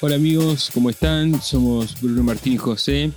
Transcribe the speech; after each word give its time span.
Hola 0.00 0.14
amigos, 0.14 0.70
¿cómo 0.72 0.90
están? 0.90 1.42
Somos 1.42 2.00
Bruno 2.00 2.22
Martín 2.22 2.52
y 2.52 2.56
José. 2.56 3.10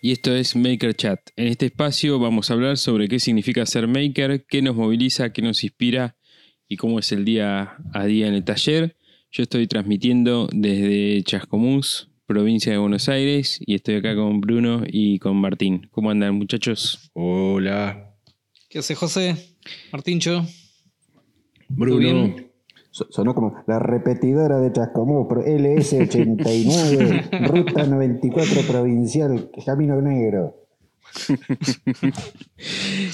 Y 0.00 0.12
esto 0.12 0.34
es 0.34 0.56
Maker 0.56 0.94
Chat. 0.94 1.20
En 1.36 1.48
este 1.48 1.66
espacio 1.66 2.18
vamos 2.18 2.50
a 2.50 2.54
hablar 2.54 2.78
sobre 2.78 3.06
qué 3.06 3.20
significa 3.20 3.66
ser 3.66 3.86
maker, 3.86 4.46
qué 4.48 4.62
nos 4.62 4.74
moviliza, 4.74 5.30
qué 5.30 5.42
nos 5.42 5.62
inspira 5.62 6.16
y 6.68 6.78
cómo 6.78 6.98
es 7.00 7.12
el 7.12 7.26
día 7.26 7.76
a 7.92 8.04
día 8.06 8.28
en 8.28 8.32
el 8.32 8.44
taller. 8.44 8.96
Yo 9.30 9.42
estoy 9.42 9.66
transmitiendo 9.66 10.48
desde 10.50 11.22
Chascomús, 11.22 12.08
provincia 12.24 12.72
de 12.72 12.78
Buenos 12.78 13.10
Aires, 13.10 13.60
y 13.66 13.74
estoy 13.74 13.96
acá 13.96 14.16
con 14.16 14.40
Bruno 14.40 14.84
y 14.86 15.18
con 15.18 15.36
Martín. 15.36 15.88
¿Cómo 15.90 16.10
andan 16.10 16.36
muchachos? 16.36 17.10
Hola. 17.12 18.16
¿Qué 18.70 18.78
hace 18.78 18.94
José? 18.94 19.36
Martíncho. 19.92 20.46
Bruno. 21.68 22.51
Sonó 22.92 23.34
como 23.34 23.64
la 23.66 23.78
repetidora 23.78 24.60
de 24.60 24.70
Chascomús, 24.70 25.26
pro- 25.28 25.44
LS89, 25.44 27.30
Ruta 27.48 27.86
94 27.86 28.60
Provincial, 28.68 29.50
Camino 29.64 30.00
Negro. 30.02 30.54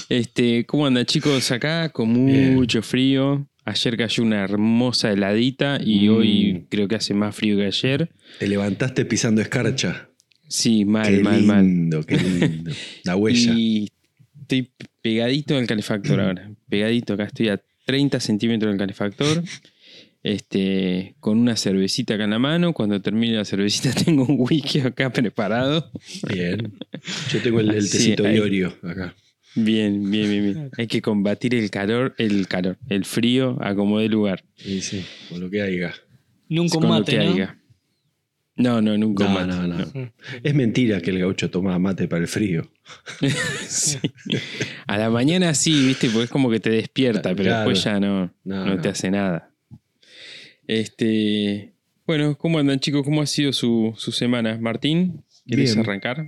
Este, 0.09 0.65
¿Cómo 0.65 0.85
andan 0.85 1.05
chicos 1.05 1.51
acá? 1.51 1.89
Con 1.89 2.25
Bien. 2.25 2.55
mucho 2.55 2.81
frío. 2.81 3.47
Ayer 3.65 3.97
cayó 3.97 4.23
una 4.23 4.43
hermosa 4.43 5.11
heladita 5.11 5.77
y 5.83 6.09
Mm. 6.09 6.13
hoy 6.15 6.65
creo 6.69 6.87
que 6.87 6.95
hace 6.95 7.13
más 7.13 7.35
frío 7.35 7.57
que 7.57 7.65
ayer. 7.67 8.09
Te 8.39 8.47
levantaste 8.47 9.05
pisando 9.05 9.41
escarcha. 9.41 10.09
Sí, 10.47 10.85
mal, 10.85 11.07
qué 11.07 11.23
mal, 11.23 11.43
mal. 11.43 11.65
lindo, 11.65 12.03
qué 12.03 12.17
lindo. 12.17 12.71
La 13.03 13.15
huella. 13.15 13.53
Y 13.57 13.89
estoy 14.41 14.71
pegadito 15.01 15.55
al 15.57 15.67
calefactor 15.67 16.19
ahora. 16.19 16.51
Pegadito, 16.67 17.13
acá 17.13 17.25
estoy 17.25 17.49
a 17.49 17.61
30 17.89 18.19
centímetros 18.19 18.71
del 18.71 18.77
calefactor. 18.77 19.43
Este, 20.21 21.15
con 21.21 21.39
una 21.39 21.55
cervecita 21.55 22.13
acá 22.15 22.25
en 22.25 22.29
la 22.31 22.39
mano. 22.39 22.73
Cuando 22.73 23.01
termine 23.01 23.35
la 23.35 23.45
cervecita 23.45 23.91
tengo 24.05 24.23
un 24.25 24.35
whisky 24.39 24.79
acá 24.81 25.11
preparado. 25.11 25.91
Bien. 26.31 26.73
Yo 27.31 27.41
tengo 27.41 27.59
el, 27.61 27.71
el 27.71 27.83
Sí, 27.87 27.97
tecito. 27.97 28.29
Iorio 28.29 28.75
acá. 28.83 29.15
Bien, 29.55 30.09
bien, 30.11 30.29
bien, 30.29 30.43
bien. 30.43 30.69
Hay 30.77 30.85
que 30.87 31.01
combatir 31.01 31.55
el 31.55 31.71
calor, 31.71 32.13
el 32.19 32.47
calor, 32.47 32.77
el 32.89 33.05
frío 33.05 33.57
a 33.61 33.73
como 33.73 33.99
de 33.99 34.07
lugar. 34.07 34.43
Sí, 34.57 34.81
sí, 34.81 35.03
con 35.29 35.39
lo 35.39 35.49
que 35.49 35.61
haya. 35.63 35.93
Nunca 36.47 36.77
un 36.77 36.81
con 36.83 36.91
lo 36.91 36.99
mate, 36.99 37.11
que 37.13 37.17
¿no? 37.25 37.31
haya. 37.33 37.58
No, 38.59 38.81
no, 38.81 38.97
nunca 38.97 39.25
un 39.25 39.33
No, 39.33 39.39
mate, 39.39 39.47
no, 39.55 39.67
no. 39.67 39.77
no. 39.93 40.11
Es 40.43 40.53
mentira 40.53 41.01
que 41.01 41.09
el 41.11 41.19
gaucho 41.19 41.49
toma 41.49 41.79
mate 41.79 42.07
para 42.07 42.21
el 42.21 42.27
frío. 42.27 42.69
Sí. 43.67 43.97
A 44.87 44.97
la 44.97 45.09
mañana 45.09 45.53
sí, 45.53 45.85
viste, 45.87 46.09
porque 46.09 46.25
es 46.25 46.29
como 46.29 46.49
que 46.49 46.59
te 46.59 46.69
despierta, 46.71 47.29
pero 47.35 47.43
Claro. 47.49 47.69
después 47.69 47.83
ya 47.83 47.99
no, 47.99 48.31
no. 48.43 48.81
te 48.81 48.89
hace 48.89 49.09
nada. 49.11 49.51
Este, 50.67 51.73
bueno, 52.05 52.37
¿cómo 52.37 52.59
andan 52.59 52.79
chicos? 52.79 53.03
¿Cómo 53.03 53.21
ha 53.21 53.25
sido 53.25 53.53
su, 53.53 53.93
su 53.97 54.11
semana? 54.11 54.57
Martín, 54.59 55.23
¿quieres 55.49 55.75
Bien. 55.75 55.85
arrancar? 55.85 56.27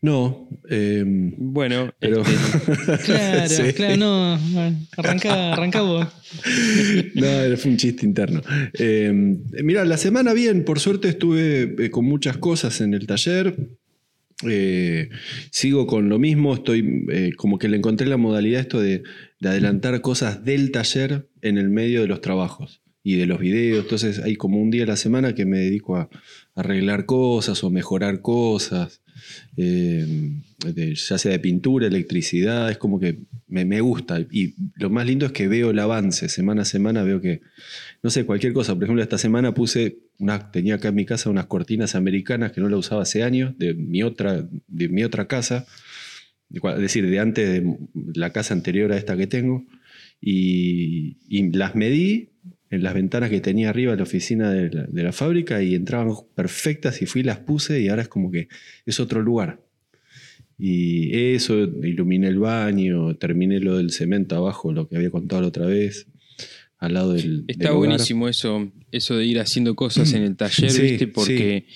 No, 0.00 0.48
eh, 0.70 1.04
Bueno, 1.06 1.92
pero. 1.98 2.22
este, 2.22 3.04
Claro, 3.04 3.48
Sí. 3.48 3.72
claro, 3.74 3.96
no. 3.98 4.38
Arranca, 4.96 5.52
arranca 5.52 5.82
vos. 5.82 6.06
No, 7.14 7.26
era- 7.26 7.56
fue 7.58 7.70
un 7.72 7.76
chiste 7.76 8.06
interno. 8.06 8.40
Eh, 8.78 9.12
mira, 9.62 9.84
la 9.84 9.96
semana 9.98 10.32
bien, 10.32 10.64
por 10.64 10.80
suerte 10.80 11.08
estuve 11.08 11.74
eh, 11.78 11.90
con 11.90 12.04
muchas 12.06 12.38
cosas 12.38 12.80
en 12.80 12.94
el 12.94 13.06
taller. 13.06 13.54
Eh, 14.48 15.08
sigo 15.50 15.86
con 15.86 16.08
lo 16.08 16.18
mismo, 16.18 16.54
estoy 16.54 17.04
eh, 17.10 17.30
como 17.36 17.58
que 17.58 17.68
le 17.68 17.76
encontré 17.76 18.06
la 18.08 18.16
modalidad 18.16 18.60
esto 18.62 18.80
de, 18.80 19.02
de 19.38 19.48
adelantar 19.48 20.00
cosas 20.00 20.44
del 20.44 20.72
taller 20.72 21.28
en 21.42 21.58
el 21.58 21.68
medio 21.70 22.00
de 22.00 22.08
los 22.08 22.20
trabajos 22.20 22.80
y 23.04 23.16
de 23.16 23.26
los 23.26 23.38
videos. 23.38 23.84
Entonces 23.84 24.18
hay 24.18 24.34
como 24.36 24.60
un 24.60 24.70
día 24.70 24.82
a 24.84 24.86
la 24.86 24.96
semana 24.96 25.34
que 25.34 25.44
me 25.44 25.58
dedico 25.58 25.96
a 25.96 26.08
arreglar 26.54 27.06
cosas 27.06 27.64
o 27.64 27.70
mejorar 27.70 28.20
cosas, 28.20 29.02
eh, 29.56 30.32
ya 30.94 31.18
sea 31.18 31.32
de 31.32 31.38
pintura, 31.38 31.86
electricidad, 31.86 32.70
es 32.70 32.78
como 32.78 33.00
que 33.00 33.20
me, 33.48 33.80
gusta. 33.80 34.20
Y 34.30 34.54
lo 34.76 34.90
más 34.90 35.06
lindo 35.06 35.26
es 35.26 35.32
que 35.32 35.48
veo 35.48 35.70
el 35.70 35.78
avance, 35.78 36.28
semana 36.28 36.62
a 36.62 36.64
semana 36.64 37.02
veo 37.02 37.20
que, 37.20 37.40
no 38.02 38.10
sé, 38.10 38.24
cualquier 38.24 38.52
cosa. 38.52 38.74
Por 38.74 38.84
ejemplo, 38.84 39.02
esta 39.02 39.18
semana 39.18 39.54
puse, 39.54 39.98
una, 40.18 40.50
tenía 40.50 40.76
acá 40.76 40.88
en 40.88 40.94
mi 40.94 41.06
casa 41.06 41.30
unas 41.30 41.46
cortinas 41.46 41.94
americanas 41.94 42.52
que 42.52 42.60
no 42.60 42.68
la 42.68 42.76
usaba 42.76 43.02
hace 43.02 43.22
años, 43.22 43.56
de 43.58 43.74
mi 43.74 44.02
otra, 44.02 44.46
de 44.68 44.88
mi 44.88 45.04
otra 45.04 45.26
casa, 45.26 45.66
es 46.50 46.78
decir, 46.78 47.08
de 47.08 47.18
antes 47.18 47.62
de 47.62 47.78
la 48.14 48.30
casa 48.30 48.54
anterior 48.54 48.92
a 48.92 48.98
esta 48.98 49.16
que 49.16 49.26
tengo, 49.26 49.64
y, 50.20 51.16
y 51.28 51.50
las 51.52 51.74
medí 51.74 52.30
en 52.72 52.82
las 52.82 52.94
ventanas 52.94 53.30
que 53.30 53.40
tenía 53.40 53.68
arriba 53.70 53.92
de 53.92 53.98
la 53.98 54.02
oficina 54.02 54.50
de 54.50 54.70
la, 54.70 54.82
de 54.84 55.02
la 55.04 55.12
fábrica 55.12 55.62
y 55.62 55.74
entraban 55.76 56.12
perfectas 56.34 57.00
y 57.02 57.06
fui 57.06 57.20
y 57.20 57.24
las 57.24 57.38
puse 57.38 57.80
y 57.80 57.88
ahora 57.88 58.02
es 58.02 58.08
como 58.08 58.30
que 58.32 58.48
es 58.86 58.98
otro 58.98 59.22
lugar. 59.22 59.60
Y 60.58 61.34
eso, 61.34 61.58
iluminé 61.58 62.28
el 62.28 62.38
baño, 62.38 63.16
terminé 63.16 63.58
lo 63.60 63.76
del 63.76 63.90
cemento 63.90 64.36
abajo, 64.36 64.72
lo 64.72 64.88
que 64.88 64.96
había 64.96 65.10
contado 65.10 65.42
la 65.42 65.48
otra 65.48 65.66
vez, 65.66 66.06
al 66.78 66.94
lado 66.94 67.12
del... 67.14 67.44
está 67.48 67.68
del 67.70 67.78
buenísimo 67.78 68.28
eso, 68.28 68.70
eso 68.90 69.16
de 69.16 69.24
ir 69.26 69.40
haciendo 69.40 69.74
cosas 69.74 70.12
en 70.14 70.22
el 70.22 70.36
taller, 70.36 70.70
Sí, 70.70 70.82
¿viste? 70.82 71.06
Porque 71.08 71.66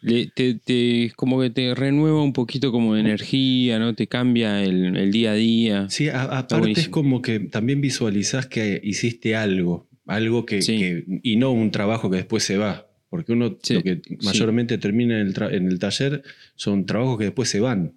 le- 0.00 0.26
te, 0.34 0.54
te- 0.54 1.12
como 1.16 1.40
que 1.40 1.50
te 1.50 1.74
renueva 1.74 2.22
un 2.22 2.32
poquito 2.32 2.72
como 2.72 2.94
de 2.94 3.00
energía, 3.02 3.78
¿no? 3.78 3.94
Te 3.94 4.08
cambia 4.08 4.62
el, 4.64 4.96
el 4.96 5.12
día 5.12 5.32
a 5.32 5.34
día. 5.34 5.86
Sí, 5.90 6.08
a- 6.08 6.24
aparte 6.24 6.72
es 6.72 6.88
como 6.88 7.22
que 7.22 7.40
también 7.40 7.80
visualizás 7.80 8.46
que 8.46 8.80
hiciste 8.82 9.36
algo, 9.36 9.88
algo 10.06 10.44
que, 10.46 10.62
Sí. 10.62 10.78
que- 10.78 11.20
y 11.22 11.36
no 11.36 11.50
un 11.52 11.70
trabajo 11.70 12.10
que 12.10 12.16
después 12.18 12.42
se 12.44 12.56
va, 12.58 12.86
porque 13.10 13.32
uno 13.32 13.56
Sí, 13.62 13.74
lo 13.74 13.82
que 13.82 14.00
sí. 14.06 14.16
mayormente 14.22 14.78
termina 14.78 15.20
en 15.20 15.28
el, 15.28 15.42
en 15.52 15.68
el 15.68 15.78
taller 15.78 16.22
son 16.56 16.84
trabajos 16.86 17.18
que 17.18 17.24
después 17.24 17.48
se 17.48 17.60
van. 17.60 17.94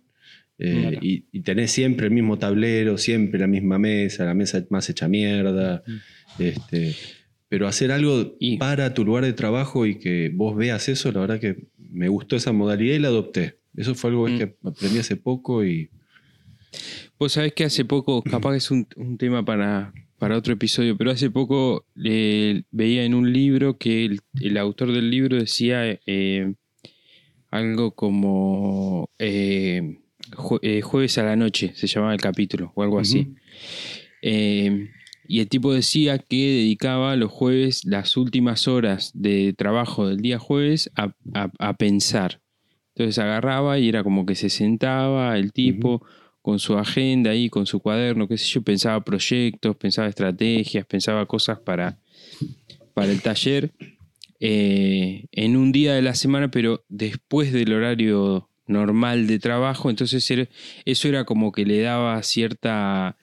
Eh, 0.60 0.98
y, 1.02 1.26
y 1.32 1.42
tenés 1.42 1.72
siempre 1.72 2.08
el 2.08 2.14
mismo 2.14 2.40
tablero, 2.40 2.98
siempre 2.98 3.40
la 3.40 3.46
misma 3.48 3.78
mesa, 3.78 4.26
la 4.26 4.34
mesa 4.34 4.66
más 4.72 4.90
hecha 4.90 5.08
mierda. 5.08 5.84
Este, 6.40 6.96
pero 7.50 7.68
hacer 7.68 7.92
algo 7.92 8.36
Y- 8.40 8.58
para 8.58 8.94
tu 8.94 9.06
lugar 9.06 9.24
de 9.24 9.34
trabajo 9.34 9.86
y 9.86 10.00
que 10.00 10.32
vos 10.34 10.56
veas 10.58 10.90
eso, 10.90 11.12
la 11.12 11.20
verdad 11.22 11.40
que 11.40 11.68
me 11.78 12.10
gustó 12.10 12.36
esa 12.36 12.52
modalidad 12.54 12.96
y 12.96 13.00
la 13.00 13.08
adopté. 13.10 13.58
Eso 13.76 13.94
fue 13.96 14.10
algo 14.10 14.28
Mm. 14.28 14.38
que 14.38 14.56
aprendí 14.64 15.00
hace 15.00 15.16
poco 15.16 15.64
y 15.66 15.90
Vos 17.20 17.32
sabés 17.34 17.54
que 17.54 17.64
hace 17.64 17.84
poco, 17.86 18.22
capaz 18.22 18.52
que 18.52 18.58
es 18.58 18.70
un, 18.72 18.88
un 18.96 19.18
tema 19.18 19.44
para, 19.44 19.92
para 20.18 20.38
otro 20.38 20.54
episodio, 20.54 20.98
pero 20.98 21.12
hace 21.12 21.30
poco 21.30 21.86
eh, 22.04 22.64
veía 22.72 23.04
en 23.06 23.14
un 23.14 23.32
libro 23.32 23.78
que 23.78 24.06
el, 24.06 24.20
el 24.42 24.58
autor 24.58 24.92
del 24.92 25.10
libro 25.12 25.38
decía 25.38 26.00
eh, 26.06 26.54
algo 27.52 27.92
como 27.96 29.10
eh, 29.20 30.00
jue- 30.32 30.82
jueves 30.82 31.18
a 31.18 31.24
la 31.24 31.36
noche, 31.36 31.72
se 31.76 31.88
llamaba 31.88 32.14
el 32.14 32.22
capítulo, 32.22 32.72
o 32.76 32.84
algo 32.84 33.00
así. 33.00 33.34
Y 35.30 35.40
el 35.42 35.50
tipo 35.50 35.74
decía 35.74 36.18
que 36.20 36.36
dedicaba 36.38 37.16
los 37.18 37.32
jueves, 37.32 37.84
las 37.86 38.16
últimas 38.18 38.68
horas 38.68 39.12
de 39.14 39.54
trabajo 39.58 40.08
del 40.08 40.18
día 40.22 40.40
jueves, 40.40 40.90
a, 40.96 41.14
a- 41.34 41.52
a 41.60 41.74
pensar. 41.76 42.42
Entonces 42.96 43.20
agarraba 43.20 43.78
y 43.78 43.90
era 43.90 44.04
como 44.04 44.26
que 44.26 44.36
se 44.36 44.50
sentaba 44.50 45.38
el 45.38 45.52
tipo 45.54 46.02
con 46.48 46.60
su 46.60 46.78
agenda 46.78 47.32
ahí, 47.32 47.50
con 47.50 47.66
su 47.66 47.82
cuaderno, 47.82 48.26
qué 48.26 48.38
sé 48.38 48.46
yo, 48.46 48.62
pensaba 48.62 49.04
proyectos, 49.04 49.76
pensaba 49.76 50.08
estrategias, 50.08 50.86
pensaba 50.86 51.26
cosas 51.26 51.60
para, 51.60 52.00
para 52.94 53.12
el 53.12 53.22
taller 53.22 53.74
eh, 54.40 55.26
en 55.34 55.58
un 55.58 55.74
día 55.74 55.94
de 55.94 56.02
la 56.02 56.16
semana, 56.16 56.50
pero 56.50 56.86
después 56.88 57.52
del 57.52 57.74
horario 57.74 58.50
normal 58.66 59.28
de 59.28 59.40
trabajo. 59.40 59.90
Entonces 59.90 60.26
eso 60.86 61.08
era 61.10 61.26
como 61.26 61.52
que 61.52 61.66
le 61.66 61.82
daba 61.82 62.24
cierta 62.24 63.18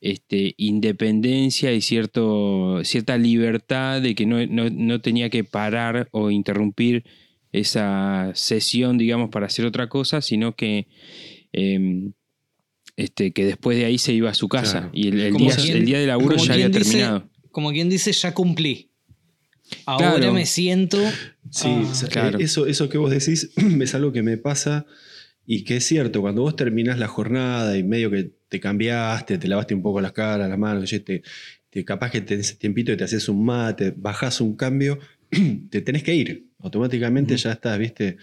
este, 0.00 0.54
independencia 0.56 1.74
y 1.74 1.82
cierto, 1.82 2.82
cierta 2.84 3.18
libertad 3.18 4.00
de 4.00 4.14
que 4.14 4.24
no, 4.24 4.46
no- 4.46 4.70
no 4.70 5.02
tenía 5.02 5.28
que 5.28 5.44
parar 5.44 6.08
o 6.10 6.30
interrumpir 6.30 7.04
esa 7.52 8.30
sesión, 8.34 8.96
digamos, 8.96 9.28
para 9.28 9.44
hacer 9.44 9.66
otra 9.66 9.90
cosa, 9.90 10.22
sino 10.22 10.56
que, 10.56 10.86
eh, 11.52 12.12
este, 12.96 13.32
que 13.32 13.44
después 13.44 13.76
de 13.78 13.84
ahí 13.84 13.98
se 13.98 14.12
iba 14.12 14.30
a 14.30 14.34
su 14.34 14.48
casa 14.48 14.78
Claro. 14.78 14.90
y 14.92 15.08
el, 15.08 15.16
día, 15.36 15.56
quien- 15.56 15.76
el 15.76 15.84
día 15.86 15.98
de 16.00 16.06
laburo 16.06 16.36
como 16.36 16.46
ya 16.46 16.54
había 16.54 16.68
dice- 16.68 16.80
terminado. 16.84 17.30
Como 17.50 17.70
quien 17.72 17.88
dice, 17.88 18.12
ya 18.12 18.34
cumplí. 18.34 18.90
Ahora 19.84 20.14
Claro. 20.16 20.32
me 20.32 20.46
siento. 20.46 20.98
Sí, 21.50 21.68
ah, 21.68 22.06
claro. 22.10 22.38
eso, 22.38 22.66
eso 22.66 22.88
que 22.88 22.98
vos 22.98 23.10
decís 23.10 23.50
es 23.80 23.94
algo 23.94 24.12
que 24.12 24.22
me 24.22 24.36
pasa 24.36 24.86
y 25.44 25.64
que 25.64 25.76
es 25.76 25.84
cierto, 25.84 26.20
cuando 26.20 26.42
vos 26.42 26.56
terminás 26.56 26.98
la 26.98 27.08
jornada 27.08 27.76
y 27.78 27.82
medio 27.82 28.10
que 28.10 28.32
te 28.48 28.60
cambiaste, 28.60 29.38
te 29.38 29.48
lavaste 29.48 29.74
un 29.74 29.82
poco 29.82 30.00
las 30.00 30.12
caras, 30.12 30.48
las 30.48 30.58
manos, 30.58 30.88
te, 30.90 31.22
te- 31.70 31.84
capaz 31.84 32.10
que 32.10 32.20
tenés 32.20 32.58
tiempito 32.58 32.92
y 32.92 32.96
te 32.96 33.04
haces 33.04 33.28
un 33.28 33.44
mate, 33.44 33.92
bajás 33.96 34.40
un 34.40 34.56
cambio, 34.56 34.98
te 35.70 35.80
tenés 35.80 36.02
que 36.02 36.14
ir. 36.14 36.45
Automáticamente 36.58 37.36
ya 37.36 37.52
estás, 37.52 37.78
¿viste? 37.78 38.16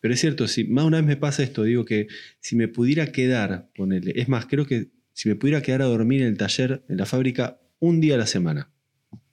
Pero 0.00 0.14
es 0.14 0.20
cierto, 0.20 0.46
si 0.48 0.64
más 0.64 0.84
una 0.84 0.98
vez 0.98 1.06
me 1.06 1.16
pasa 1.16 1.42
esto, 1.42 1.64
digo 1.64 1.84
que 1.84 2.06
si 2.40 2.56
me 2.56 2.68
pudiera 2.68 3.06
quedar, 3.12 3.68
ponele, 3.74 4.12
es 4.16 4.28
más, 4.28 4.46
creo 4.46 4.66
que 4.66 4.88
si 5.12 5.28
me 5.28 5.34
pudiera 5.34 5.62
quedar 5.62 5.82
a 5.82 5.86
dormir 5.86 6.22
en 6.22 6.28
el 6.28 6.36
taller, 6.36 6.82
en 6.88 6.96
la 6.96 7.06
fábrica, 7.06 7.58
un 7.80 8.00
día 8.00 8.14
a 8.14 8.18
la 8.18 8.26
semana, 8.26 8.70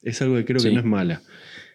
es 0.01 0.21
algo 0.21 0.35
que 0.37 0.45
creo 0.45 0.59
Sí. 0.59 0.69
que 0.69 0.73
no 0.73 0.79
es 0.79 0.85
mala. 0.85 1.21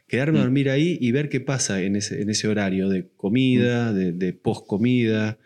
quedarme 0.06 0.38
a 0.38 0.42
dormir 0.42 0.68
ahí 0.68 0.98
y 1.00 1.12
ver 1.12 1.28
qué 1.30 1.40
pasa 1.40 1.80
en 1.80 1.96
ese, 1.96 2.20
en 2.20 2.28
ese 2.28 2.46
horario 2.48 2.88
de 2.90 3.08
comida, 3.16 3.92
de, 3.92 4.12
de 4.12 4.32
post-comida, 4.34 5.38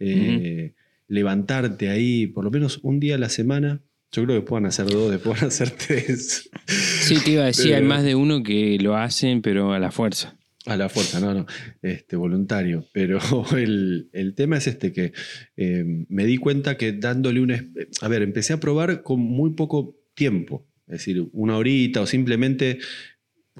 eh, 0.00 0.74
levantarte 1.08 1.88
ahí 1.88 2.26
por 2.26 2.44
lo 2.44 2.50
menos 2.50 2.80
un 2.82 3.00
día 3.00 3.14
a 3.14 3.18
la 3.18 3.28
semana. 3.30 3.80
Yo 4.12 4.24
creo 4.24 4.40
que 4.40 4.46
puedan 4.46 4.66
hacer 4.66 4.86
dos, 4.86 5.10
después 5.10 5.42
a 5.42 5.46
hacer 5.46 5.70
tres. 5.86 6.50
Sí, 6.66 7.16
te 7.24 7.30
iba 7.32 7.42
a 7.44 7.46
decir, 7.46 7.74
hay 7.74 7.82
más 7.82 8.04
de 8.04 8.14
uno 8.14 8.42
que 8.42 8.76
lo 8.80 8.96
hacen, 8.96 9.40
pero 9.40 9.72
a 9.72 9.78
la 9.78 9.90
fuerza. 9.90 10.36
A 10.66 10.76
la 10.76 10.88
fuerza, 10.88 11.18
no, 11.18 11.34
no, 11.34 11.46
este, 11.82 12.14
voluntario. 12.16 12.86
Pero 12.92 13.18
el, 13.56 14.08
el 14.12 14.34
tema 14.34 14.58
es 14.58 14.68
este, 14.68 14.92
que 14.92 15.12
eh, 15.56 16.04
me 16.08 16.24
di 16.24 16.36
cuenta 16.38 16.76
que 16.76 16.92
dándole 16.92 17.40
un... 17.40 17.50
es- 17.50 17.64
A 18.00 18.08
ver, 18.08 18.22
empecé 18.22 18.52
a 18.52 18.60
probar 18.60 19.02
con 19.02 19.20
muy 19.20 19.50
poco 19.54 19.96
tiempo. 20.14 20.66
Es 20.86 20.98
decir, 20.98 21.26
una 21.32 21.56
horita 21.56 22.00
o 22.02 22.06
simplemente 22.06 22.78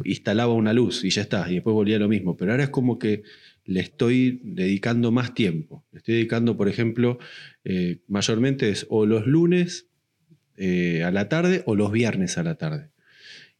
instalaba 0.04 0.54
una 0.54 0.72
luz 0.72 1.04
y 1.04 1.10
ya 1.10 1.22
está, 1.22 1.50
y 1.50 1.54
después 1.54 1.74
volvía 1.74 1.98
lo 1.98 2.08
mismo. 2.08 2.36
Pero 2.36 2.52
ahora 2.52 2.64
es 2.64 2.70
como 2.70 2.98
que 2.98 3.22
le 3.64 3.80
estoy 3.80 4.40
dedicando 4.44 5.10
más 5.12 5.34
tiempo. 5.34 5.84
Le 5.92 5.98
estoy 5.98 6.14
dedicando, 6.14 6.56
por 6.56 6.68
ejemplo, 6.68 7.18
eh, 7.64 7.98
mayormente 8.06 8.70
es 8.70 8.86
o 8.90 9.06
los 9.06 9.26
lunes 9.26 9.86
eh, 10.56 11.02
a 11.02 11.10
la 11.10 11.28
tarde 11.28 11.62
o 11.66 11.74
los 11.74 11.90
viernes 11.90 12.38
a 12.38 12.42
la 12.44 12.54
tarde. 12.56 12.90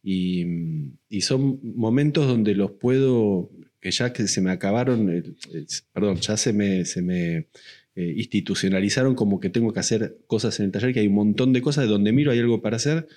Y, 0.03 0.45
y 1.09 1.21
son 1.21 1.59
momentos 1.63 2.27
donde 2.27 2.55
los 2.55 2.71
puedo, 2.71 3.49
que 3.79 3.89
ya 3.91 4.11
que 4.11 4.27
se 4.27 4.41
me 4.41 4.51
acabaron, 4.51 5.09
el- 5.09 5.35
el- 5.53 5.67
perdón, 5.93 6.17
ya 6.17 6.35
se 6.35 6.51
me, 6.51 6.83
se 6.85 7.01
me 7.01 7.47
eh, 7.95 8.13
institucionalizaron 8.17 9.15
como 9.15 9.39
que 9.39 9.49
tengo 9.49 9.71
que 9.71 9.79
hacer 9.79 10.17
cosas 10.27 10.59
en 10.59 10.65
el 10.65 10.71
taller, 10.71 10.93
que 10.93 10.99
hay 10.99 11.07
un 11.07 11.13
montón 11.15 11.53
de 11.53 11.61
cosas 11.61 11.85
de 11.85 11.89
donde 11.91 12.11
miro 12.11 12.31
hay 12.31 12.39
algo 12.39 12.61
para 12.61 12.75
hacer 12.77 13.07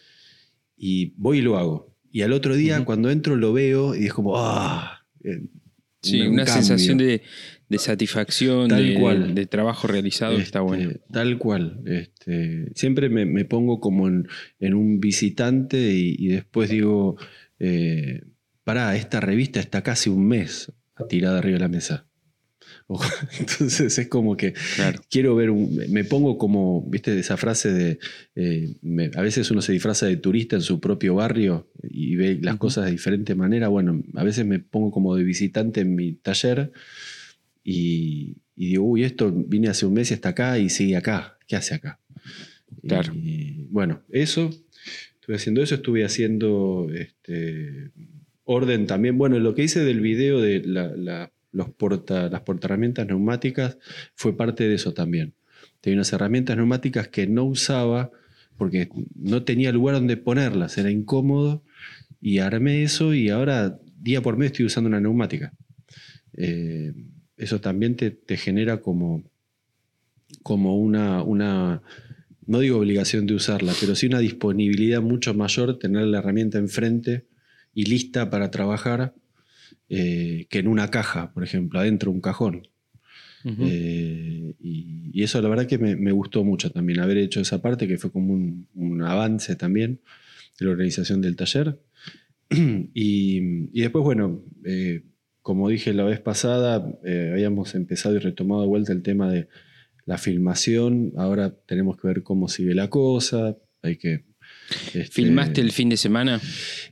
y 0.76 1.12
voy 1.16 1.38
y 1.38 1.42
lo 1.42 1.56
hago. 1.58 1.92
Y 2.12 2.22
al 2.22 2.32
otro 2.32 2.54
día, 2.54 2.84
cuando 2.84 3.10
entro, 3.10 3.36
lo 3.36 3.52
veo 3.52 3.94
y 3.94 4.06
es 4.06 4.12
como, 4.12 4.36
¡ah! 4.38 5.04
Eh, 5.24 5.42
Sí, 6.02 6.20
un 6.20 6.34
una 6.34 6.44
cambio. 6.44 6.62
sensación 6.62 6.98
de, 6.98 7.22
de 7.68 7.78
satisfacción, 7.78 8.68
Tal 8.68 8.86
de, 8.86 8.94
cual. 8.94 9.34
de 9.34 9.46
trabajo 9.46 9.86
realizado, 9.88 10.38
está 10.38 10.60
Este, 10.60 10.68
bueno. 10.68 10.90
Tal 11.10 11.38
cual. 11.38 11.80
Este, 11.86 12.70
siempre 12.74 13.08
me, 13.08 13.24
me 13.26 13.44
pongo 13.44 13.80
como 13.80 14.06
en, 14.08 14.28
en 14.60 14.74
un 14.74 15.00
visitante 15.00 15.76
y, 15.92 16.14
y 16.18 16.28
después 16.28 16.70
digo, 16.70 17.16
eh, 17.58 18.22
pará, 18.64 18.96
esta 18.96 19.20
revista 19.20 19.60
está 19.60 19.82
casi 19.82 20.10
un 20.10 20.26
mes 20.26 20.72
tirada 21.08 21.38
arriba 21.38 21.54
de 21.54 21.60
la 21.60 21.68
mesa. 21.68 22.06
Entonces 23.40 23.98
es 23.98 24.08
como 24.08 24.36
que 24.36 24.54
Claro. 24.76 25.00
quiero 25.10 25.34
ver, 25.34 25.50
un- 25.50 25.76
me 25.90 26.04
pongo 26.04 26.38
como, 26.38 26.88
viste, 26.88 27.18
esa 27.18 27.36
frase 27.36 27.72
de, 27.72 27.98
eh, 28.36 28.76
me- 28.82 29.10
a 29.14 29.22
veces 29.22 29.50
uno 29.50 29.60
se 29.60 29.72
disfraza 29.72 30.06
de 30.06 30.16
turista 30.16 30.54
en 30.56 30.62
su 30.62 30.78
propio 30.80 31.16
barrio 31.16 31.68
y 31.82 32.14
ve 32.16 32.38
las 32.40 32.56
cosas 32.56 32.84
de 32.84 32.92
diferente 32.92 33.34
manera. 33.34 33.68
Bueno, 33.68 34.02
a 34.14 34.22
veces 34.24 34.46
me 34.46 34.60
pongo 34.60 34.90
como 34.92 35.16
de 35.16 35.24
visitante 35.24 35.80
en 35.80 35.96
mi 35.96 36.12
taller 36.14 36.72
y, 37.68 38.36
y 38.54 38.68
digo, 38.68 38.84
uy, 38.84 39.02
esto 39.02 39.32
vine 39.32 39.68
hace 39.68 39.86
un 39.86 39.94
mes 39.94 40.12
y 40.12 40.14
está 40.14 40.28
acá 40.30 40.56
y 40.58 40.68
sigue 40.70 40.96
acá. 40.96 41.36
¿Qué 41.48 41.56
hace 41.56 41.74
acá? 41.74 41.98
Claro. 42.86 43.12
Y, 43.14 43.66
bueno, 43.70 44.02
eso, 44.10 44.50
estuve 45.14 45.34
haciendo 45.36 45.62
eso, 45.62 45.74
estuve 45.74 46.04
haciendo 46.04 46.86
este, 46.94 47.90
orden 48.44 48.86
también. 48.86 49.18
Bueno, 49.18 49.38
lo 49.40 49.54
que 49.56 49.64
hice 49.64 49.84
del 49.84 50.00
video 50.00 50.40
de 50.40 50.62
la- 50.64 50.94
la- 50.96 51.32
los 51.50 51.70
porta, 51.70 52.28
las 52.28 52.42
portaherramientas 52.42 53.06
neumáticas 53.06 53.78
fue 54.14 54.36
parte 54.36 54.68
de 54.68 54.74
eso 54.76 54.94
también. 54.94 55.34
Tenía 55.80 55.96
unas 55.96 56.12
herramientas 56.12 56.56
neumáticas 56.56 57.08
que 57.08 57.26
no 57.26 57.44
usaba 57.44 58.10
porque 58.56 58.88
no 59.16 59.42
tenía 59.42 59.72
lugar 59.72 59.96
donde 59.96 60.16
ponerlas, 60.16 60.78
era 60.78 60.90
incómodo 60.90 61.62
y 62.20 62.38
armé 62.38 62.82
eso 62.82 63.12
y 63.12 63.28
ahora 63.30 63.78
día 64.00 64.22
por 64.22 64.36
mes 64.36 64.46
estoy 64.52 64.66
usando 64.66 64.88
una 64.88 65.00
neumática. 65.00 65.52
Eh, 66.36 66.92
eso 67.36 67.60
también 67.60 67.96
te, 67.96 68.10
te 68.10 68.36
genera 68.36 68.80
como, 68.80 69.22
como 70.42 70.78
una, 70.78 71.22
una, 71.22 71.82
no 72.46 72.60
digo 72.60 72.78
obligación 72.78 73.26
de 73.26 73.34
usarla, 73.34 73.72
pero 73.80 73.94
sí 73.94 74.06
una 74.06 74.20
disponibilidad 74.20 75.02
mucho 75.02 75.34
mayor 75.34 75.78
tener 75.78 76.06
la 76.06 76.18
herramienta 76.18 76.58
enfrente 76.58 77.26
y 77.74 77.84
lista 77.84 78.30
para 78.30 78.50
trabajar 78.50 79.14
eh, 79.88 80.46
que 80.48 80.58
en 80.58 80.68
una 80.68 80.90
caja, 80.90 81.32
por 81.32 81.44
ejemplo, 81.44 81.78
adentro 81.78 82.10
de 82.10 82.16
un 82.16 82.20
cajón. 82.20 82.68
Eh, 83.44 84.54
y, 84.58 85.10
y 85.12 85.22
eso 85.22 85.40
la 85.40 85.48
verdad 85.48 85.68
que 85.68 85.78
me, 85.78 85.94
me 85.94 86.10
gustó 86.10 86.42
mucho 86.42 86.72
también, 86.72 86.98
haber 86.98 87.18
hecho 87.18 87.40
esa 87.40 87.62
parte, 87.62 87.86
que 87.86 87.96
fue 87.96 88.10
como 88.10 88.34
un, 88.34 88.66
un 88.74 89.02
avance 89.02 89.54
también 89.54 90.00
de 90.58 90.66
la 90.66 90.72
organización 90.72 91.20
del 91.20 91.36
taller. 91.36 91.78
y, 92.50 93.38
y 93.72 93.80
después, 93.80 94.02
bueno, 94.02 94.42
eh, 94.64 95.04
como 95.46 95.68
dije 95.68 95.94
la 95.94 96.02
vez 96.02 96.18
pasada, 96.18 96.84
eh, 97.04 97.30
habíamos 97.32 97.76
empezado 97.76 98.16
y 98.16 98.18
retomado 98.18 98.62
de 98.62 98.66
vuelta 98.66 98.92
el 98.92 99.04
tema 99.04 99.30
de 99.30 99.46
la 100.04 100.18
filmación. 100.18 101.12
Ahora 101.16 101.54
tenemos 101.66 101.96
que 101.96 102.08
ver 102.08 102.24
cómo 102.24 102.48
sigue 102.48 102.74
la 102.74 102.90
cosa. 102.90 103.56
Hay 103.80 103.96
que. 103.96 104.24
este, 104.88 105.04
¿Filmaste 105.04 105.60
el 105.60 105.70
fin 105.70 105.88
de 105.88 105.96
semana? 105.96 106.40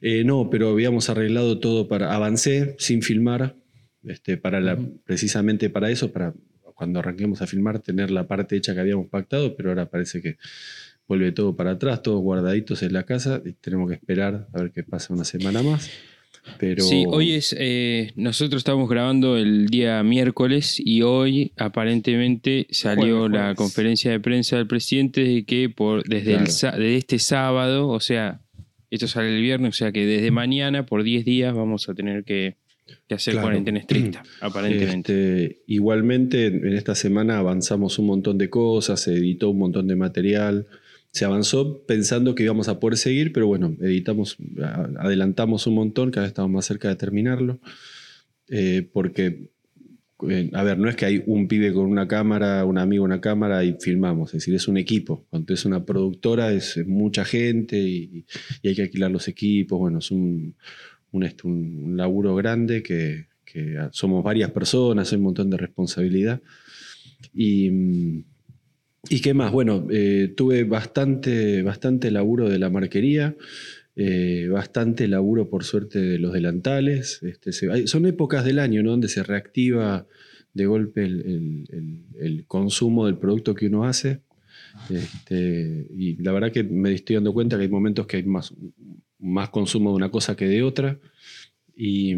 eh, 0.01 0.23
no, 0.23 0.51
pero 0.51 0.69
habíamos 0.69 1.11
arreglado 1.11 1.59
todo 1.59 1.89
para. 1.89 2.15
Avancé 2.15 2.77
sin 2.79 3.03
filmar, 3.03 3.56
este, 4.05 4.37
para 4.37 4.61
la, 4.61 4.79
precisamente 5.03 5.69
para 5.69 5.91
eso, 5.91 6.12
para 6.12 6.33
cuando 6.77 7.01
arranquemos 7.01 7.43
a 7.43 7.49
filmar, 7.49 7.81
tener 7.81 8.12
la 8.12 8.29
parte 8.29 8.55
hecha 8.55 8.73
que 8.73 8.79
habíamos 8.79 9.09
pactado, 9.09 9.56
pero 9.56 9.71
ahora 9.71 9.91
parece 9.91 10.23
que 10.23 10.37
vuelve 11.09 11.33
todo 11.33 11.56
para 11.56 11.73
atrás, 11.73 12.05
todos 12.05 12.23
guardaditos 12.23 12.85
en 12.85 12.93
la 12.93 13.03
casa, 13.03 13.43
y 13.45 13.55
tenemos 13.55 13.89
que 13.89 13.97
esperar 13.97 14.47
a 14.53 14.62
ver 14.62 14.71
qué 14.71 14.85
pasa 14.85 15.12
una 15.12 15.25
semana 15.25 15.61
más. 15.61 15.91
Pero, 16.58 16.82
Sí, 16.85 17.05
hoy 17.08 17.32
es. 17.32 17.55
eh, 17.58 18.12
nosotros 18.17 18.61
estamos 18.61 18.88
grabando 18.88 19.37
el 19.37 19.67
día 19.67 20.02
miércoles 20.02 20.76
y 20.79 21.02
hoy 21.02 21.52
aparentemente 21.56 22.67
salió 22.70 23.20
Jueves, 23.20 23.32
la 23.41 23.55
conferencia 23.55 24.11
de 24.11 24.20
prensa 24.20 24.56
del 24.56 24.67
presidente 24.67 25.23
de 25.25 25.44
que 25.44 25.69
por, 25.70 26.05
desde, 26.05 26.35
el 26.35 26.44
Claro. 26.44 26.79
desde 26.79 26.96
este 26.96 27.19
sábado, 27.19 27.88
o 27.88 28.00
sea, 28.00 28.41
esto 28.91 29.08
sale 29.08 29.35
el 29.35 29.43
viernes, 29.43 29.70
o 29.70 29.73
sea 29.76 29.93
que 29.93 30.06
desde 30.06 30.31
mañana 30.31 30.87
por 30.87 31.02
10 31.02 31.25
días 31.25 31.55
vamos 31.55 31.88
a 31.88 31.94
tener 31.94 32.25
que, 32.25 32.56
que 33.08 33.14
hacer 33.14 33.32
Claro. 33.32 33.46
cuarentena 33.46 33.79
estricta, 33.79 34.23
aparentemente. 34.41 35.44
Este, 35.44 35.62
igualmente, 35.67 36.46
en 36.46 36.75
esta 36.75 36.94
semana 36.94 37.38
avanzamos 37.38 37.98
un 37.98 38.06
montón 38.06 38.39
de 38.39 38.51
cosas, 38.51 39.01
se 39.01 39.15
editó 39.15 39.51
un 39.51 39.58
montón 39.58 39.89
de 39.89 39.96
material, 39.96 40.67
se 41.15 41.25
avanzó 41.25 41.87
pensando 41.87 42.35
que 42.35 42.43
íbamos 42.43 42.67
a 42.67 42.81
poder 42.81 42.99
seguir, 42.99 43.33
pero 43.33 43.47
bueno, 43.47 43.77
editamos, 43.81 44.37
adelantamos 44.99 45.65
un 45.69 45.77
montón, 45.77 46.11
cada 46.11 46.25
vez 46.25 46.31
estamos 46.31 46.51
más 46.51 46.67
cerca 46.67 46.89
de 46.89 46.97
terminarlo, 46.97 47.61
eh, 48.49 48.89
porque, 48.93 49.47
eh, 50.29 50.51
a 50.53 50.65
ver, 50.65 50.77
no 50.77 50.89
es 50.89 50.97
que 50.97 51.06
hay 51.06 51.23
un 51.25 51.47
pibe 51.47 51.73
con 51.73 51.87
una 51.87 52.09
cámara, 52.09 52.65
un 52.65 52.79
amigo 52.79 53.05
una 53.05 53.21
cámara 53.21 53.63
y 53.63 53.77
filmamos, 53.79 54.31
es 54.31 54.41
decir, 54.41 54.56
es 54.56 54.67
un 54.67 54.77
equipo. 54.77 55.25
Cuando 55.31 55.55
es 55.55 55.65
una 55.65 55.85
productora 55.85 56.53
es, 56.53 56.85
mucha 56.85 57.25
gente 57.25 57.79
y, 57.79 58.27
y 58.61 58.69
hay 58.69 58.75
que 58.75 58.83
alquilar 58.83 59.13
los 59.13 59.29
equipos, 59.29 59.79
bueno, 59.79 60.01
es 60.01 60.11
un, 60.11 60.56
un, 61.13 61.23
este, 61.23 61.47
un 61.47 61.97
laburo 61.97 62.35
grande 62.35 62.83
que, 62.83 63.29
que 63.44 63.79
somos 63.93 64.25
varias 64.25 64.51
personas, 64.51 65.13
hay 65.13 65.19
un 65.19 65.25
montón 65.27 65.49
de 65.49 65.59
responsabilidad. 65.59 66.43
Y, 67.33 67.71
mm, 67.71 68.33
¿y 69.08 69.20
qué 69.20 69.34
más? 69.34 69.53
Bueno, 69.53 69.87
eh, 69.91 70.32
tuve 70.37 70.65
bastante, 70.65 71.63
bastante 71.63 72.11
laburo 72.11 72.49
de 72.49 72.58
la 72.58 72.70
marquería, 72.70 73.37
eh, 73.96 74.49
bastante 74.51 75.06
laburo 75.08 75.49
por 75.49 75.65
suerte 75.65 76.01
de 76.01 76.19
los 76.19 76.32
delantales. 76.32 77.23
Este, 77.23 77.53
son 77.87 78.06
épocas 78.06 78.44
del 78.44 78.58
año 78.58 78.82
¿no? 78.82 78.91
donde 78.93 79.08
se 79.08 79.23
reactiva 79.23 80.06
de 80.53 80.67
golpe 80.67 81.05
el, 81.05 82.44
consumo 82.46 83.06
del 83.06 83.19
producto 83.19 83.55
que 83.55 83.67
uno 83.67 83.84
hace. 83.84 84.20
Este, 84.91 85.87
y 85.96 86.17
la 86.23 86.32
verdad 86.32 86.53
que 86.53 86.65
me 86.65 86.93
estoy 86.93 87.15
dando 87.15 87.32
cuenta 87.32 87.56
que 87.56 87.63
hay 87.63 87.69
momentos 87.69 88.06
que 88.06 88.19
hay 88.19 88.23
más, 88.25 88.55
más 89.19 89.51
consumo 89.51 89.91
de 89.91 89.96
una 89.96 90.11
cosa 90.11 90.37
que 90.37 90.46
de 90.46 90.63
otra. 90.63 90.99
Y, 91.77 92.15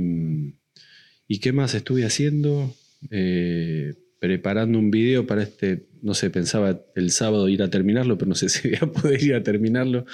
¿y 1.28 1.38
qué 1.40 1.52
más 1.52 1.74
estuve 1.74 2.04
haciendo? 2.04 2.74
Eh, 3.10 3.94
preparando 4.18 4.78
un 4.78 4.90
video 4.90 5.26
para 5.26 5.42
este, 5.42 5.86
no 6.02 6.14
sé, 6.14 6.30
pensaba 6.30 6.80
el 6.94 7.10
sábado 7.10 7.48
ir 7.48 7.62
a 7.62 7.70
terminarlo, 7.70 8.16
pero 8.18 8.28
no 8.30 8.34
sé 8.34 8.48
si 8.50 8.68
voy 8.68 8.78
a 8.80 8.86
poder 8.86 9.22
ir 9.22 9.34
a 9.34 9.42
terminarlo. 9.42 10.06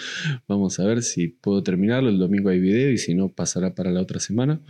Vamos 0.48 0.78
a 0.80 0.84
ver 0.86 1.02
si 1.02 1.28
puedo 1.28 1.62
terminarlo. 1.62 2.08
El 2.08 2.18
domingo 2.18 2.48
hay 2.50 2.60
video 2.60 2.90
y 2.90 2.98
si 2.98 3.14
no, 3.14 3.28
pasará 3.28 3.74
para 3.74 3.90
la 3.90 4.00
otra 4.00 4.20
semana. 4.20 4.60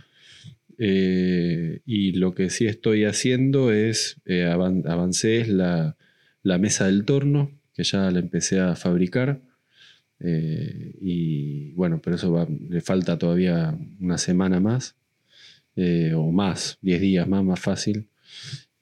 Eh, 0.77 1.81
y 1.85 2.13
lo 2.13 2.33
que 2.33 2.49
sí 2.49 2.65
estoy 2.65 3.05
haciendo 3.05 3.71
es, 3.71 4.19
eh, 4.25 4.45
avan- 4.45 4.87
avancé 4.87 5.41
es 5.41 5.47
la, 5.49 5.97
la 6.41 6.57
mesa 6.57 6.87
del 6.87 7.05
torno, 7.05 7.51
que 7.73 7.83
ya 7.83 8.09
la 8.11 8.19
empecé 8.19 8.59
a 8.59 8.75
fabricar. 8.75 9.41
Eh, 10.19 10.95
y 11.01 11.71
bueno, 11.73 12.01
pero 12.03 12.15
eso 12.15 12.47
le 12.69 12.81
falta 12.81 13.17
todavía 13.17 13.77
una 13.99 14.17
semana 14.17 14.59
más, 14.59 14.95
eh, 15.75 16.13
o 16.15 16.31
más, 16.31 16.77
10 16.81 17.01
días 17.01 17.27
más, 17.27 17.43
más 17.43 17.59
fácil. 17.59 18.07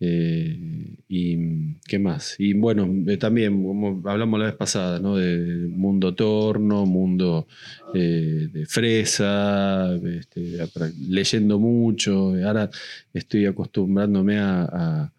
Eh, 0.04 0.96
y 1.08 1.76
qué 1.88 2.00
más. 2.00 2.36
Y 2.40 2.54
bueno, 2.54 2.90
eh, 3.08 3.18
también 3.18 3.64
como 3.64 4.02
hablamos 4.10 4.40
la 4.40 4.48
vez 4.48 4.56
pasada, 4.56 5.00
¿no? 5.00 5.16
De 5.18 5.68
mundo 5.70 6.16
torno, 6.16 6.86
mundo 6.88 7.48
eh, 7.94 8.50
de 8.52 8.66
fresa, 8.66 9.96
este, 9.96 10.58
leyendo 11.08 11.60
mucho. 11.60 12.34
Ahora 12.46 12.70
estoy 13.14 13.46
acostumbrándome 13.46 14.40
a, 14.40 14.64
a- 14.64 15.14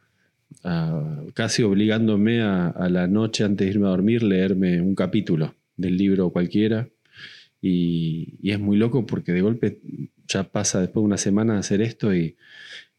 a- 0.64 1.22
casi 1.34 1.62
obligándome 1.62 2.42
a, 2.42 2.68
a 2.68 2.88
la 2.88 3.06
noche 3.06 3.44
antes 3.44 3.66
de 3.66 3.72
irme 3.72 3.86
a 3.86 3.90
dormir 3.90 4.22
leerme 4.22 4.80
un 4.80 4.94
capítulo 4.94 5.54
del 5.76 5.96
libro 5.96 6.30
cualquiera. 6.30 6.88
Y, 7.60 8.36
y 8.42 8.50
es 8.52 8.60
muy 8.60 8.76
loco 8.76 9.06
porque 9.06 9.32
de 9.32 9.40
golpe 9.42 9.80
ya 10.26 10.44
pasa 10.44 10.80
después 10.80 11.02
de 11.02 11.06
una 11.06 11.16
semana 11.18 11.58
hacer 11.58 11.80
esto 11.82 12.14
y, 12.14 12.36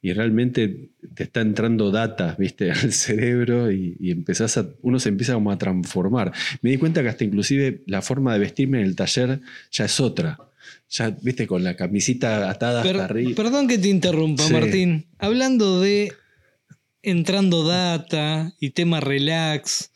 y 0.03 0.13
realmente 0.13 0.89
te 1.15 1.23
está 1.23 1.41
entrando 1.41 1.89
data, 1.89 2.35
viste, 2.37 2.69
al 2.71 2.91
cerebro 2.93 3.71
y, 3.71 3.95
y 3.99 4.11
empezás 4.11 4.57
a, 4.57 4.67
uno 4.83 4.99
se 4.99 5.09
empieza 5.09 5.33
como 5.33 5.49
a 5.51 5.57
transformar. 5.57 6.31
Me 6.61 6.69
di 6.69 6.77
cuenta 6.77 7.01
que 7.01 7.07
hasta 7.09 7.23
inclusive 7.23 7.81
la 7.87 8.01
forma 8.03 8.33
de 8.33 8.39
vestirme 8.39 8.79
en 8.81 8.85
el 8.85 8.95
taller 8.95 9.39
ya 9.71 9.85
es 9.85 9.99
otra. 9.99 10.37
Ya, 10.89 11.09
viste, 11.21 11.47
con 11.47 11.63
la 11.63 11.75
camisita 11.75 12.49
atada 12.51 12.83
Per- 12.83 12.91
hasta 12.97 13.05
arriba. 13.05 13.31
perdón 13.35 13.67
que 13.67 13.79
te 13.79 13.87
interrumpa, 13.87 14.43
Sí. 14.43 14.53
Martín. 14.53 15.05
Hablando 15.17 15.81
de 15.81 16.13
entrando 17.01 17.63
data 17.65 18.53
y 18.59 18.69
tema 18.71 18.99
relax 18.99 19.91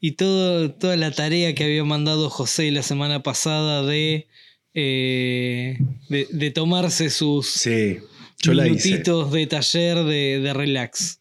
y 0.00 0.12
todo, 0.12 0.70
toda 0.72 0.96
la 0.96 1.10
tarea 1.10 1.54
que 1.54 1.64
había 1.64 1.84
mandado 1.84 2.30
José 2.30 2.70
la 2.70 2.82
semana 2.82 3.22
pasada 3.22 3.82
de, 3.84 4.26
eh, 4.74 5.78
de, 6.08 6.26
de 6.30 6.50
tomarse 6.50 7.10
sus 7.10 7.46
Sí, 7.48 7.98
yo 8.42 8.52
la 8.54 8.66
hice. 8.68 8.88
minutitos 8.88 9.32
de 9.32 9.46
taller 9.46 10.04
de, 10.04 10.40
de 10.40 10.52
relax. 10.54 11.20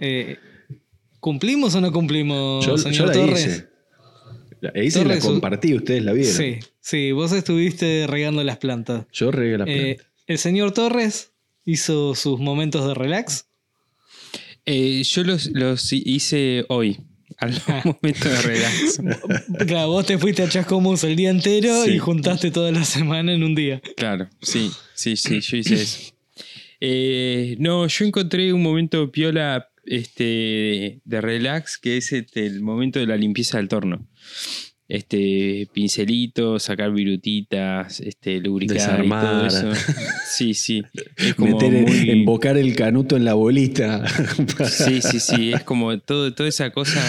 Eh, 0.00 0.36
¿Cumplimos 1.20 1.74
o 1.74 1.80
no 1.80 1.92
cumplimos, 1.92 2.66
Yo, 2.66 2.76
señor 2.78 2.96
yo 2.98 3.06
la 3.06 3.12
Torres? 3.12 3.46
hice. 3.46 3.68
La 4.60 4.70
hice 4.82 5.00
y 5.00 5.02
la 5.02 5.08
Torres, 5.08 5.24
compartí, 5.24 5.74
ustedes 5.74 6.02
la 6.04 6.12
vieron. 6.12 6.32
Sí, 6.34 6.58
sí, 6.80 7.12
vos 7.12 7.32
estuviste 7.32 8.06
regando 8.08 8.42
las 8.44 8.58
plantas. 8.58 9.06
Yo 9.12 9.30
regué 9.30 9.58
la 9.58 9.64
Eh, 9.66 9.96
planta. 9.96 10.12
el 10.26 10.38
señor 10.38 10.72
Torres 10.72 11.32
hizo 11.64 12.14
sus 12.14 12.38
momentos 12.40 12.86
de 12.86 12.94
relax. 12.94 13.46
Eh, 14.66 15.02
yo 15.04 15.24
los, 15.24 15.46
los 15.52 15.92
hice 15.92 16.64
hoy, 16.68 16.98
al 17.38 17.52
momento 17.84 18.28
de 18.28 18.42
relax. 18.42 19.00
Claro, 19.66 19.88
vos 19.88 20.06
te 20.06 20.18
fuiste 20.18 20.42
a 20.42 20.48
Chascomús 20.48 21.02
el 21.04 21.16
día 21.16 21.30
entero 21.30 21.84
Sí. 21.84 21.92
y 21.94 21.98
juntaste 21.98 22.50
toda 22.52 22.70
la 22.70 22.84
semana 22.84 23.32
en 23.32 23.42
un 23.42 23.54
día. 23.56 23.80
Claro, 23.96 24.28
sí, 24.40 24.70
sí, 24.94 25.16
sí, 25.16 25.40
yo 25.40 25.56
hice 25.56 25.74
eso. 25.74 26.11
Eh, 26.84 27.54
no, 27.60 27.86
yo 27.86 28.04
encontré 28.04 28.52
un 28.52 28.60
momento 28.60 29.12
piola 29.12 29.68
este, 29.84 31.00
de 31.04 31.20
relax, 31.20 31.78
que 31.78 31.96
es 31.98 32.12
este, 32.12 32.44
el 32.44 32.60
momento 32.60 32.98
de 32.98 33.06
la 33.06 33.16
limpieza 33.16 33.58
del 33.58 33.68
torno. 33.68 34.08
Este, 34.88 35.68
pincelito, 35.72 36.58
sacar 36.58 36.92
virutitas, 36.92 38.00
este, 38.00 38.40
lubricar 38.40 38.76
Desarmar. 38.78 39.24
y 39.24 39.28
todo 39.28 39.46
eso. 39.46 39.72
Sí, 40.26 40.54
sí. 40.54 40.82
Es 41.16 41.34
como 41.36 41.56
Meter, 41.58 41.72
muy- 41.86 42.10
embocar 42.10 42.58
el 42.58 42.74
canuto 42.74 43.16
en 43.16 43.24
la 43.24 43.34
bolita. 43.34 44.04
Sí, 44.68 45.00
sí, 45.00 45.20
sí. 45.20 45.52
Es 45.52 45.62
como 45.62 45.98
todo, 46.00 46.34
toda 46.34 46.48
esa 46.48 46.70
cosa 46.72 47.00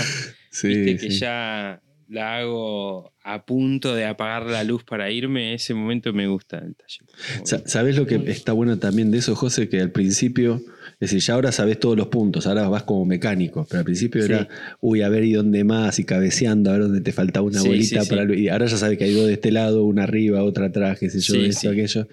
Sí, 0.52 0.68
viste, 0.68 0.98
que 0.98 1.12
sí. 1.12 1.20
ya 1.20 1.82
la 2.10 2.38
hago 2.38 3.14
a 3.24 3.46
punto 3.46 3.96
de 3.96 4.06
apagar 4.06 4.46
la 4.46 4.64
luz 4.64 4.84
para 4.84 5.10
irme. 5.12 5.54
Ese 5.54 5.74
momento 5.74 6.12
me 6.14 6.28
gusta 6.28 6.58
el 6.60 6.76
taller. 6.76 7.64
¿Sabes 7.66 7.96
lo 7.98 8.06
que 8.06 8.16
está 8.28 8.52
bueno 8.54 8.78
también 8.80 9.12
de 9.12 9.20
eso, 9.20 9.36
José? 9.36 9.70
Que 9.70 9.80
al 9.80 9.92
principio, 9.92 10.62
es 11.00 11.00
decir, 11.12 11.20
ya 11.22 11.36
ahora 11.36 11.52
sabes 11.52 11.80
todos 11.80 11.98
los 11.98 12.08
puntos, 12.08 12.46
ahora 12.48 12.68
vas 12.68 12.84
como 12.84 13.06
mecánico, 13.06 13.66
pero 13.70 13.80
al 13.80 13.86
principio 13.86 14.22
Sí. 14.22 14.32
era, 14.32 14.48
uy, 14.82 15.02
a 15.02 15.10
ver 15.10 15.24
y 15.24 15.34
dónde 15.34 15.64
más, 15.64 16.00
y 16.00 16.04
cabeceando, 16.04 16.70
a 16.70 16.74
ver 16.74 16.82
dónde 16.84 17.02
te 17.02 17.12
faltaba 17.14 17.46
una 17.46 17.60
Sí, 17.60 17.68
bolita 17.68 18.02
sí, 18.04 18.10
para. 18.10 18.28
sí. 18.28 18.42
Y 18.42 18.50
ahora 18.50 18.66
ya 18.66 18.78
sabes 18.78 18.98
que 18.98 19.06
hay 19.06 19.14
dos 19.14 19.28
de 19.28 19.34
este 19.34 19.52
lado, 19.52 19.84
una 19.86 20.04
arriba, 20.04 20.44
otra 20.44 20.66
atrás, 20.68 21.00
qué 21.00 21.10
sé 21.10 21.20
yo, 21.22 21.36
Sí, 21.36 21.46
esto, 21.46 21.62
sí. 21.62 21.68
aquello. 21.68 22.08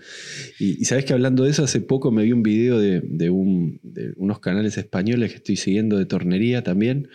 Y, 0.61 0.81
y 0.81 0.85
sabes 0.85 1.05
que 1.05 1.13
hablando 1.13 1.45
de 1.45 1.51
eso, 1.51 1.65
hace 1.65 1.81
poco 1.81 2.11
me 2.13 2.23
vi 2.23 2.33
un 2.33 2.43
video 2.43 2.79
de, 2.79 3.01
de 3.05 3.31
un- 3.31 3.81
de 3.83 4.13
unos 4.17 4.39
canales 4.41 4.79
españoles 4.79 5.31
que 5.33 5.37
estoy 5.39 5.57
siguiendo 5.57 5.99
de 5.99 6.07
tornería 6.07 6.63
también, 6.63 7.09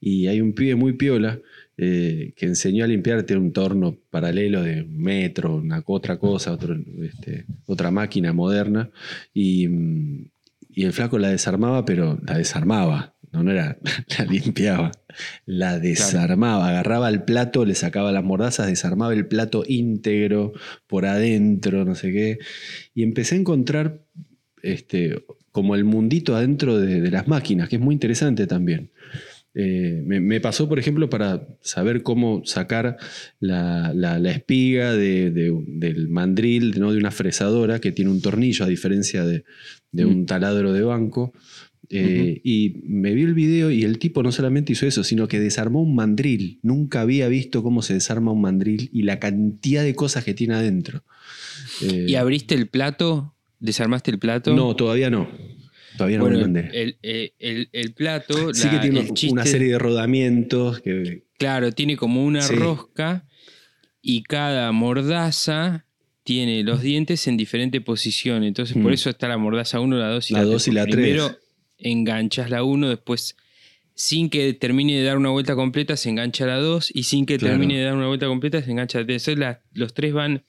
y 0.00 0.26
hay 0.28 0.40
un 0.40 0.52
pibe 0.52 0.74
muy 0.74 0.92
piola. 0.94 1.40
Eh, 1.80 2.32
que 2.34 2.46
enseñó 2.46 2.82
a 2.82 2.88
limpiarte 2.88 3.36
un 3.36 3.52
torno 3.52 3.96
paralelo 4.10 4.64
de 4.64 4.82
un 4.82 4.98
metro, 4.98 5.54
una 5.54 5.80
otra 5.86 6.18
cosa, 6.18 6.50
otro, 6.50 6.76
este, 7.04 7.46
otra 7.66 7.92
máquina 7.92 8.32
moderna. 8.32 8.90
Y, 9.32 9.68
mm, 9.68 10.30
y 10.70 10.84
el 10.84 10.92
flaco 10.92 11.18
la 11.18 11.28
desarmaba, 11.28 11.84
pero 11.84 12.18
la 12.26 12.36
desarmaba. 12.36 13.14
No, 13.30 13.44
no 13.44 13.52
era, 13.52 13.78
la 14.18 14.24
limpiaba. 14.24 14.90
La 15.46 15.78
desarmaba. 15.78 16.68
Agarraba 16.68 17.08
el 17.10 17.22
plato, 17.22 17.64
le 17.64 17.76
sacaba 17.76 18.10
las 18.10 18.24
mordazas, 18.24 18.66
desarmaba 18.66 19.12
el 19.12 19.28
plato 19.28 19.62
íntegro 19.64 20.54
por 20.88 21.06
adentro, 21.06 21.84
no 21.84 21.94
sé 21.94 22.10
qué. 22.10 22.38
Y 22.92 23.04
empecé 23.04 23.36
a 23.36 23.38
encontrar 23.38 24.04
este, 24.62 25.24
como 25.52 25.76
el 25.76 25.84
mundito 25.84 26.34
adentro 26.34 26.76
de, 26.78 27.00
de 27.00 27.10
las 27.12 27.28
máquinas, 27.28 27.68
que 27.68 27.76
es 27.76 27.82
muy 27.82 27.94
interesante 27.94 28.48
también. 28.48 28.90
Eh, 29.60 30.02
me, 30.06 30.20
me 30.20 30.40
pasó, 30.40 30.68
por 30.68 30.78
ejemplo, 30.78 31.10
para 31.10 31.48
saber 31.62 32.04
cómo 32.04 32.42
sacar 32.44 32.96
la, 33.40 33.92
la- 33.92 34.20
la 34.20 34.30
espiga 34.30 34.92
de- 34.94 35.32
de- 35.32 35.52
del 35.66 36.08
mandril, 36.08 36.78
¿no? 36.78 36.92
de 36.92 36.98
una 36.98 37.10
fresadora 37.10 37.80
que 37.80 37.90
tiene 37.90 38.12
un 38.12 38.20
tornillo, 38.20 38.64
a 38.64 38.68
diferencia 38.68 39.24
de, 39.24 39.42
de 39.90 40.04
un 40.06 40.26
taladro 40.26 40.72
de 40.72 40.82
banco. 40.82 41.32
Eh, 41.90 42.40
Y 42.44 42.82
me 42.84 43.14
vi 43.14 43.22
el 43.22 43.34
video 43.34 43.70
y 43.72 43.82
el 43.82 43.98
tipo 43.98 44.22
no 44.22 44.30
solamente 44.30 44.74
hizo 44.74 44.86
eso, 44.86 45.02
sino 45.02 45.26
que 45.26 45.40
desarmó 45.40 45.82
un 45.82 45.94
mandril. 45.96 46.60
Nunca 46.62 47.00
había 47.00 47.26
visto 47.28 47.62
cómo 47.64 47.82
se 47.82 47.94
desarma 47.94 48.30
un 48.30 48.42
mandril 48.42 48.90
y 48.92 49.02
la 49.02 49.18
cantidad 49.18 49.82
de 49.82 49.94
cosas 49.96 50.22
que 50.22 50.34
tiene 50.34 50.54
adentro. 50.54 51.02
Eh, 51.82 52.04
¿Y 52.08 52.14
abriste 52.14 52.54
el 52.54 52.68
plato? 52.68 53.34
¿Desarmaste 53.58 54.10
el 54.12 54.18
plato? 54.20 54.54
no, 54.54 54.76
todavía 54.76 55.10
no. 55.10 55.28
Todavía 55.98 56.18
no 56.18 56.24
me 56.24 56.30
Bueno, 56.30 56.38
lo 56.46 56.52
mandé. 56.52 56.70
el, 56.82 56.96
el- 57.02 57.32
el- 57.38 57.68
el 57.72 57.92
plato. 57.92 58.54
sí 58.54 58.64
la- 58.66 58.70
que 58.72 58.78
tiene 58.78 59.00
una 59.00 59.12
chiste- 59.14 59.44
serie 59.46 59.72
de 59.72 59.78
rodamientos 59.78 60.80
que, 60.80 61.24
Claro, 61.38 61.70
tiene 61.72 61.96
como 61.96 62.24
una 62.24 62.40
Sí. 62.42 62.54
rosca 62.56 63.26
y 64.02 64.22
cada 64.22 64.72
mordaza 64.72 65.84
tiene 66.24 66.62
los 66.62 66.82
dientes 66.82 67.26
en 67.28 67.36
diferente 67.36 67.80
posición. 67.80 68.42
Entonces, 68.44 68.74
por 68.76 68.90
Mm. 68.90 68.94
eso 68.94 69.10
está 69.10 69.28
la 69.28 69.38
mordaza 69.38 69.80
1, 69.80 69.96
la 69.98 70.08
2 70.08 70.30
y 70.30 70.34
La 70.34 70.40
la, 70.40 70.44
dos 70.46 70.64
3. 70.64 70.68
y 70.72 70.76
la 70.76 70.84
tres. 70.84 70.94
Primero 70.96 71.38
enganchas 71.78 72.50
la 72.50 72.64
1, 72.64 72.88
después, 72.88 73.36
sin 73.94 74.28
que 74.30 74.52
termine 74.54 74.96
de 74.98 75.04
dar 75.04 75.16
una 75.16 75.30
vuelta 75.30 75.54
completa, 75.54 75.96
se 75.96 76.08
engancha 76.10 76.44
la 76.46 76.56
2 76.58 76.90
y 76.94 77.04
sin 77.04 77.24
que 77.24 77.38
Claro. 77.38 77.54
termine 77.54 77.78
de 77.78 77.84
dar 77.84 77.94
una 77.94 78.06
vuelta 78.08 78.26
completa, 78.26 78.62
se 78.62 78.70
engancha 78.70 78.98
la 79.00 79.06
3. 79.06 79.22
Entonces, 79.28 79.38
la- 79.38 79.62
los 79.72 79.94
tres 79.94 80.12
van 80.12 80.44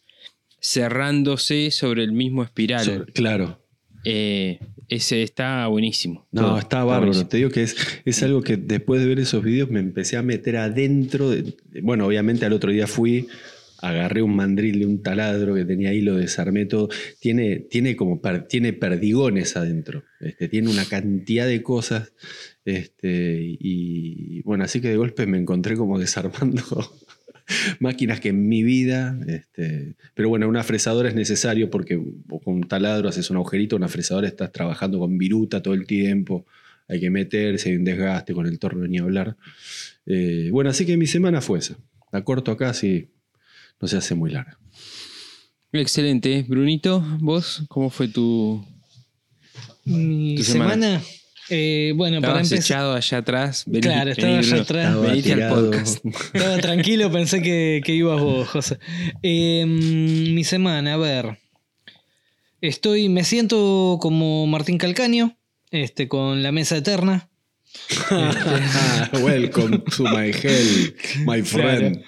cerrándose 0.61 1.71
sobre 1.71 2.03
el 2.03 2.11
mismo 2.11 2.43
espiral. 2.43 2.83
sobre- 2.85 3.11
claro. 3.13 3.59
Eh, 4.05 4.59
ese 4.89 5.23
está 5.23 5.65
buenísimo. 5.67 6.27
No, 6.31 6.41
Todo 6.41 6.59
está 6.59 6.83
bárbaro. 6.83 7.27
Te 7.27 7.37
digo 7.37 7.49
que 7.49 7.63
es, 7.63 7.75
es 8.05 8.21
algo 8.23 8.41
que 8.41 8.57
después 8.57 9.01
de 9.01 9.07
ver 9.07 9.19
esos 9.19 9.43
videos 9.43 9.69
me 9.69 9.79
empecé 9.79 10.17
a 10.17 10.21
meter 10.23 10.57
adentro. 10.57 11.29
de- 11.29 11.43
de- 11.43 11.81
bueno, 11.81 12.05
obviamente 12.07 12.45
al 12.45 12.53
otro 12.53 12.71
día 12.71 12.87
fui, 12.87 13.27
agarré 13.81 14.21
un 14.21 14.35
mandril 14.35 14.79
de 14.79 14.85
un 14.85 15.01
taladro 15.01 15.55
que 15.55 15.63
tenía 15.63 15.91
ahí, 15.91 16.01
lo 16.01 16.15
desarmé 16.17 16.65
todo. 16.65 16.89
Tiene, 17.19 17.59
tiene 17.59 17.95
como 17.95 18.21
per- 18.21 18.47
tiene 18.47 18.73
perdigones 18.73 19.55
adentro. 19.55 20.03
Este, 20.19 20.49
tiene 20.49 20.69
una 20.69 20.83
cantidad 20.85 21.47
de 21.47 21.61
cosas. 21.63 22.11
Este, 22.65 23.37
y 23.59 24.41
bueno, 24.41 24.63
así 24.65 24.81
que 24.81 24.89
de 24.89 24.97
golpe 24.97 25.25
me 25.25 25.37
encontré 25.37 25.75
como 25.75 25.97
desarmando 25.97 26.61
máquinas 27.79 28.19
que 28.19 28.29
en 28.29 28.47
mi 28.47 28.63
vida. 28.63 29.17
Este, 29.27 29.95
pero 30.13 30.29
bueno, 30.29 30.47
una 30.47 30.63
fresadora 30.63 31.09
es 31.09 31.15
necesario 31.15 31.69
porque 31.69 31.95
con 32.43 32.53
un 32.55 32.63
taladro 32.67 33.09
haces 33.09 33.29
un 33.29 33.37
agujerito, 33.37 33.75
una 33.75 33.87
fresadora 33.87 34.27
estás 34.27 34.51
trabajando 34.51 34.99
con 34.99 35.17
viruta 35.17 35.61
todo 35.61 35.73
el 35.73 35.85
tiempo. 35.85 36.45
Hay 36.87 36.99
que 36.99 37.09
meterse, 37.09 37.69
hay 37.69 37.75
un 37.75 37.83
desgaste 37.83 38.33
con 38.33 38.47
el 38.47 38.57
torno 38.57 38.87
ni 38.87 38.97
hablar. 38.97 39.37
Eh, 40.05 40.49
bueno, 40.51 40.69
así 40.71 40.85
que 40.85 40.97
mi 40.97 41.05
semana 41.07 41.41
fue 41.41 41.59
esa. 41.59 41.77
La 42.11 42.23
corto 42.23 42.51
acá, 42.51 42.73
si 42.73 43.09
no 43.79 43.87
se 43.87 43.97
hace 43.97 44.15
muy 44.15 44.31
larga. 44.31 44.57
Excelente. 45.71 46.43
Brunito, 46.47 47.03
¿vos 47.19 47.63
cómo 47.67 47.91
fue 47.91 48.07
tu, 48.07 48.65
Mi 49.85 50.35
Tu 50.35 50.43
semana. 50.43 50.73
semana. 50.73 51.01
Eh, 51.49 51.93
bueno, 51.95 52.21
para 52.21 52.41
Estabas 52.41 52.51
empezar. 52.51 52.77
echado 52.77 52.93
allá 52.95 53.17
atrás. 53.17 53.63
Vení- 53.67 53.81
Claro, 53.81 54.11
estaba 54.11 54.33
vení, 54.33 54.45
allá 54.51 54.61
atrás. 54.61 54.85
Estaba 54.87 55.07
Venite 55.07 55.31
al 55.31 55.35
tirado. 55.39 55.55
podcast. 55.71 56.05
Estaba 56.33 56.57
tranquilo, 56.57 57.11
pensé 57.11 57.41
que, 57.41 57.81
que 57.83 57.93
ibas 57.93 58.21
vos, 58.21 58.47
José. 58.47 58.79
Eh, 59.23 59.65
mi 59.65 60.43
semana, 60.43 60.93
a 60.93 60.97
ver. 60.97 61.37
Estoy, 62.61 63.07
me 63.09 63.23
siento 63.23 63.97
como 64.01 64.45
Martín 64.47 64.77
Calcaño, 64.77 65.37
este, 65.71 66.07
con 66.07 66.43
la 66.43 66.51
mesa 66.51 66.77
eterna. 66.77 67.29
Welcome 69.23 69.79
to 69.95 70.03
my 70.03 70.31
hell, 70.31 70.95
my 71.25 71.41
friend. 71.41 72.03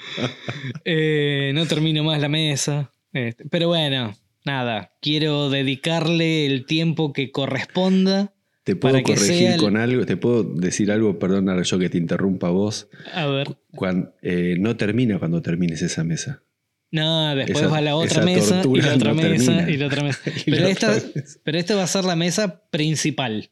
Eh, 0.85 1.51
no 1.53 1.65
termino 1.67 2.03
más 2.03 2.19
la 2.19 2.29
mesa. 2.29 2.91
Este, 3.13 3.45
pero 3.49 3.67
bueno, 3.69 4.15
nada. 4.43 4.91
Quiero 5.01 5.49
dedicarle 5.49 6.45
el 6.47 6.65
tiempo 6.65 7.13
que 7.13 7.31
corresponda 7.31 8.33
Te 8.63 8.75
puedo 8.75 9.01
corregir 9.01 9.51
el- 9.53 9.59
con 9.59 9.75
algo, 9.77 10.05
te 10.05 10.17
puedo 10.17 10.43
decir 10.43 10.91
algo, 10.91 11.17
perdona 11.17 11.61
yo 11.63 11.79
que 11.79 11.89
te 11.89 11.97
interrumpa 11.97 12.49
vos. 12.49 12.89
A 13.13 13.25
ver. 13.25 13.47
Cuan- 13.75 14.13
eh, 14.21 14.55
no 14.59 14.77
termina 14.77 15.17
cuando 15.19 15.41
termines 15.41 15.81
esa 15.81 16.03
mesa. 16.03 16.43
No, 16.91 17.35
después 17.35 17.59
Esa- 17.63 17.71
va 17.71 17.77
a 17.77 17.81
la 17.81 17.95
otra 17.95 18.17
esa 18.17 18.21
mesa 18.25 18.61
y 18.65 18.81
la 18.81 18.95
otra 18.95 19.13
no 19.13 19.21
mesa 19.23 19.69
y 19.69 19.77
la 19.77 19.85
otra 19.87 20.03
mesa. 20.03 20.19
Y 20.45 20.51
Pero 20.51 20.63
la 20.63 20.69
esta, 20.69 20.91
otra 20.91 21.09
mesa. 21.15 21.39
pero 21.43 21.57
esta 21.57 21.75
va 21.75 21.83
a 21.83 21.87
ser 21.87 22.03
la 22.05 22.15
mesa 22.15 22.61
principal. 22.69 23.49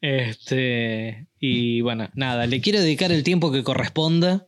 Este, 0.00 1.26
y 1.38 1.80
bueno, 1.82 2.08
nada, 2.14 2.46
le 2.46 2.60
quiero 2.60 2.80
dedicar 2.80 3.12
el 3.12 3.22
tiempo 3.22 3.52
que 3.52 3.62
corresponda 3.62 4.46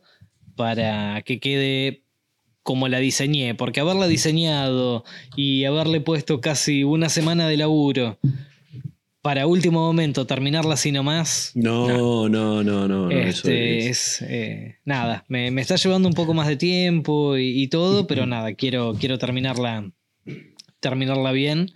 para 0.55 1.21
que 1.23 1.39
quede 1.39 2.03
como 2.63 2.87
la 2.87 2.99
diseñé, 2.99 3.55
porque 3.55 3.79
haberla 3.79 4.07
diseñado 4.07 5.03
y 5.35 5.65
haberle 5.65 6.01
puesto 6.01 6.41
casi 6.41 6.83
una 6.83 7.09
semana 7.09 7.47
de 7.47 7.57
laburo 7.57 8.19
para 9.29 9.45
último 9.45 9.81
momento 9.81 10.25
terminarla 10.25 10.73
así 10.73 10.91
nomás, 10.91 11.51
No, 11.53 11.87
no, 11.87 12.27
no, 12.29 12.63
no. 12.63 12.87
no, 12.87 13.11
eso 13.11 13.47
este, 13.47 13.87
es- 13.89 14.21
es, 14.23 14.27
eh, 14.27 14.77
nada, 14.85 15.23
me, 15.27 15.51
me 15.51 15.61
está 15.61 15.75
llevando 15.75 16.07
un 16.07 16.15
poco 16.15 16.33
más 16.33 16.47
de 16.47 16.55
tiempo 16.55 17.37
y, 17.37 17.61
y 17.61 17.67
todo, 17.67 18.07
pero 18.07 18.25
nada, 18.25 18.55
quiero, 18.55 18.95
quiero 18.99 19.19
terminarla, 19.19 19.91
terminarla 20.79 21.31
bien. 21.31 21.69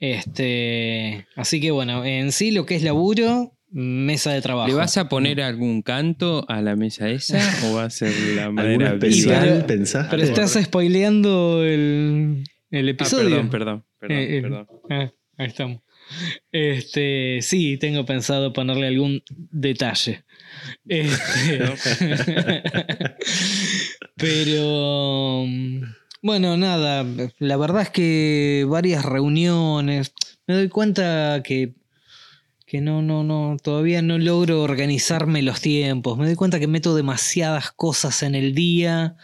Este, 0.00 1.26
así 1.34 1.60
que 1.62 1.70
bueno, 1.70 2.04
en 2.04 2.30
sí 2.30 2.50
lo 2.50 2.66
que 2.66 2.74
es 2.76 2.82
laburo, 2.82 3.54
mesa 3.70 4.32
de 4.32 4.42
trabajo. 4.42 4.68
¿Le 4.68 4.74
vas 4.74 4.98
a 4.98 5.08
poner 5.08 5.40
algún 5.40 5.80
canto 5.80 6.44
a 6.48 6.60
la 6.60 6.76
mesa 6.76 7.08
esa 7.08 7.38
o 7.68 7.74
va 7.76 7.84
a 7.84 7.90
ser 7.90 8.12
la 8.36 8.44
¿Alguno 8.46 8.62
madera 8.62 8.92
especial 8.92 9.40
Pero- 9.54 9.66
pensaste? 9.66 10.10
Pero 10.10 10.22
estás 10.24 10.52
spoileando 10.62 11.64
el, 11.64 12.44
el 12.70 12.86
Ah, 12.86 12.90
episodio. 12.90 13.30
perdón, 13.30 13.48
perdón, 13.50 13.84
perdón, 13.98 14.16
Eh, 14.18 14.36
eh, 14.36 14.42
perdón. 14.42 14.66
ah, 14.90 15.10
ahí 15.38 15.46
estamos. 15.46 15.80
Este, 16.52 17.40
sí, 17.42 17.76
tengo 17.78 18.04
pensado 18.04 18.52
ponerle 18.52 18.88
algún 18.88 19.22
detalle. 19.30 20.24
Este, 20.86 21.60
pero 24.16 25.46
bueno, 26.22 26.56
nada, 26.56 27.06
la 27.38 27.56
verdad 27.56 27.82
es 27.82 27.90
que 27.90 28.66
varias 28.68 29.04
reuniones. 29.04 30.12
Me 30.46 30.54
doy 30.54 30.68
cuenta 30.68 31.42
que, 31.44 31.74
que 32.66 32.80
no, 32.80 33.02
no, 33.02 33.22
no, 33.22 33.56
todavía 33.62 34.02
no 34.02 34.18
logro 34.18 34.62
organizarme 34.62 35.42
los 35.42 35.60
tiempos. 35.60 36.18
Me 36.18 36.26
doy 36.26 36.34
cuenta 36.34 36.58
que 36.58 36.66
meto 36.66 36.96
demasiadas 36.96 37.70
cosas 37.70 38.22
en 38.24 38.34
el 38.34 38.54
día. 38.54 39.16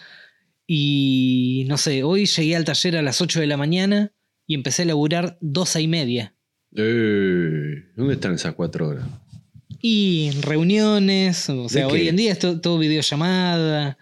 Y 0.67 1.65
no 1.69 1.79
sé, 1.79 2.05
hoy 2.05 2.27
llegué 2.27 2.57
al 2.57 2.65
taller 2.65 2.97
a 2.97 3.03
las 3.03 3.21
8 3.21 3.41
de 3.41 3.49
la 3.49 3.57
mañana 3.57 4.13
y 4.47 4.55
empecé 4.55 4.83
a 4.83 4.87
laburar 4.87 5.37
12 5.41 5.83
y 5.83 5.89
media. 5.89 6.34
Eh, 6.77 7.85
¿Dónde 7.97 8.15
están 8.15 8.35
esas 8.35 8.55
cuatro 8.55 8.89
horas? 8.89 9.05
Y 9.81 10.31
reuniones, 10.41 11.49
o 11.51 11.69
sea, 11.69 11.87
¿De 11.87 11.93
hoy 11.93 12.01
qué? 12.05 12.09
en 12.09 12.17
día 12.17 12.33
es 12.33 12.39
to- 12.39 12.61
todo 12.61 12.79
videollamada. 12.79 13.99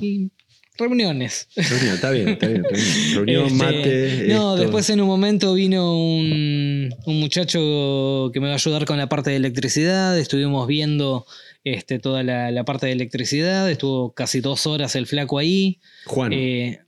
Y 0.00 0.30
reuniones. 0.76 1.48
Reunión, 1.54 1.94
está 1.94 2.10
bien, 2.10 2.28
está 2.30 2.46
bien. 2.48 2.62
está 2.64 2.74
bien. 2.76 3.14
Reunión, 3.14 3.44
Este, 3.46 3.54
mate. 3.56 4.24
No, 4.28 4.52
esto. 4.54 4.56
después 4.56 4.90
en 4.90 5.00
un 5.00 5.06
momento 5.06 5.54
vino 5.54 5.96
un, 5.96 6.94
un 7.06 7.20
muchacho 7.20 8.30
que 8.32 8.40
me 8.40 8.46
va 8.46 8.52
a 8.52 8.56
ayudar 8.56 8.84
con 8.84 8.96
la 8.98 9.08
parte 9.08 9.30
de 9.30 9.36
electricidad. 9.36 10.18
Estuvimos 10.18 10.66
viendo 10.66 11.24
este, 11.64 11.98
toda 11.98 12.22
la, 12.22 12.50
la 12.50 12.64
parte 12.64 12.86
de 12.86 12.92
electricidad. 12.92 13.70
Estuvo 13.70 14.12
casi 14.12 14.40
dos 14.40 14.66
horas 14.66 14.96
el 14.96 15.06
flaco 15.06 15.38
ahí. 15.38 15.78
Juan. 16.06 16.32
Eh, 16.32 16.80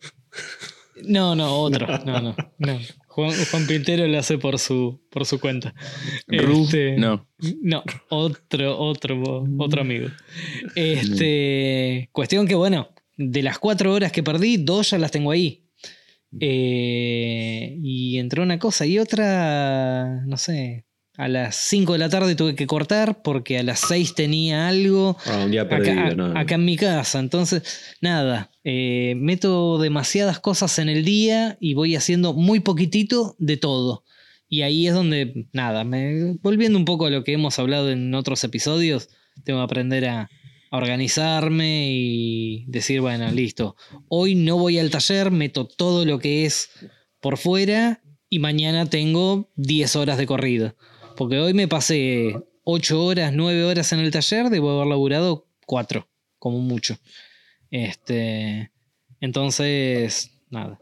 no, 1.05 1.35
no, 1.37 1.55
otro. 1.57 1.87
No, 2.05 2.21
no, 2.21 2.37
no. 2.59 2.79
Juan, 3.15 3.33
Juan 3.51 3.67
Pintero 3.67 4.07
lo 4.07 4.19
hace 4.19 4.39
por 4.39 4.59
su, 4.59 5.01
por 5.11 5.27
su 5.27 5.39
cuenta. 5.39 5.75
Ru, 6.27 6.65
Este, 6.65 6.97
no. 6.97 7.29
no, 7.63 7.83
otro, 8.09 8.79
otro, 8.79 9.45
otro 9.59 9.81
amigo. 9.83 10.09
Este, 10.75 12.09
cuestión 12.13 12.47
que, 12.47 12.55
bueno, 12.55 12.89
de 13.17 13.43
las 13.43 13.59
cuatro 13.59 13.93
horas 13.93 14.13
que 14.13 14.23
perdí, 14.23 14.57
dos 14.57 14.91
ya 14.91 14.99
las 14.99 15.11
tengo 15.11 15.31
ahí. 15.31 15.67
Eh, 16.41 17.77
y 17.83 18.19
entró 18.19 18.43
una 18.43 18.59
cosa 18.59 18.87
y 18.87 18.99
otra, 18.99 20.23
no 20.27 20.37
sé, 20.39 20.87
a 21.19 21.29
las 21.29 21.57
5 21.57 21.93
de 21.95 21.99
la 21.99 22.09
tarde 22.09 22.35
tuve 22.35 22.55
que 22.55 22.67
cortar 22.67 23.21
porque 23.23 23.59
a 23.59 23.63
las 23.63 23.81
6 23.81 24.15
tenía 24.15 24.69
algo 24.69 25.17
Ah, 25.27 25.43
un 25.45 25.51
día 25.51 25.69
perdido, 25.69 26.01
acá, 26.01 26.15
no. 26.15 26.39
acá 26.39 26.55
en 26.55 26.65
mi 26.65 26.77
casa. 26.77 27.19
Entonces, 27.19 27.95
nada, 28.01 28.51
eh, 28.65 29.15
meto 29.17 29.79
demasiadas 29.79 30.39
cosas 30.39 30.79
en 30.79 30.89
el 30.89 31.05
día 31.05 31.57
y 31.61 31.75
voy 31.75 31.97
haciendo 31.97 32.33
muy 32.33 32.61
poquitito 32.61 33.37
de 33.39 33.57
todo. 33.57 34.05
Y 34.49 34.63
ahí 34.63 34.87
es 34.87 34.95
donde, 34.95 35.49
nada, 35.53 35.85
me, 35.85 36.35
volviendo 36.43 36.79
un 36.79 36.85
poco 36.85 37.07
a 37.07 37.11
lo 37.11 37.25
que 37.25 37.33
hemos 37.33 37.59
hablado 37.59 37.91
en 37.91 38.15
otros 38.15 38.45
episodios, 38.45 39.09
tengo 39.45 39.61
que 39.61 39.65
aprender 39.65 40.07
a, 40.07 40.31
a 40.71 40.77
organizarme 40.77 41.89
y 41.91 42.65
decir, 42.67 43.01
bueno, 43.01 43.31
listo, 43.31 43.77
hoy 44.09 44.35
no 44.35 44.59
voy 44.59 44.79
al 44.79 44.91
taller, 44.91 45.31
meto 45.31 45.67
todo 45.67 46.05
lo 46.05 46.19
que 46.19 46.45
es 46.45 46.71
por 47.21 47.39
fuera 47.39 48.03
y 48.29 48.39
mañana 48.39 48.87
tengo 48.87 49.51
10 49.57 49.97
horas 49.97 50.19
de 50.19 50.27
corrido. 50.27 50.75
Porque 51.17 51.39
hoy 51.39 51.53
me 51.55 51.69
pasé 51.69 52.37
8 52.65 53.05
horas, 53.05 53.33
9 53.35 53.65
horas 53.65 53.93
en 53.93 54.01
el 54.01 54.11
taller, 54.11 54.49
debo 54.51 54.71
haber 54.71 54.87
laburado 54.87 55.47
4, 55.67 56.09
como 56.39 56.59
mucho. 56.61 56.97
Este, 57.73 58.71
entonces, 59.21 60.31
nada, 60.51 60.79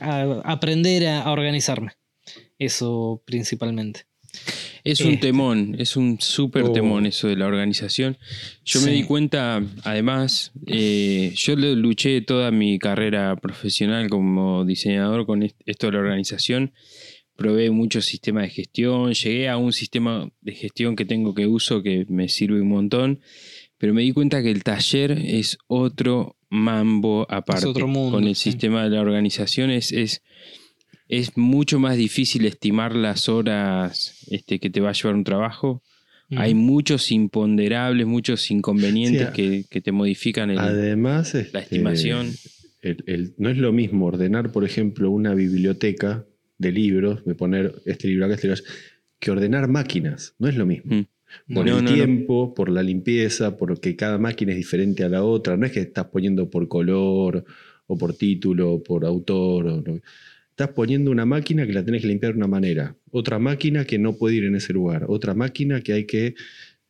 a- 0.00 0.42
aprender 0.44 1.06
a, 1.08 1.22
a 1.22 1.32
organizarme. 1.32 1.92
Eso 2.58 3.22
principalmente. 3.26 4.02
Es 4.84 5.00
un 5.00 5.14
Eh. 5.14 5.16
temón, 5.16 5.74
es 5.78 5.96
un 5.96 6.20
súper 6.20 6.64
Oh. 6.64 6.72
temón 6.72 7.06
eso 7.06 7.28
de 7.28 7.36
la 7.36 7.46
organización. 7.46 8.18
Yo 8.64 8.80
me 8.82 8.90
di 8.90 9.04
cuenta, 9.04 9.62
además, 9.84 10.52
eh, 10.66 11.32
yo 11.34 11.56
luché 11.56 12.20
toda 12.20 12.50
mi 12.50 12.78
carrera 12.78 13.34
profesional 13.36 14.10
como 14.10 14.64
diseñador 14.66 15.24
con 15.24 15.42
est- 15.44 15.58
esto 15.64 15.86
de 15.86 15.92
la 15.94 15.98
organización. 16.00 16.74
Probé 17.36 17.70
muchos 17.70 18.04
sistemas 18.04 18.44
de 18.44 18.50
gestión, 18.50 19.14
llegué 19.14 19.48
a 19.48 19.56
un 19.56 19.72
sistema 19.72 20.30
de 20.42 20.52
gestión 20.54 20.94
que 20.94 21.04
tengo 21.06 21.34
que 21.34 21.46
uso 21.46 21.82
que 21.82 22.04
me 22.08 22.28
sirve 22.28 22.60
un 22.60 22.68
montón, 22.68 23.20
pero 23.78 23.92
me 23.94 24.02
di 24.02 24.12
cuenta 24.12 24.42
que 24.42 24.50
el 24.50 24.62
taller 24.62 25.12
es 25.12 25.58
otro 25.66 26.36
mambo 26.50 27.26
aparte. 27.28 27.66
otro 27.66 27.88
mundo, 27.88 28.18
con 28.18 28.26
el 28.28 28.34
sí. 28.36 28.50
sistema 28.50 28.84
de 28.84 28.90
la 28.90 29.00
organización 29.00 29.70
es, 29.70 29.92
es, 29.92 30.22
es 31.08 31.36
mucho 31.36 31.78
más 31.78 31.96
difícil 31.96 32.44
estimar 32.46 32.94
las 32.94 33.28
horas 33.28 34.24
este, 34.30 34.58
que 34.58 34.70
te 34.70 34.80
va 34.80 34.90
a 34.90 34.92
llevar 34.92 35.14
un 35.16 35.24
trabajo. 35.24 35.82
Hay 36.36 36.54
muchos 36.54 37.12
imponderables, 37.12 38.06
muchos 38.06 38.50
inconvenientes 38.50 39.28
Sí, 39.28 39.32
que, 39.34 39.64
que 39.70 39.80
te 39.80 39.92
modifican 39.92 40.50
el- 40.50 40.58
Además, 40.58 41.34
este, 41.34 41.52
la 41.52 41.60
estimación. 41.60 42.32
el- 42.82 43.04
el- 43.06 43.34
no 43.38 43.50
es 43.50 43.58
lo 43.58 43.72
mismo 43.72 44.06
ordenar, 44.06 44.50
por 44.50 44.64
ejemplo, 44.64 45.10
una 45.10 45.34
biblioteca 45.34 46.24
de 46.58 46.72
libros, 46.72 47.24
de 47.24 47.34
poner 47.34 47.74
este 47.84 48.08
libro 48.08 48.24
acá, 48.24 48.34
este 48.34 48.48
libro 48.48 48.60
allá, 48.62 48.70
que 49.20 49.30
ordenar 49.30 49.68
máquinas. 49.68 50.34
No 50.38 50.48
es 50.48 50.56
lo 50.56 50.66
mismo. 50.66 50.96
Mm. 50.96 51.06
Por 51.52 51.66
No, 51.66 51.78
el 51.78 51.84
no, 51.84 51.90
no. 51.90 51.94
tiempo, 51.96 52.54
por 52.54 52.68
la 52.70 52.82
limpieza, 52.82 53.56
porque 53.56 53.96
cada 53.96 54.18
máquina 54.18 54.52
es 54.52 54.58
diferente 54.58 55.04
a 55.04 55.08
la 55.08 55.22
otra. 55.24 55.56
No 55.56 55.66
es 55.66 55.72
que 55.72 55.80
estás 55.80 56.06
poniendo 56.06 56.48
por 56.50 56.66
color, 56.68 57.44
o 57.86 57.98
por 57.98 58.14
título, 58.16 58.72
o 58.74 58.82
por 58.82 59.04
autor. 59.04 59.66
o 59.66 59.82
no. 59.82 60.00
Estás 60.50 60.68
poniendo 60.68 61.10
una 61.10 61.26
máquina 61.26 61.66
que 61.66 61.72
la 61.72 61.84
tenés 61.84 62.02
que 62.02 62.08
limpiar 62.08 62.32
de 62.32 62.38
una 62.38 62.46
manera. 62.46 62.96
Otra 63.10 63.38
máquina 63.38 63.84
que 63.84 63.98
no 63.98 64.16
puede 64.16 64.36
ir 64.36 64.44
en 64.44 64.54
ese 64.54 64.72
lugar. 64.72 65.04
Otra 65.08 65.34
máquina 65.34 65.80
que 65.80 65.92
hay 65.92 66.04
que 66.04 66.34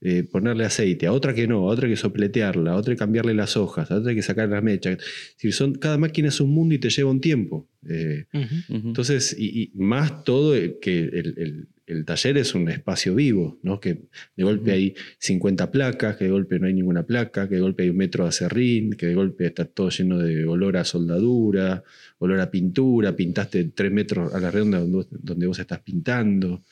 eh, 0.03 0.23
ponerle 0.31 0.67
aceite. 0.67 1.07
A 1.07 1.13
otra 1.13 1.35
que 1.35 1.47
no. 1.47 1.61
A 1.61 1.73
otra 1.73 1.87
hay 1.87 1.93
que 1.95 1.97
sopletearla. 1.97 2.73
A 2.73 2.77
otra 2.77 2.93
hay 2.93 2.97
que 2.97 3.01
cambiarle 3.01 3.33
las 3.33 3.57
hojas. 3.57 3.91
A 3.91 3.97
otra 3.97 4.11
hay 4.11 4.17
que 4.17 4.23
sacar 4.23 4.51
las 4.51 4.63
mechas. 4.63 4.99
Es 4.99 5.35
decir, 5.37 5.53
son, 5.55 5.75
cada 5.77 5.97
máquina 5.97 6.29
es 6.29 6.41
un 6.43 6.51
mundo 6.51 6.75
y 6.75 6.79
te 6.79 6.91
lleva 6.91 7.11
un 7.11 7.23
tiempo. 7.23 7.67
Eh, 7.89 8.27
entonces, 8.69 9.35
y, 9.39 9.63
y 9.63 9.71
más 9.75 10.25
todo 10.25 10.55
eh, 10.55 10.77
que 10.81 10.99
el, 11.01 11.35
el- 11.39 11.69
el 11.87 12.05
taller 12.05 12.39
es 12.39 12.55
un 12.55 12.69
espacio 12.71 13.15
vivo, 13.15 13.59
¿no? 13.63 13.79
Que 13.81 14.03
de 14.37 14.45
golpe 14.45 14.73
hay 14.73 14.95
50 15.19 15.71
placas, 15.71 16.17
que 16.17 16.25
de 16.25 16.31
golpe 16.31 16.59
no 16.59 16.67
hay 16.67 16.73
ninguna 16.75 17.05
placa, 17.05 17.49
que 17.49 17.57
de 17.57 17.61
golpe 17.61 17.83
hay 17.83 17.91
un 17.91 17.97
metro 17.99 18.25
de 18.25 18.31
acerrín, 18.31 18.93
que 18.93 19.07
de 19.07 19.15
golpe 19.15 19.47
está 19.47 19.65
todo 19.67 19.91
lleno 19.91 20.19
de 20.19 20.47
olor 20.47 20.77
a 20.77 20.85
soldadura, 20.85 21.83
olor 22.19 22.41
a 22.41 22.51
pintura, 22.51 23.15
pintaste 23.15 23.65
3 23.65 23.93
metros 23.93 24.33
a 24.35 24.41
la 24.41 24.51
redonda 24.51 24.79
donde, 24.81 24.97
vos- 24.97 25.09
donde 25.11 25.47
vos 25.47 25.59
estás 25.59 25.81
pintando. 25.81 26.63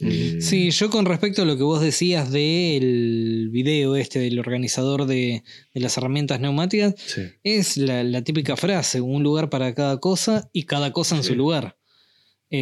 Eh, 0.00 0.38
Sí, 0.40 0.70
yo 0.70 0.90
con 0.90 1.04
respecto 1.06 1.42
a 1.42 1.44
lo 1.44 1.56
que 1.56 1.62
vos 1.62 1.80
decías 1.80 2.32
del 2.32 3.48
video 3.52 3.96
este 3.96 4.18
del 4.18 4.38
organizador 4.38 5.06
de, 5.06 5.42
de 5.72 5.80
las 5.80 5.96
herramientas 5.96 6.40
neumáticas, 6.40 6.94
sí. 6.96 7.22
es 7.44 7.76
la, 7.76 8.02
la 8.02 8.22
típica 8.22 8.56
frase, 8.56 9.00
un 9.00 9.22
lugar 9.22 9.50
para 9.50 9.74
cada 9.74 9.98
cosa 10.00 10.48
y 10.52 10.64
cada 10.64 10.92
cosa 10.92 11.16
en 11.16 11.22
Sí. 11.22 11.28
su 11.28 11.34
lugar. 11.36 11.76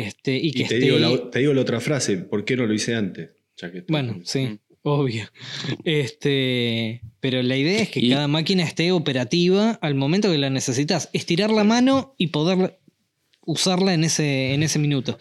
Este, 0.00 0.36
y 0.36 0.52
que 0.52 0.62
Y 0.62 0.66
te 0.68 0.74
esté... 0.76 0.78
digo, 0.86 0.98
la, 0.98 1.30
te 1.30 1.40
digo 1.40 1.52
la 1.52 1.60
otra 1.60 1.80
frase, 1.80 2.16
¿por 2.16 2.44
qué 2.44 2.56
no 2.56 2.64
lo 2.66 2.72
hice 2.72 2.94
antes? 2.94 3.30
Ya 3.58 3.70
que 3.70 3.82
tú- 3.82 3.92
Bueno, 3.92 4.20
sí, 4.24 4.58
obvio. 4.82 5.24
Este, 5.84 7.02
pero 7.20 7.42
la 7.42 7.56
idea 7.56 7.82
es 7.82 7.90
que 7.90 8.00
Y- 8.00 8.10
cada 8.10 8.28
máquina 8.28 8.62
esté 8.64 8.90
operativa 8.92 9.72
al 9.82 9.94
momento 9.94 10.30
que 10.30 10.38
la 10.38 10.50
necesitas. 10.50 11.10
Estirar 11.12 11.50
la 11.50 11.64
mano 11.64 12.14
y 12.18 12.28
poder 12.28 12.78
usarla 13.44 13.92
en 13.94 14.04
ese, 14.04 14.54
en 14.54 14.62
ese 14.62 14.78
minuto. 14.78 15.18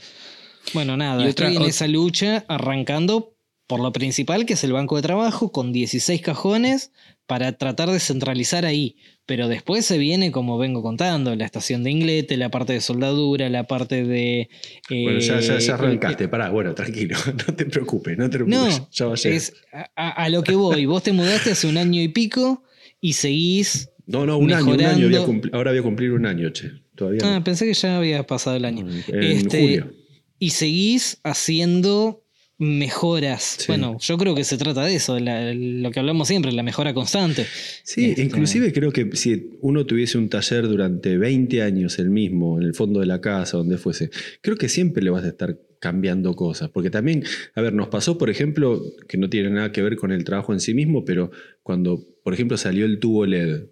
Bueno, 0.73 0.95
nada, 0.95 1.25
Y 1.25 1.29
otra- 1.29 1.47
estoy 1.49 1.63
en 1.63 1.69
esa 1.69 1.87
lucha 1.87 2.45
arrancando 2.47 3.35
por 3.67 3.79
lo 3.79 3.91
principal, 3.91 4.45
que 4.45 4.53
es 4.53 4.63
el 4.63 4.73
banco 4.73 4.95
de 4.95 5.01
trabajo, 5.01 5.51
con 5.51 5.71
16 5.73 6.21
cajones 6.21 6.91
para 7.25 7.57
tratar 7.57 7.89
de 7.89 7.99
centralizar 7.99 8.65
ahí. 8.65 8.97
Pero 9.31 9.47
después 9.47 9.85
se 9.85 9.97
viene, 9.97 10.29
como 10.29 10.57
vengo 10.57 10.81
contando, 10.81 11.33
la 11.37 11.45
estación 11.45 11.83
de 11.85 11.91
inglete, 11.91 12.35
la 12.35 12.51
parte 12.51 12.73
de 12.73 12.81
soldadura, 12.81 13.47
la 13.49 13.65
parte 13.65 14.03
de... 14.03 14.41
eh, 14.89 15.03
Bueno, 15.03 15.19
ya, 15.19 15.39
ya, 15.39 15.57
ya 15.57 15.73
el- 15.75 15.79
arrancaste. 15.79 16.27
Pará, 16.27 16.49
bueno, 16.49 16.73
tranquilo. 16.75 17.15
No 17.47 17.55
te 17.55 17.65
preocupes, 17.65 18.17
no 18.17 18.29
te 18.29 18.39
preocupes. 18.39 18.79
No, 18.79 18.89
ya 18.91 19.05
va 19.05 19.13
a 19.13 19.15
es 19.29 19.53
a, 19.95 20.27
lo 20.27 20.43
que 20.43 20.53
voy. 20.55 20.85
Vos 20.85 21.01
te 21.03 21.13
mudaste 21.13 21.51
hace 21.51 21.65
un 21.67 21.77
año 21.77 22.01
y 22.01 22.09
pico 22.09 22.63
y 22.99 23.13
seguís... 23.13 23.89
No, 24.05 24.25
no, 24.25 24.37
un 24.37 24.51
año, 24.51 24.65
un 24.65 24.71
año. 24.81 25.07
mejorando. 25.07 25.07
voy 25.07 25.15
a 25.15 25.25
cumplir- 25.25 25.55
ahora 25.55 25.71
voy 25.71 25.79
a 25.79 25.83
cumplir 25.83 26.11
un 26.11 26.25
año, 26.25 26.49
che. 26.49 26.69
Todavía 26.95 27.21
Ah, 27.23 27.37
no. 27.39 27.43
pensé 27.45 27.65
que 27.65 27.73
ya 27.73 27.95
había 27.99 28.23
pasado 28.27 28.57
el 28.57 28.65
año. 28.65 28.85
En 29.07 29.23
Este, 29.23 29.61
julio. 29.61 29.93
y 30.39 30.49
seguís 30.49 31.21
haciendo 31.23 32.20
mejoras. 32.61 33.55
Sí. 33.59 33.65
Bueno, 33.67 33.97
yo 33.99 34.17
creo 34.17 34.35
que 34.35 34.43
se 34.43 34.57
trata 34.57 34.83
de 34.85 34.95
eso, 34.95 35.15
de 35.15 35.21
la- 35.21 35.53
lo 35.53 35.89
que 35.91 35.99
hablamos 35.99 36.27
siempre, 36.27 36.51
la 36.51 36.61
mejora 36.63 36.93
constante. 36.93 37.45
Sí, 37.83 38.05
Este, 38.11 38.21
inclusive 38.23 38.71
creo 38.71 38.91
que 38.91 39.09
si 39.15 39.49
uno 39.61 39.85
tuviese 39.85 40.17
un 40.19 40.29
taller 40.29 40.67
durante 40.67 41.17
20 41.17 41.63
años 41.63 41.97
el 41.97 42.11
mismo, 42.11 42.59
en 42.59 42.65
el 42.67 42.73
fondo 42.75 42.99
de 42.99 43.07
la 43.07 43.19
casa, 43.19 43.57
donde 43.57 43.77
fuese, 43.79 44.11
creo 44.41 44.55
que 44.57 44.69
siempre 44.69 45.03
le 45.03 45.09
vas 45.09 45.23
a 45.23 45.29
estar 45.29 45.57
cambiando 45.79 46.35
cosas. 46.35 46.69
Porque 46.69 46.91
también, 46.91 47.23
a 47.55 47.61
ver, 47.61 47.73
nos 47.73 47.87
pasó, 47.87 48.19
por 48.19 48.29
ejemplo, 48.29 48.79
que 49.07 49.17
no 49.17 49.27
tiene 49.29 49.49
nada 49.49 49.71
que 49.71 49.81
ver 49.81 49.95
con 49.95 50.11
el 50.11 50.23
trabajo 50.23 50.53
en 50.53 50.59
sí 50.59 50.75
mismo, 50.75 51.03
pero 51.03 51.31
cuando, 51.63 52.05
por 52.23 52.35
ejemplo, 52.35 52.57
salió 52.57 52.85
el 52.85 52.99
tubo 52.99 53.25
LED, 53.25 53.63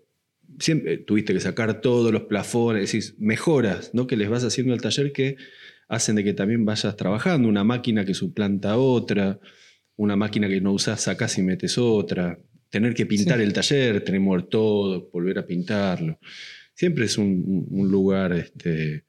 siempre 0.59 0.97
tuviste 0.97 1.33
que 1.33 1.39
sacar 1.39 1.79
todos 1.81 2.11
los 2.11 2.23
plafones, 2.23 2.91
decís, 2.91 3.13
mejoras 3.19 3.91
¿no? 3.93 4.07
que 4.07 4.17
les 4.17 4.27
vas 4.29 4.43
haciendo 4.43 4.73
al 4.73 4.81
taller 4.81 5.11
que 5.13 5.37
hacen 5.89 6.15
de 6.15 6.23
que 6.23 6.33
también 6.33 6.63
vayas 6.63 6.95
trabajando. 6.95 7.49
Una 7.49 7.65
máquina 7.65 8.05
que 8.05 8.13
suplanta 8.13 8.77
otra, 8.77 9.37
una 9.97 10.15
máquina 10.15 10.47
que 10.47 10.61
no 10.61 10.71
usas, 10.71 11.01
sacas 11.01 11.37
y 11.37 11.41
metes 11.43 11.77
otra. 11.77 12.39
Tener 12.69 12.93
que 12.93 13.05
pintar 13.05 13.37
Sí. 13.39 13.43
el 13.43 13.51
taller, 13.51 14.01
tenemos 14.05 14.47
todo, 14.49 15.09
volver 15.11 15.39
a 15.39 15.45
pintarlo. 15.45 16.17
Siempre 16.73 17.05
es 17.05 17.17
un, 17.17 17.25
un- 17.45 17.67
un 17.81 17.91
lugar 17.91 18.31
este, 18.31 19.03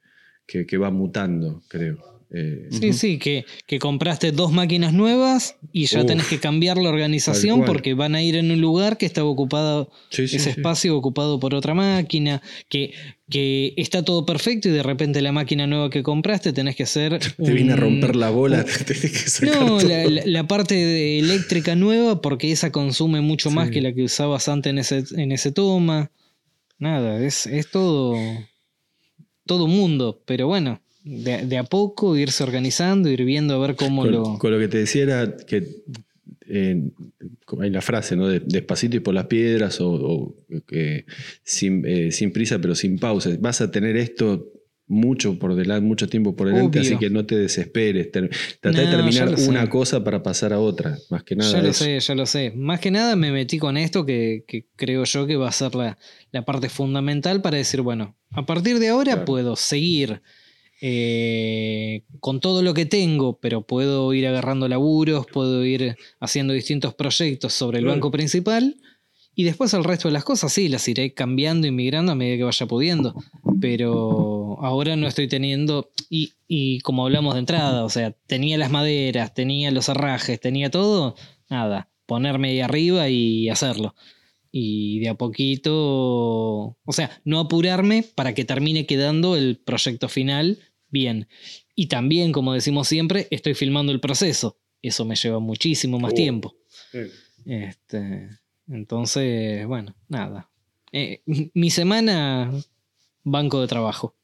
que, 0.45 0.65
que 0.65 0.77
va 0.77 0.91
mutando, 0.91 1.61
creo. 1.69 2.10
Eh, 2.33 2.69
Sí, 2.71 2.93
sí, 2.93 3.17
que, 3.19 3.43
que 3.67 3.77
compraste 3.77 4.31
dos 4.31 4.53
máquinas 4.53 4.93
nuevas 4.93 5.57
y 5.73 5.87
ya 5.87 5.99
Uf, 5.99 6.05
tenés 6.07 6.27
que 6.27 6.39
cambiar 6.39 6.77
la 6.77 6.87
organización 6.89 7.65
porque 7.65 7.93
van 7.93 8.15
a 8.15 8.23
ir 8.23 8.37
en 8.37 8.51
un 8.51 8.61
lugar 8.61 8.97
que 8.97 9.05
estaba 9.05 9.27
ocupado, 9.27 9.91
sí, 10.09 10.29
sí, 10.29 10.37
ese 10.37 10.45
sí. 10.53 10.59
espacio 10.59 10.95
ocupado 10.95 11.41
por 11.41 11.53
otra 11.53 11.73
máquina, 11.73 12.41
que, 12.69 12.93
que 13.29 13.73
está 13.75 14.05
todo 14.05 14.25
perfecto 14.25 14.69
y 14.69 14.71
de 14.71 14.81
repente 14.81 15.21
la 15.21 15.33
máquina 15.33 15.67
nueva 15.67 15.89
que 15.89 16.03
compraste 16.03 16.53
tenés 16.53 16.77
que 16.77 16.83
hacer... 16.83 17.19
Te 17.37 17.53
viene 17.53 17.73
a 17.73 17.75
un- 17.75 17.81
romper 17.81 18.15
la 18.15 18.29
bola, 18.29 18.63
tenés 18.85 19.01
que 19.11 19.29
sacar 19.29 19.59
No, 19.61 19.77
todo. 19.79 19.87
la, 19.89 20.05
la- 20.05 20.25
la 20.25 20.47
parte 20.47 20.75
de 20.75 21.19
eléctrica 21.19 21.75
nueva, 21.75 22.21
porque 22.21 22.49
esa 22.51 22.71
consume 22.71 23.19
mucho 23.19 23.51
más 23.51 23.69
que 23.71 23.81
la 23.81 23.91
que 23.93 24.03
usabas 24.03 24.47
antes 24.47 24.69
en 24.71 24.77
ese, 24.79 25.03
en 25.21 25.33
ese 25.33 25.51
toma. 25.51 26.11
Nada, 26.79 27.21
es, 27.23 27.45
es 27.45 27.69
todo, 27.69 28.15
todo 29.45 29.65
un 29.65 29.71
mundo, 29.75 30.21
pero 30.25 30.47
bueno, 30.47 30.81
de, 31.03 31.45
de 31.45 31.57
a 31.57 31.63
poco 31.63 32.15
irse 32.17 32.43
organizando, 32.43 33.09
ir 33.09 33.23
viendo 33.23 33.55
a 33.55 33.59
ver 33.67 33.75
cómo 33.75 34.03
con, 34.03 34.11
lo... 34.11 34.37
con 34.37 34.51
lo 34.51 34.59
que 34.59 34.67
te 34.67 34.77
decía 34.79 35.03
era 35.03 35.35
que 35.37 35.65
eh, 36.47 36.89
hay 37.59 37.69
la 37.69 37.81
frase, 37.81 38.15
¿no? 38.15 38.27
De- 38.27 38.41
despacito 38.41 38.97
y 38.97 38.99
por 38.99 39.13
las 39.13 39.25
piedras 39.27 39.79
o, 39.81 39.89
o 39.91 40.35
que 40.67 41.05
sin, 41.43 41.85
eh, 41.85 42.11
sin 42.11 42.31
prisa 42.31 42.59
pero 42.59 42.75
sin 42.75 42.97
pausa. 42.99 43.29
Vas 43.39 43.61
a 43.61 43.71
tener 43.71 43.95
esto 43.97 44.47
mucho 44.87 45.39
por 45.39 45.55
delante, 45.55 45.87
mucho 45.87 46.09
tiempo 46.09 46.35
por 46.35 46.47
delante, 46.49 46.79
Obvio. 46.79 46.89
así 46.91 46.97
que 46.99 47.09
no 47.09 47.25
te 47.25 47.37
desesperes. 47.37 48.11
Ter- 48.11 48.29
Trata 48.59 48.81
de 48.81 48.87
terminar 48.87 49.37
sé. 49.37 49.49
una 49.49 49.69
cosa 49.69 50.03
para 50.03 50.21
pasar 50.21 50.51
a 50.51 50.59
otra, 50.59 50.97
más 51.09 51.23
que 51.23 51.35
nada. 51.37 51.49
ya 51.51 51.61
lo 51.61 51.69
eso. 51.69 51.85
sé, 51.85 51.99
ya 51.99 52.13
lo 52.15 52.25
sé. 52.25 52.51
Más 52.55 52.81
que 52.81 52.91
nada 52.91 53.15
me 53.15 53.31
metí 53.31 53.57
con 53.57 53.77
esto 53.77 54.05
que, 54.05 54.43
que 54.47 54.65
creo 54.75 55.05
yo 55.05 55.25
que 55.25 55.37
va 55.37 55.47
a 55.47 55.51
ser 55.53 55.75
la, 55.75 55.97
la 56.31 56.43
parte 56.43 56.67
fundamental 56.67 57.41
para 57.41 57.57
decir, 57.57 57.79
bueno, 57.81 58.17
a 58.31 58.45
partir 58.45 58.79
de 58.79 58.89
ahora 58.89 59.13
Claro. 59.13 59.25
puedo 59.25 59.55
seguir 59.55 60.21
eh, 60.83 62.03
con 62.19 62.39
todo 62.39 62.63
lo 62.63 62.73
que 62.73 62.87
tengo, 62.87 63.37
pero 63.39 63.61
puedo 63.61 64.11
ir 64.13 64.25
agarrando 64.25 64.67
laburos, 64.67 65.27
puedo 65.27 65.63
ir 65.63 65.95
haciendo 66.19 66.53
distintos 66.53 66.95
proyectos 66.95 67.53
sobre 67.53 67.79
el 67.79 67.85
banco 67.85 68.09
principal 68.09 68.75
y 69.35 69.43
después 69.43 69.73
el 69.73 69.83
resto 69.83 70.07
de 70.07 70.13
las 70.13 70.23
cosas 70.23 70.51
sí, 70.51 70.67
las 70.67 70.87
iré 70.87 71.13
cambiando 71.13 71.67
y 71.67 71.71
migrando 71.71 72.11
a 72.11 72.15
medida 72.15 72.37
que 72.37 72.43
vaya 72.43 72.65
pudiendo. 72.65 73.15
Pero 73.61 74.57
ahora 74.61 74.95
no 74.95 75.07
estoy 75.07 75.27
teniendo, 75.27 75.91
y, 76.09 76.33
y 76.47 76.79
como 76.81 77.05
hablamos 77.05 77.35
de 77.35 77.41
entrada, 77.41 77.85
o 77.85 77.89
sea, 77.89 78.11
tenía 78.27 78.57
las 78.57 78.71
maderas, 78.71 79.33
tenía 79.33 79.71
los 79.71 79.87
herrajes, 79.87 80.39
tenía 80.39 80.69
todo, 80.69 81.15
nada, 81.49 81.89
ponerme 82.07 82.49
ahí 82.49 82.59
arriba 82.59 83.07
y 83.07 83.49
hacerlo. 83.49 83.95
Y 84.51 84.99
de 84.99 85.09
a 85.09 85.15
poquito, 85.15 85.73
o 85.73 86.91
sea, 86.91 87.21
no 87.23 87.39
apurarme 87.39 88.03
para 88.03 88.33
que 88.33 88.43
termine 88.43 88.85
quedando 88.85 89.37
el 89.37 89.57
proyecto 89.57 90.09
final 90.09 90.59
bien. 90.91 91.27
Y 91.75 91.87
también, 91.87 92.31
como 92.31 92.53
decimos 92.53 92.87
siempre, 92.87 93.27
estoy 93.31 93.53
filmando 93.55 93.91
el 93.91 93.99
proceso. 93.99 94.59
Eso 94.81 95.05
me 95.05 95.15
lleva 95.15 95.39
muchísimo 95.39 95.99
más 95.99 96.11
Oh. 96.11 96.15
tiempo. 96.15 96.55
Este, 97.45 98.29
entonces, 98.67 99.65
bueno, 99.67 99.95
nada. 100.07 100.49
Eh, 100.91 101.21
mi 101.53 101.69
semana, 101.69 102.51
banco 103.23 103.61
de 103.61 103.67
trabajo. 103.67 104.15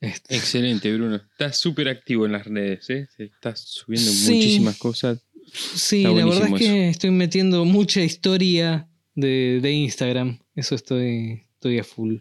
Este, 0.00 0.36
Excelente, 0.36 0.92
Bruno. 0.94 1.16
Estás 1.16 1.58
súper 1.58 1.88
activo 1.88 2.26
en 2.26 2.32
las 2.32 2.46
redes, 2.46 2.88
¿eh? 2.90 3.08
Estás 3.18 3.60
subiendo 3.60 4.10
Sí. 4.10 4.34
muchísimas 4.34 4.78
cosas. 4.78 5.20
sí, 5.52 6.02
la 6.02 6.12
verdad 6.12 6.48
es 6.48 6.54
que 6.58 6.88
estoy 6.90 7.10
metiendo 7.10 7.64
mucha 7.64 8.02
historia 8.02 8.88
de, 9.14 9.58
de 9.62 9.72
Instagram. 9.72 10.38
Eso 10.54 10.74
estoy, 10.74 11.42
estoy 11.54 11.78
a 11.78 11.84
full. 11.84 12.18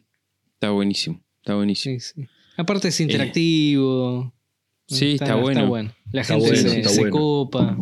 Está 0.54 0.72
buenísimo. 0.72 1.22
Está 1.42 1.56
buenísimo. 1.56 2.00
Sí, 2.00 2.14
sí. 2.16 2.28
Aparte 2.58 2.90
es 2.90 3.00
interactivo. 3.00 4.34
Sí, 4.88 5.14
está 5.14 5.36
bueno. 5.36 5.94
La 6.12 6.22
Está 6.22 6.36
gente 6.36 6.48
bueno, 6.50 6.70
se, 6.70 6.78
está 6.80 6.90
se 6.90 7.00
bueno. 7.02 7.16
copa. 7.16 7.78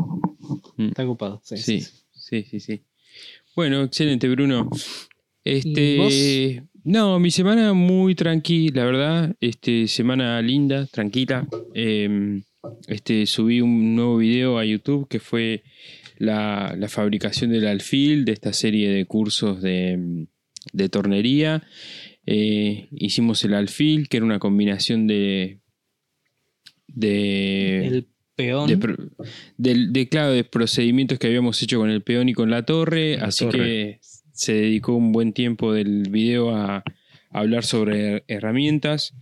Mm. 0.78 0.88
Está 0.90 1.06
copado. 1.06 1.42
Sí, 1.44 1.82
Sí, 2.12 2.44
sí, 2.44 2.60
sí. 2.60 2.82
Bueno, 3.56 3.84
excelente, 3.84 4.28
Bruno. 4.28 4.70
Este. 5.44 5.98
¿Y 5.98 6.62
No, 6.84 7.20
mi 7.20 7.32
semana 7.32 7.74
muy 7.74 8.16
tranquila, 8.16 8.82
la 8.82 8.86
verdad. 8.86 9.36
Este, 9.40 9.88
semana 9.88 10.42
linda, 10.42 10.88
tranquila. 10.88 11.48
Eh, 11.74 12.42
este, 12.88 13.26
subí 13.28 13.62
un 13.62 13.96
nuevo 13.96 14.18
video 14.18 14.58
a 14.58 14.66
YouTube 14.66 15.08
que 15.08 15.20
fue 15.20 15.64
la, 16.18 16.76
la 16.78 16.90
fabricación 16.90 17.52
del 17.52 17.68
alfil 17.68 18.26
de 18.26 18.32
esta 18.34 18.54
serie 18.54 18.90
de 18.90 19.06
cursos 19.06 19.62
de, 19.62 20.28
de 20.74 20.90
tornería. 20.90 21.64
Eh, 22.26 22.88
hicimos 22.92 23.44
el 23.44 23.54
alfil, 23.54 24.10
que 24.10 24.18
era 24.18 24.26
una 24.26 24.40
combinación 24.40 25.08
de. 25.08 25.60
de 26.88 27.86
El 27.88 28.08
peón. 28.36 28.68
de, 29.58 29.88
de, 29.90 30.10
claro, 30.10 30.32
de 30.34 30.44
procedimientos 30.44 31.20
que 31.20 31.28
habíamos 31.28 31.62
hecho 31.62 31.80
con 31.80 31.90
el 31.90 32.02
peón 32.02 32.30
y 32.30 32.34
con 32.34 32.50
la 32.50 32.64
torre, 32.66 33.18
La 33.18 33.26
así 33.26 33.46
torre. 33.46 33.58
que 33.60 34.00
se 34.32 34.54
dedicó 34.54 34.94
un 34.96 35.12
buen 35.12 35.34
tiempo 35.34 35.72
del 35.74 36.10
video 36.10 36.56
a, 36.56 36.78
a 36.78 36.84
hablar 37.32 37.64
sobre 37.64 38.24
herramientas, 38.28 39.14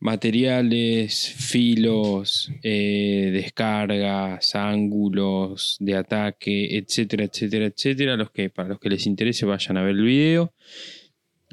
materiales, 0.00 1.32
filos, 1.38 2.50
eh, 2.62 3.30
descargas, 3.32 4.54
ángulos 4.54 5.76
de 5.80 5.94
ataque, 5.94 6.76
etcétera, 6.76 7.24
etcétera, 7.24 7.66
etcétera. 7.66 8.16
Los 8.16 8.30
que, 8.30 8.50
para 8.50 8.68
los 8.70 8.80
que 8.80 8.90
les 8.90 9.06
interese 9.06 9.46
vayan 9.46 9.76
a 9.76 9.82
ver 9.82 9.92
el 9.96 10.04
video. 10.04 10.52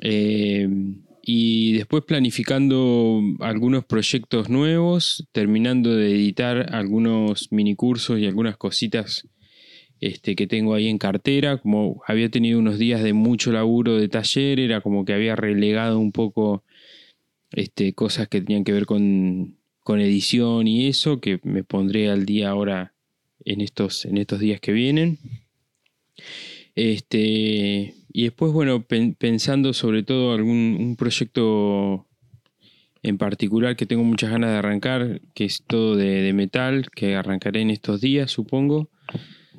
Eh, 0.01 0.67
y 1.23 1.73
después 1.73 2.03
planificando 2.03 3.21
algunos 3.39 3.85
proyectos 3.85 4.49
nuevos, 4.49 5.27
terminando 5.31 5.95
de 5.95 6.11
editar 6.11 6.73
algunos 6.73 7.51
minicursos 7.51 8.19
y 8.19 8.25
algunas 8.25 8.57
cositas 8.57 9.27
este, 9.99 10.35
que 10.35 10.47
tengo 10.47 10.73
ahí 10.73 10.87
en 10.87 10.97
cartera. 10.97 11.57
Como 11.57 12.01
había 12.07 12.29
tenido 12.29 12.57
unos 12.57 12.79
días 12.79 13.03
de 13.03 13.13
mucho 13.13 13.51
laburo 13.51 13.97
de 13.97 14.09
taller, 14.09 14.59
era 14.59 14.81
como 14.81 15.05
que 15.05 15.13
había 15.13 15.35
relegado 15.35 15.99
un 15.99 16.11
poco 16.11 16.63
este, 17.51 17.93
cosas 17.93 18.27
que 18.27 18.41
tenían 18.41 18.63
que 18.63 18.73
ver 18.73 18.87
con, 18.87 19.57
con 19.83 19.99
edición 19.99 20.67
y 20.67 20.87
eso, 20.87 21.21
que 21.21 21.39
me 21.43 21.63
pondré 21.63 22.09
al 22.09 22.25
día 22.25 22.49
ahora 22.49 22.93
en 23.45 23.61
estos, 23.61 24.05
en 24.05 24.17
estos 24.17 24.39
días 24.39 24.59
que 24.59 24.71
vienen. 24.71 25.19
Este, 26.73 27.93
y 28.13 28.23
después, 28.23 28.51
bueno, 28.51 28.83
pen- 28.83 29.15
pensando 29.15 29.73
sobre 29.73 30.03
todo 30.03 30.33
algún 30.33 30.77
un 30.79 30.95
proyecto 30.95 32.07
en 33.03 33.17
particular 33.17 33.75
que 33.75 33.85
tengo 33.85 34.03
muchas 34.03 34.29
ganas 34.31 34.51
de 34.51 34.57
arrancar, 34.57 35.21
que 35.33 35.45
es 35.45 35.63
todo 35.65 35.95
de, 35.95 36.21
de 36.21 36.33
metal, 36.33 36.89
que 36.95 37.15
arrancaré 37.15 37.61
en 37.61 37.71
estos 37.71 37.99
días, 38.01 38.31
supongo. 38.31 38.89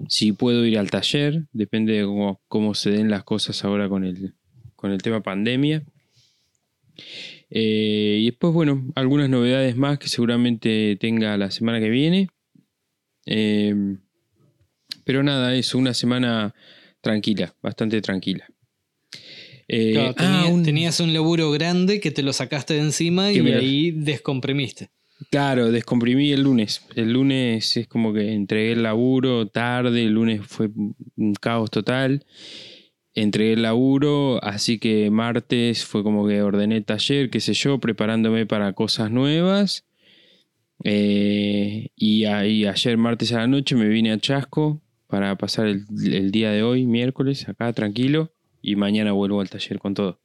Si 0.08 0.32
puedo 0.32 0.64
ir 0.64 0.78
al 0.78 0.90
taller, 0.90 1.44
depende 1.52 1.92
de 1.94 2.04
cómo, 2.04 2.40
cómo 2.48 2.74
se 2.74 2.90
den 2.90 3.10
las 3.10 3.24
cosas 3.24 3.64
ahora 3.64 3.88
con 3.88 4.04
el, 4.04 4.34
con 4.76 4.92
el 4.92 5.02
tema 5.02 5.22
pandemia. 5.22 5.82
Eh, 7.50 8.18
y 8.20 8.26
después, 8.26 8.52
bueno, 8.54 8.90
algunas 8.94 9.28
novedades 9.28 9.76
más 9.76 9.98
que 9.98 10.08
seguramente 10.08 10.96
tenga 11.00 11.36
la 11.36 11.50
semana 11.50 11.80
que 11.80 11.90
viene. 11.90 12.28
Eh, 13.26 13.96
pero 15.04 15.22
nada, 15.22 15.54
eso, 15.54 15.78
una 15.78 15.94
semana 15.94 16.54
tranquila, 17.02 17.54
bastante 17.62 18.00
tranquila. 18.00 18.46
Eh, 19.68 19.92
Claro, 19.92 20.14
ah, 20.18 20.48
un- 20.48 20.62
tenías 20.62 21.00
un 21.00 21.12
laburo 21.12 21.50
grande 21.50 22.00
que 22.00 22.10
te 22.10 22.22
lo 22.22 22.32
sacaste 22.32 22.74
de 22.74 22.80
encima 22.80 23.30
y 23.32 23.42
me 23.42 23.54
ahí 23.54 23.90
descomprimiste. 23.90 24.90
Claro, 25.30 25.70
descomprimí 25.70 26.32
el 26.32 26.42
lunes. 26.42 26.82
El 26.96 27.12
lunes 27.12 27.76
es 27.76 27.86
como 27.86 28.12
que 28.12 28.32
entregué 28.32 28.72
el 28.72 28.82
laburo 28.82 29.46
tarde, 29.46 30.02
el 30.04 30.12
lunes 30.14 30.40
fue 30.46 30.68
un 31.16 31.34
caos 31.40 31.70
total. 31.70 32.24
Entregué 33.14 33.52
el 33.52 33.62
laburo, 33.62 34.42
así 34.42 34.78
que 34.78 35.10
martes 35.10 35.84
fue 35.84 36.02
como 36.02 36.26
que 36.26 36.42
ordené 36.42 36.78
el 36.78 36.84
taller, 36.84 37.30
qué 37.30 37.40
sé 37.40 37.52
yo, 37.54 37.78
preparándome 37.78 38.46
para 38.46 38.72
cosas 38.72 39.10
nuevas. 39.10 39.84
Eh, 40.84 41.90
y 41.94 42.24
ahí 42.24 42.66
ayer 42.66 42.96
martes 42.96 43.32
a 43.32 43.38
la 43.38 43.46
noche 43.46 43.76
me 43.76 43.86
vine 43.88 44.10
a 44.12 44.18
Chasco 44.18 44.81
para 45.12 45.36
pasar 45.36 45.66
el, 45.66 46.30
día 46.30 46.52
de 46.52 46.62
hoy, 46.62 46.86
miércoles, 46.86 47.46
acá 47.46 47.70
tranquilo. 47.74 48.32
Y 48.62 48.76
mañana 48.76 49.12
vuelvo 49.12 49.42
al 49.42 49.50
taller 49.50 49.78
con 49.78 49.92
todo. 49.92 50.22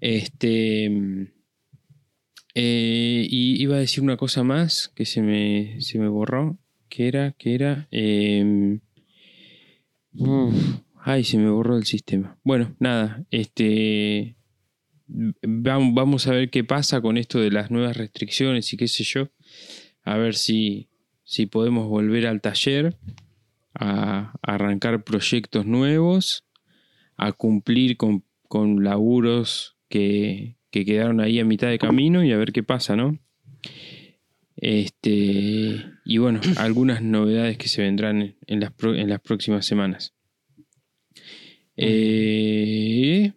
Este. 0.00 0.86
Eh, 2.56 3.26
y 3.30 3.62
iba 3.62 3.76
a 3.76 3.78
decir 3.78 4.02
una 4.02 4.16
cosa 4.16 4.42
más 4.42 4.88
que 4.88 5.06
se 5.06 5.22
me, 5.22 5.80
se 5.80 6.00
me 6.00 6.08
borró. 6.08 6.58
Que 6.88 7.06
era, 7.06 7.30
que 7.38 7.54
era. 7.54 7.88
uf, 10.14 10.80
ay, 10.96 11.22
se 11.22 11.38
me 11.38 11.48
borró 11.48 11.76
el 11.76 11.84
sistema. 11.84 12.40
Bueno, 12.42 12.74
nada. 12.80 13.24
Este. 13.30 14.34
Vamos, 15.06 15.94
vamos 15.94 16.26
a 16.26 16.32
ver 16.32 16.50
qué 16.50 16.64
pasa 16.64 17.00
con 17.00 17.16
esto 17.16 17.38
de 17.38 17.52
las 17.52 17.70
nuevas 17.70 17.96
restricciones 17.96 18.72
y 18.72 18.76
qué 18.76 18.88
sé 18.88 19.04
yo. 19.04 19.28
A 20.02 20.16
ver 20.16 20.34
si, 20.34 20.88
si 21.22 21.46
podemos 21.46 21.86
volver 21.86 22.26
al 22.26 22.40
taller. 22.40 22.96
A, 23.74 24.34
arrancar 24.42 25.04
proyectos 25.04 25.66
nuevos. 25.66 26.44
A 27.16 27.32
cumplir 27.32 27.96
con, 27.96 28.24
con 28.48 28.82
laburos 28.82 29.76
que, 29.88 30.56
que 30.70 30.84
quedaron 30.84 31.20
ahí 31.20 31.38
a 31.38 31.44
mitad 31.44 31.68
de 31.68 31.78
camino 31.78 32.24
y 32.24 32.32
a 32.32 32.38
ver 32.38 32.52
qué 32.52 32.62
pasa, 32.62 32.96
¿no? 32.96 33.18
Este, 34.56 35.84
y 36.04 36.18
bueno, 36.18 36.40
algunas 36.58 37.02
novedades 37.02 37.56
que 37.56 37.68
se 37.68 37.82
vendrán 37.82 38.36
en 38.46 38.60
las, 38.60 38.72
en 38.82 39.08
las 39.08 39.20
próximas 39.20 39.64
semanas. 39.64 40.14
Eh, 41.76 43.32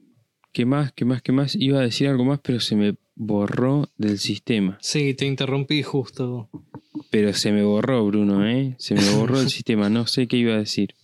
¿Qué 0.51 0.65
más? 0.65 0.91
¿Qué 0.91 1.05
más? 1.05 1.21
¿Qué 1.21 1.31
más? 1.31 1.55
Iba 1.55 1.79
a 1.79 1.83
decir 1.83 2.09
algo 2.09 2.25
más, 2.25 2.39
pero 2.43 2.59
se 2.59 2.75
me 2.75 2.95
borró 3.15 3.89
del 3.97 4.19
sistema. 4.19 4.77
Sí, 4.81 5.13
te 5.13 5.25
interrumpí 5.25 5.81
justo. 5.81 6.49
Pero 7.13 7.31
se 7.33 7.51
me 7.51 7.61
borró, 7.61 8.03
Bruno, 8.07 8.43
¿eh? 8.43 8.73
Se 8.79 8.95
me 8.95 9.07
borró 9.11 9.39
el 9.39 9.49
sistema. 9.51 9.87
No 9.87 10.07
sé 10.07 10.27
qué 10.27 10.35
iba 10.37 10.55
a 10.55 10.57
decir. 10.57 10.95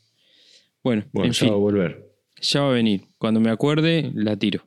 Bueno, 0.84 1.06
Bueno, 1.14 1.28
en 1.28 1.34
ya 1.34 1.40
fin. 1.42 1.50
va 1.50 1.54
a 1.54 1.58
volver. 1.58 2.04
Ya 2.42 2.62
va 2.62 2.72
a 2.72 2.74
venir. 2.74 3.02
Cuando 3.20 3.40
me 3.40 3.52
acuerde, 3.52 4.10
la 4.16 4.36
tiro. 4.36 4.66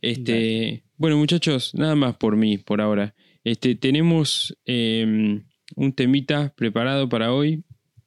Este, 0.00 0.84
bueno, 0.96 1.18
muchachos, 1.18 1.74
nada 1.74 1.96
más 1.96 2.16
por 2.16 2.34
mí, 2.36 2.56
por 2.56 2.80
ahora. 2.80 3.14
Este, 3.44 3.74
tenemos 3.74 4.56
eh, 4.64 5.42
un 5.76 5.92
temita 5.92 6.54
preparado 6.56 7.10
para 7.10 7.34
hoy 7.34 7.62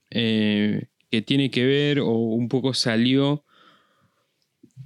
eh, 0.10 0.88
que 1.12 1.22
tiene 1.22 1.52
que 1.52 1.66
ver 1.66 2.00
o 2.00 2.10
un 2.10 2.48
poco 2.50 2.74
salió 2.74 3.46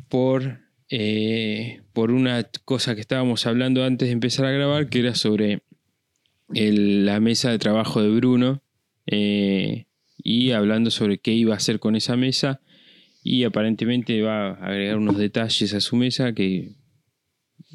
por, 0.10 0.60
eh, 0.89 1.84
por 1.93 2.12
una 2.12 2.50
cosa 2.65 2.95
que 2.95 3.02
estábamos 3.02 3.45
hablando 3.47 3.86
antes 3.86 4.10
de 4.10 4.13
empezar 4.13 4.45
a 4.45 4.52
grabar, 4.52 4.89
que 4.89 5.00
era 5.00 5.15
sobre 5.15 5.62
el- 6.54 7.06
la 7.06 7.20
mesa 7.20 7.52
de 7.52 7.60
trabajo 7.60 8.02
de 8.02 8.10
Bruno 8.10 8.62
eh, 9.06 9.86
y 10.18 10.52
hablando 10.52 10.92
sobre 10.92 11.20
qué 11.20 11.34
iba 11.34 11.54
a 11.54 11.58
hacer 11.58 11.80
con 11.80 11.96
esa 11.96 12.16
mesa 12.18 12.62
y 13.24 13.44
aparentemente 13.44 14.22
va 14.22 14.52
a 14.52 14.54
agregar 14.68 14.98
unos 14.98 15.18
detalles 15.18 15.74
a 15.74 15.82
su 15.82 15.96
mesa 15.96 16.34
que 16.34 16.72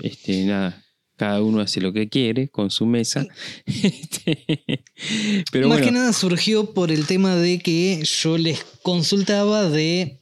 este 0.02 0.44
nada 0.44 0.82
cada 1.16 1.42
uno 1.42 1.60
hace 1.60 1.80
lo 1.80 1.92
que 1.92 2.08
quiere 2.08 2.48
con 2.48 2.70
su 2.70 2.86
mesa. 2.86 3.26
Este, 3.66 4.82
pero 5.52 5.68
Más 5.68 5.78
bueno. 5.78 5.84
que 5.86 5.92
nada 5.92 6.12
surgió 6.12 6.72
por 6.74 6.90
el 6.90 7.06
tema 7.06 7.36
de 7.36 7.58
que 7.60 8.02
yo 8.04 8.38
les 8.38 8.64
consultaba 8.82 9.68
de 9.68 10.18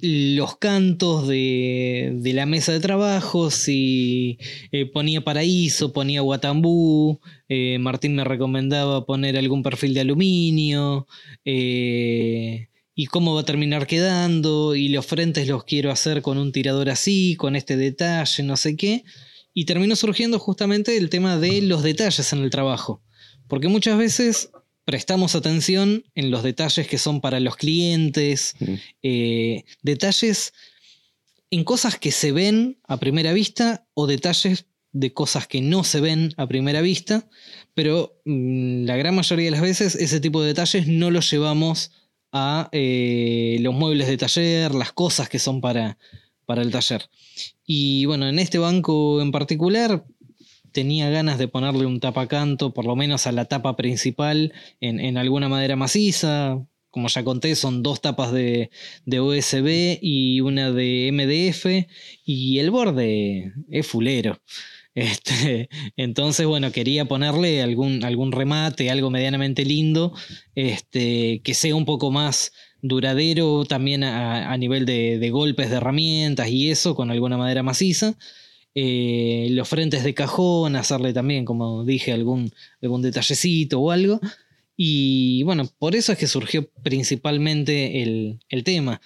los 0.00 0.56
cantos 0.58 1.26
de, 1.26 2.20
la 2.34 2.46
mesa 2.46 2.72
de 2.72 2.80
trabajo, 2.80 3.50
si 3.50 4.38
eh, 4.70 4.86
ponía 4.86 5.22
paraíso, 5.22 5.92
ponía 5.92 6.20
guatambú, 6.20 7.20
eh, 7.48 7.78
Martín 7.78 8.14
me 8.14 8.24
recomendaba 8.24 9.06
poner 9.06 9.36
algún 9.36 9.62
perfil 9.62 9.94
de 9.94 10.00
aluminio, 10.00 11.06
eh, 11.44 12.68
y 12.94 13.06
cómo 13.06 13.34
va 13.34 13.42
a 13.42 13.44
terminar 13.44 13.86
quedando, 13.86 14.74
y 14.74 14.88
los 14.88 15.06
frentes 15.06 15.48
los 15.48 15.64
quiero 15.64 15.90
hacer 15.90 16.22
con 16.22 16.38
un 16.38 16.52
tirador 16.52 16.90
así, 16.90 17.36
con 17.36 17.56
este 17.56 17.76
detalle, 17.76 18.42
no 18.42 18.56
sé 18.56 18.76
qué, 18.76 19.04
y 19.54 19.64
terminó 19.64 19.96
surgiendo 19.96 20.38
justamente 20.38 20.96
el 20.96 21.10
tema 21.10 21.38
de 21.38 21.62
los 21.62 21.82
detalles 21.82 22.32
en 22.32 22.40
el 22.40 22.50
trabajo. 22.50 23.02
Porque 23.48 23.68
muchas 23.68 23.98
veces 23.98 24.50
prestamos 24.88 25.34
atención 25.34 26.02
en 26.14 26.30
los 26.30 26.42
detalles 26.42 26.86
que 26.88 26.96
son 26.96 27.20
para 27.20 27.40
los 27.40 27.56
clientes, 27.56 28.54
Mm. 28.58 28.74
eh, 29.02 29.64
detalles 29.82 30.54
en 31.50 31.62
cosas 31.62 31.98
que 31.98 32.10
se 32.10 32.32
ven 32.32 32.78
a 32.88 32.96
primera 32.96 33.34
vista 33.34 33.86
o 33.92 34.06
detalles 34.06 34.64
de 34.92 35.12
cosas 35.12 35.46
que 35.46 35.60
no 35.60 35.84
se 35.84 36.00
ven 36.00 36.32
a 36.38 36.46
primera 36.46 36.80
vista, 36.80 37.28
pero 37.74 38.18
mm, 38.24 38.86
la 38.86 38.96
gran 38.96 39.14
mayoría 39.14 39.44
de 39.44 39.50
las 39.50 39.60
veces 39.60 39.94
ese 39.94 40.20
tipo 40.20 40.40
de 40.40 40.48
detalles 40.48 40.86
no 40.86 41.10
los 41.10 41.30
llevamos 41.30 41.90
a 42.32 42.70
eh, 42.72 43.58
los 43.60 43.74
muebles 43.74 44.06
de 44.08 44.16
taller, 44.16 44.74
las 44.74 44.92
cosas 44.94 45.28
que 45.28 45.38
son 45.38 45.60
para, 45.60 45.98
para 46.46 46.62
el 46.62 46.70
taller. 46.70 47.10
Y 47.66 48.06
bueno, 48.06 48.26
en 48.26 48.38
este 48.38 48.56
banco 48.56 49.20
en 49.20 49.32
particular 49.32 50.06
tenía 50.72 51.10
ganas 51.10 51.38
de 51.38 51.48
ponerle 51.48 51.86
un 51.86 52.00
tapacanto, 52.00 52.72
por 52.72 52.84
lo 52.84 52.96
menos 52.96 53.26
a 53.26 53.32
la 53.32 53.46
tapa 53.46 53.76
principal, 53.76 54.52
en, 54.80 55.16
alguna 55.16 55.48
madera 55.48 55.76
maciza. 55.76 56.64
Como 56.90 57.08
ya 57.08 57.22
conté, 57.22 57.54
son 57.54 57.82
dos 57.82 58.00
tapas 58.00 58.32
de, 58.32 58.70
de 59.04 59.20
USB 59.20 59.98
y 60.00 60.40
una 60.40 60.72
de 60.72 61.10
MDF. 61.12 61.86
Y 62.24 62.58
el 62.58 62.70
borde 62.70 63.52
es 63.70 63.86
fulero. 63.86 64.40
Este, 64.94 65.68
entonces, 65.96 66.46
bueno, 66.46 66.72
quería 66.72 67.04
ponerle 67.04 67.62
algún, 67.62 68.04
algún 68.04 68.32
remate, 68.32 68.90
algo 68.90 69.10
medianamente 69.10 69.64
lindo, 69.64 70.12
este, 70.56 71.40
que 71.44 71.54
sea 71.54 71.76
un 71.76 71.84
poco 71.84 72.10
más 72.10 72.52
duradero 72.82 73.64
también 73.64 74.02
a, 74.02 74.56
nivel 74.56 74.86
de 74.86 75.30
golpes 75.30 75.70
de 75.70 75.76
herramientas 75.76 76.48
y 76.48 76.70
eso, 76.70 76.94
con 76.96 77.10
alguna 77.10 77.36
madera 77.36 77.62
maciza. 77.62 78.16
Eh, 78.74 79.48
los 79.50 79.68
frentes 79.68 80.04
de 80.04 80.14
cajón, 80.14 80.76
hacerle 80.76 81.12
también, 81.12 81.44
como 81.44 81.84
dije, 81.84 82.12
algún, 82.12 82.52
algún 82.82 83.02
detallecito 83.02 83.80
o 83.80 83.90
algo. 83.90 84.20
Y 84.76 85.42
bueno, 85.42 85.68
por 85.78 85.96
eso 85.96 86.12
es 86.12 86.18
que 86.18 86.28
surgió 86.28 86.70
principalmente 86.82 88.02
el, 88.02 88.38
el 88.48 88.62
tema. 88.62 89.00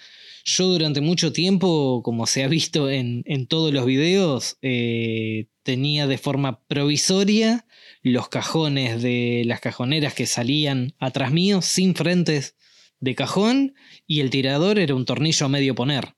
Yo 0.45 0.67
durante 0.67 1.01
mucho 1.01 1.33
tiempo, 1.33 2.01
como 2.03 2.27
se 2.27 2.43
ha 2.43 2.47
visto 2.47 2.89
en, 2.89 3.23
en 3.25 3.47
todos 3.47 3.73
los 3.73 3.85
videos, 3.85 4.57
eh, 4.61 5.47
tenía 5.63 6.05
de 6.05 6.17
forma 6.17 6.63
provisoria 6.67 7.65
los 8.03 8.27
cajones 8.27 9.01
de 9.01 9.43
las 9.45 9.61
cajoneras 9.61 10.13
que 10.13 10.27
salían 10.27 10.93
atrás 10.99 11.31
mío, 11.31 11.61
sin 11.61 11.95
frentes 11.95 12.55
de 12.99 13.15
cajón, 13.15 13.73
y 14.05 14.19
el 14.19 14.29
tirador 14.29 14.77
era 14.77 14.93
un 14.95 15.05
tornillo 15.05 15.45
a 15.45 15.49
medio 15.49 15.73
poner. 15.75 16.13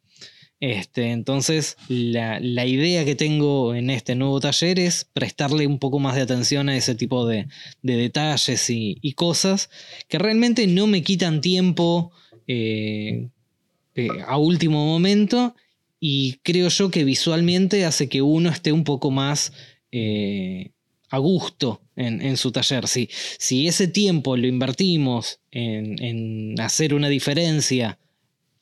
Este, 0.62 1.12
entonces, 1.12 1.78
la, 1.90 2.40
la 2.40 2.66
idea 2.66 3.04
que 3.04 3.16
tengo 3.16 3.76
en 3.76 3.90
este 3.90 4.16
nuevo 4.16 4.40
taller 4.40 4.80
es 4.80 5.04
prestarle 5.04 5.68
un 5.68 5.80
poco 5.80 6.00
más 6.00 6.16
de 6.16 6.22
atención 6.22 6.70
a 6.70 6.78
ese 6.78 6.96
tipo 6.96 7.28
de, 7.28 7.48
de 7.82 7.98
detalles 7.98 8.70
y, 8.70 8.98
y 9.02 9.14
cosas 9.14 9.70
que 10.08 10.18
realmente 10.18 10.66
no 10.68 10.88
me 10.88 11.04
quitan 11.04 11.42
tiempo 11.42 12.12
eh, 12.48 13.28
eh, 13.96 14.08
a 14.26 14.38
último 14.38 14.86
momento 14.86 15.56
y 16.00 16.40
creo 16.42 16.70
yo 16.70 16.90
que 16.90 17.04
visualmente 17.04 17.84
hace 17.84 18.08
que 18.08 18.22
uno 18.22 18.50
esté 18.50 18.72
un 18.72 18.84
poco 18.86 19.12
más 19.12 19.52
eh, 19.92 20.72
a 21.10 21.18
gusto 21.18 21.82
en, 21.96 22.22
en 22.22 22.38
su 22.38 22.52
taller. 22.52 22.88
Si, 22.88 23.10
si 23.40 23.68
ese 23.68 23.88
tiempo 23.88 24.38
lo 24.38 24.48
invertimos 24.48 25.40
en, 25.52 26.02
en 26.02 26.60
hacer 26.62 26.94
una 26.94 27.10
diferencia 27.10 28.00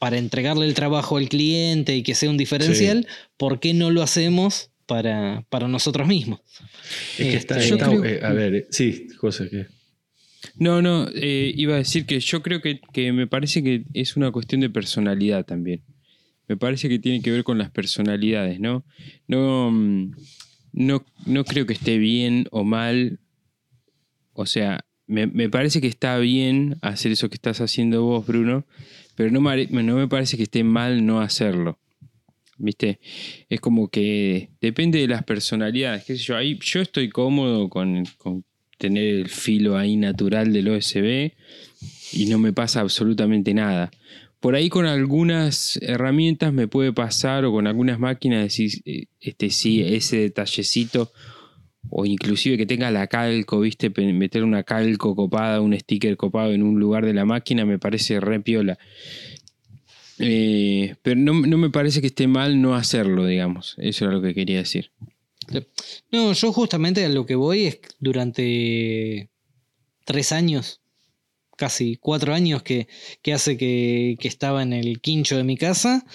para 0.04 0.18
entregarle 0.18 0.66
el 0.66 0.74
trabajo 0.74 1.16
al 1.16 1.30
cliente 1.30 1.96
y 1.96 2.04
que 2.04 2.14
sea 2.14 2.30
un 2.30 2.36
diferencial, 2.36 3.08
¿por 3.38 3.62
qué 3.62 3.74
no 3.74 3.90
lo 3.90 4.02
hacemos 4.02 4.70
para, 4.86 5.46
para 5.50 5.70
nosotros 5.70 6.06
mismos? 6.10 6.42
Es 7.18 7.28
que 7.30 7.38
está, 7.38 7.56
Este, 7.56 7.70
yo 7.70 7.76
está- 7.78 7.88
creo- 7.90 8.04
eh, 8.04 8.20
a 8.22 8.34
ver, 8.34 8.54
eh, 8.54 8.68
sí, 8.70 9.08
José, 9.18 9.50
que 9.50 9.68
No, 10.58 10.82
no, 10.82 11.08
eh, 11.16 11.54
iba 11.56 11.76
a 11.76 11.78
decir 11.78 12.06
que 12.06 12.20
yo 12.20 12.42
creo 12.42 12.60
que, 12.62 12.82
que 12.92 13.14
me 13.14 13.28
parece 13.28 13.64
que 13.64 13.86
es 13.94 14.18
una 14.18 14.30
cuestión 14.32 14.60
de 14.60 14.70
personalidad 14.70 15.46
también. 15.46 15.82
Me 16.50 16.58
parece 16.58 16.90
que 16.90 17.00
tiene 17.00 17.22
que 17.22 17.32
ver 17.32 17.46
con 17.46 17.58
las 17.58 17.72
personalidades, 17.72 18.60
¿no? 18.60 18.84
No, 19.30 19.72
mm, 19.72 20.12
no, 20.74 21.06
no 21.26 21.46
creo 21.46 21.66
que 21.66 21.74
esté 21.76 21.98
bien 21.98 22.48
o 22.52 22.66
mal. 22.66 23.20
O 24.34 24.46
sea, 24.46 24.82
me, 25.08 25.28
me 25.28 25.50
parece 25.50 25.80
que 25.80 25.88
está 25.88 26.18
bien 26.18 26.76
hacer 26.82 27.14
eso 27.14 27.30
que 27.30 27.36
estás 27.36 27.62
haciendo 27.62 28.04
vos, 28.04 28.26
Bruno, 28.28 28.66
pero 29.16 29.32
no, 29.32 29.42
me- 29.42 30.08
parece 30.08 30.38
que 30.38 30.44
esté 30.44 30.64
mal 30.64 31.06
no 31.06 31.22
hacerlo. 31.22 31.80
¿Viste? 32.58 33.00
Es 33.50 33.60
como 33.60 33.88
que 33.90 34.50
depende 34.62 35.00
de 35.00 35.08
las 35.08 35.24
personalidades. 35.24 36.04
¿Qué 36.06 36.16
sé 36.16 36.24
yo? 36.24 36.38
Ahí, 36.38 36.58
yo 36.62 36.82
estoy 36.82 37.10
cómodo 37.10 37.68
con, 37.68 38.06
con 38.18 38.46
tener 38.78 39.04
el 39.04 39.28
filo 39.30 39.76
ahí 39.78 39.98
natural 39.98 40.54
del 40.54 40.70
OSB 40.70 41.34
y 42.14 42.26
no 42.28 42.38
me 42.38 42.54
pasa 42.54 42.82
absolutamente 42.82 43.54
nada. 43.54 43.92
Por 44.40 44.56
ahí 44.56 44.70
con 44.70 44.86
algunas 44.86 45.78
herramientas 45.82 46.54
me 46.54 46.68
puede 46.68 46.94
pasar 46.94 47.44
o 47.46 47.52
con 47.52 47.66
algunas 47.66 47.98
máquinas 47.98 48.44
decir, 48.44 48.72
eh, 48.86 49.06
este 49.20 49.50
sí, 49.50 49.82
ese 49.82 50.18
detallecito 50.18 51.12
o 51.90 52.06
inclusive 52.06 52.58
que 52.58 52.66
tenga 52.66 52.92
la 52.92 53.08
calco, 53.08 53.60
¿viste? 53.60 53.90
Meter 53.90 54.44
una 54.44 54.64
calco 54.64 55.16
copada, 55.16 55.62
un 55.62 55.78
sticker 55.78 56.18
copado 56.18 56.52
en 56.52 56.64
un 56.64 56.80
lugar 56.80 57.06
de 57.06 57.14
la 57.14 57.26
máquina 57.26 57.66
me 57.66 57.80
parece 57.80 58.20
re 58.20 58.40
piola. 58.40 58.78
Eh, 60.20 60.96
pero 61.02 61.20
no, 61.20 61.34
no 61.34 61.58
me 61.58 61.70
parece 61.70 62.02
que 62.02 62.08
esté 62.08 62.28
mal 62.28 62.62
no 62.62 62.76
hacerlo, 62.76 63.26
digamos. 63.26 63.76
Eso 63.78 64.06
era 64.06 64.14
lo 64.14 64.22
que 64.22 64.34
quería 64.34 64.58
decir. 64.58 64.92
No, 66.12 66.34
yo 66.34 66.54
justamente 66.54 67.04
a 67.04 67.10
lo 67.10 67.26
que 67.26 67.36
voy 67.36 67.66
es 67.66 67.80
durante 68.00 69.30
tres 70.06 70.32
años, 70.32 70.82
casi 71.58 71.98
cuatro 71.98 72.34
años 72.34 72.64
que, 72.64 72.88
que 73.22 73.34
hace 73.34 73.58
que, 73.58 74.16
que 74.20 74.28
estaba 74.28 74.64
en 74.64 74.74
el 74.74 75.02
quincho 75.02 75.38
de 75.38 75.44
mi 75.44 75.58
casa, 75.58 76.06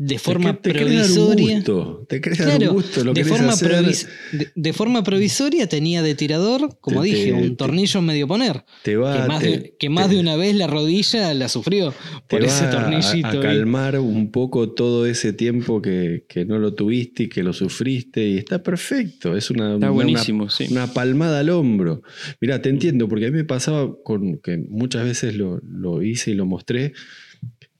de 0.00 0.16
forma 0.20 0.54
te, 0.60 0.70
te 0.70 0.78
querés 0.78 0.94
dar 0.94 1.10
un 1.10 1.14
provisoria. 1.26 1.54
gusto, 1.56 2.06
te 2.08 2.20
Claro, 2.20 2.68
un 2.68 2.74
gusto, 2.76 3.02
lo 3.04 3.12
de 3.12 3.24
forma, 3.24 3.48
hacer, 3.52 3.72
provis- 3.72 4.06
de, 4.30 4.48
de 4.54 4.72
forma 4.72 5.02
provisoria 5.02 5.68
tenía 5.68 6.02
de 6.02 6.14
tirador, 6.14 6.78
como 6.80 7.02
Te- 7.02 7.08
dije, 7.08 7.24
te- 7.24 7.32
un 7.32 7.42
te- 7.50 7.56
tornillo 7.56 8.00
medio 8.00 8.28
poner. 8.28 8.64
te 8.84 8.96
va, 8.96 9.22
que 9.22 9.28
más, 9.28 9.40
te- 9.40 9.50
de, 9.50 9.76
que 9.76 9.88
más 9.90 10.08
te- 10.08 10.14
de 10.14 10.20
una 10.20 10.36
vez 10.36 10.54
la 10.54 10.68
rodilla 10.68 11.34
la 11.34 11.48
sufrió 11.48 11.92
por 12.28 12.38
te 12.40 12.46
ese 12.46 12.66
va 12.66 12.70
tornillito. 12.70 13.26
A, 13.26 13.40
calmar 13.40 13.98
un 13.98 14.30
poco 14.30 14.70
todo 14.70 15.04
ese 15.04 15.32
tiempo 15.32 15.82
que, 15.82 16.24
que 16.28 16.44
no 16.44 16.58
lo 16.60 16.74
tuviste 16.74 17.24
y 17.24 17.28
que 17.28 17.42
lo 17.42 17.52
sufriste. 17.52 18.24
Y 18.24 18.38
está 18.38 18.62
perfecto. 18.62 19.36
Es 19.36 19.50
una, 19.50 19.74
Está 19.74 19.76
una- 19.78 19.90
buenísimo, 19.90 20.48
sí. 20.48 20.66
una 20.70 20.86
palmada 20.94 21.40
al 21.40 21.50
hombro. 21.50 22.02
Mira, 22.40 22.62
te 22.62 22.68
entiendo, 22.68 23.08
porque 23.08 23.26
a 23.26 23.30
mí 23.32 23.36
me 23.38 23.44
pasaba 23.44 23.92
con 24.04 24.38
que 24.38 24.58
muchas 24.68 25.02
veces 25.04 25.34
lo, 25.34 25.58
lo 25.64 26.02
hice 26.04 26.30
y 26.30 26.34
lo 26.34 26.46
mostré, 26.46 26.92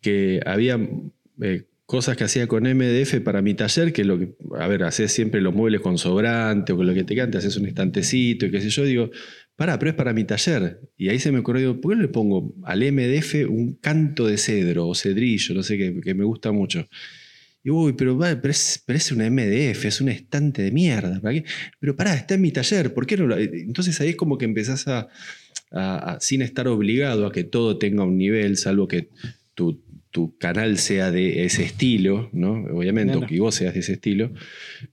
que 0.00 0.40
había 0.44 0.78
eh, 1.42 1.64
cosas 1.88 2.18
que 2.18 2.24
hacía 2.24 2.46
con 2.46 2.64
MDF 2.64 3.22
para 3.22 3.40
mi 3.40 3.54
taller, 3.54 3.94
que 3.94 4.04
lo 4.04 4.18
que, 4.18 4.34
a 4.60 4.68
ver, 4.68 4.82
haces 4.82 5.10
siempre 5.10 5.40
los 5.40 5.54
muebles 5.54 5.80
con 5.80 5.96
sobrante 5.96 6.74
o 6.74 6.76
con 6.76 6.86
lo 6.86 6.92
que 6.92 7.02
te 7.02 7.16
cante, 7.16 7.38
haces 7.38 7.56
un 7.56 7.64
estantecito 7.64 8.44
y 8.44 8.50
qué 8.50 8.60
sé 8.60 8.68
yo, 8.68 8.84
digo, 8.84 9.10
pará, 9.56 9.78
pero 9.78 9.92
es 9.92 9.96
para 9.96 10.12
mi 10.12 10.24
taller. 10.24 10.80
Y 10.98 11.08
ahí 11.08 11.18
se 11.18 11.32
me 11.32 11.38
ocurrió, 11.38 11.60
digo, 11.62 11.80
¿por 11.80 11.92
qué 11.92 11.96
no 11.96 12.02
le 12.02 12.08
pongo 12.08 12.54
al 12.64 12.80
MDF 12.82 13.48
un 13.48 13.72
canto 13.80 14.26
de 14.26 14.36
cedro 14.36 14.86
o 14.86 14.94
cedrillo, 14.94 15.54
no 15.54 15.62
sé, 15.62 15.78
que, 15.78 15.98
que 16.02 16.12
me 16.12 16.24
gusta 16.24 16.52
mucho? 16.52 16.86
Y 17.64 17.70
uy, 17.70 17.94
pero, 17.94 18.18
pero, 18.18 18.50
es, 18.50 18.82
pero 18.84 18.98
es 18.98 19.10
una 19.10 19.24
MDF, 19.30 19.86
es 19.86 20.00
un 20.02 20.10
estante 20.10 20.60
de 20.60 20.70
mierda. 20.72 21.20
¿para 21.22 21.34
qué? 21.36 21.44
Pero 21.80 21.96
pará, 21.96 22.14
está 22.14 22.34
en 22.34 22.42
mi 22.42 22.52
taller, 22.52 22.92
¿por 22.92 23.06
qué 23.06 23.16
no 23.16 23.26
lo.? 23.26 23.38
Entonces 23.38 23.98
ahí 24.02 24.10
es 24.10 24.16
como 24.16 24.36
que 24.36 24.44
empezás 24.44 24.86
a, 24.88 25.08
a- 25.70 26.12
a- 26.16 26.20
sin 26.20 26.42
estar 26.42 26.68
obligado 26.68 27.26
a 27.26 27.32
que 27.32 27.44
todo 27.44 27.78
tenga 27.78 28.04
un 28.04 28.18
nivel, 28.18 28.58
salvo 28.58 28.86
que 28.88 29.08
tu, 29.54 29.82
tu 30.18 30.36
canal 30.36 30.78
sea 30.78 31.12
de 31.12 31.44
ese 31.44 31.62
estilo, 31.62 32.28
¿no? 32.32 32.64
Obviamente, 32.74 33.12
Claro. 33.12 33.26
o 33.26 33.28
que 33.28 33.38
vos 33.40 33.54
seas 33.54 33.72
de 33.74 33.80
ese 33.80 33.92
estilo. 33.92 34.32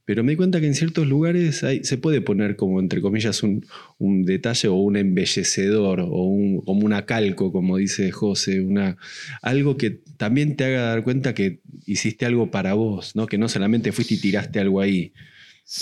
Pero 0.05 0.23
me 0.23 0.33
di 0.33 0.35
cuenta 0.35 0.59
que 0.61 0.67
en 0.67 0.75
ciertos 0.75 1.07
lugares 1.07 1.63
hay- 1.63 1.83
se 1.83 1.97
puede 1.97 2.21
poner 2.21 2.55
como, 2.55 2.79
entre 2.79 3.01
comillas, 3.01 3.41
un, 3.41 3.65
un 3.97 4.23
detalle 4.23 4.67
o 4.67 4.75
un 4.75 4.97
embellecedor 4.97 6.01
o 6.01 6.23
un, 6.25 6.61
como 6.61 6.85
una 6.85 7.07
calco, 7.07 7.51
como 7.51 7.77
dice 7.77 8.11
José, 8.11 8.61
una, 8.61 8.97
algo 9.41 9.77
que 9.77 9.99
también 10.17 10.55
te 10.55 10.65
haga 10.65 10.81
dar 10.81 11.03
cuenta 11.03 11.33
que 11.33 11.59
hiciste 11.87 12.27
algo 12.27 12.51
para 12.51 12.75
vos, 12.75 13.15
¿no? 13.15 13.25
Que 13.25 13.39
no 13.39 13.49
solamente 13.49 13.91
fuiste 13.91 14.13
y 14.13 14.17
tiraste 14.17 14.59
algo 14.59 14.79
ahí. 14.79 15.11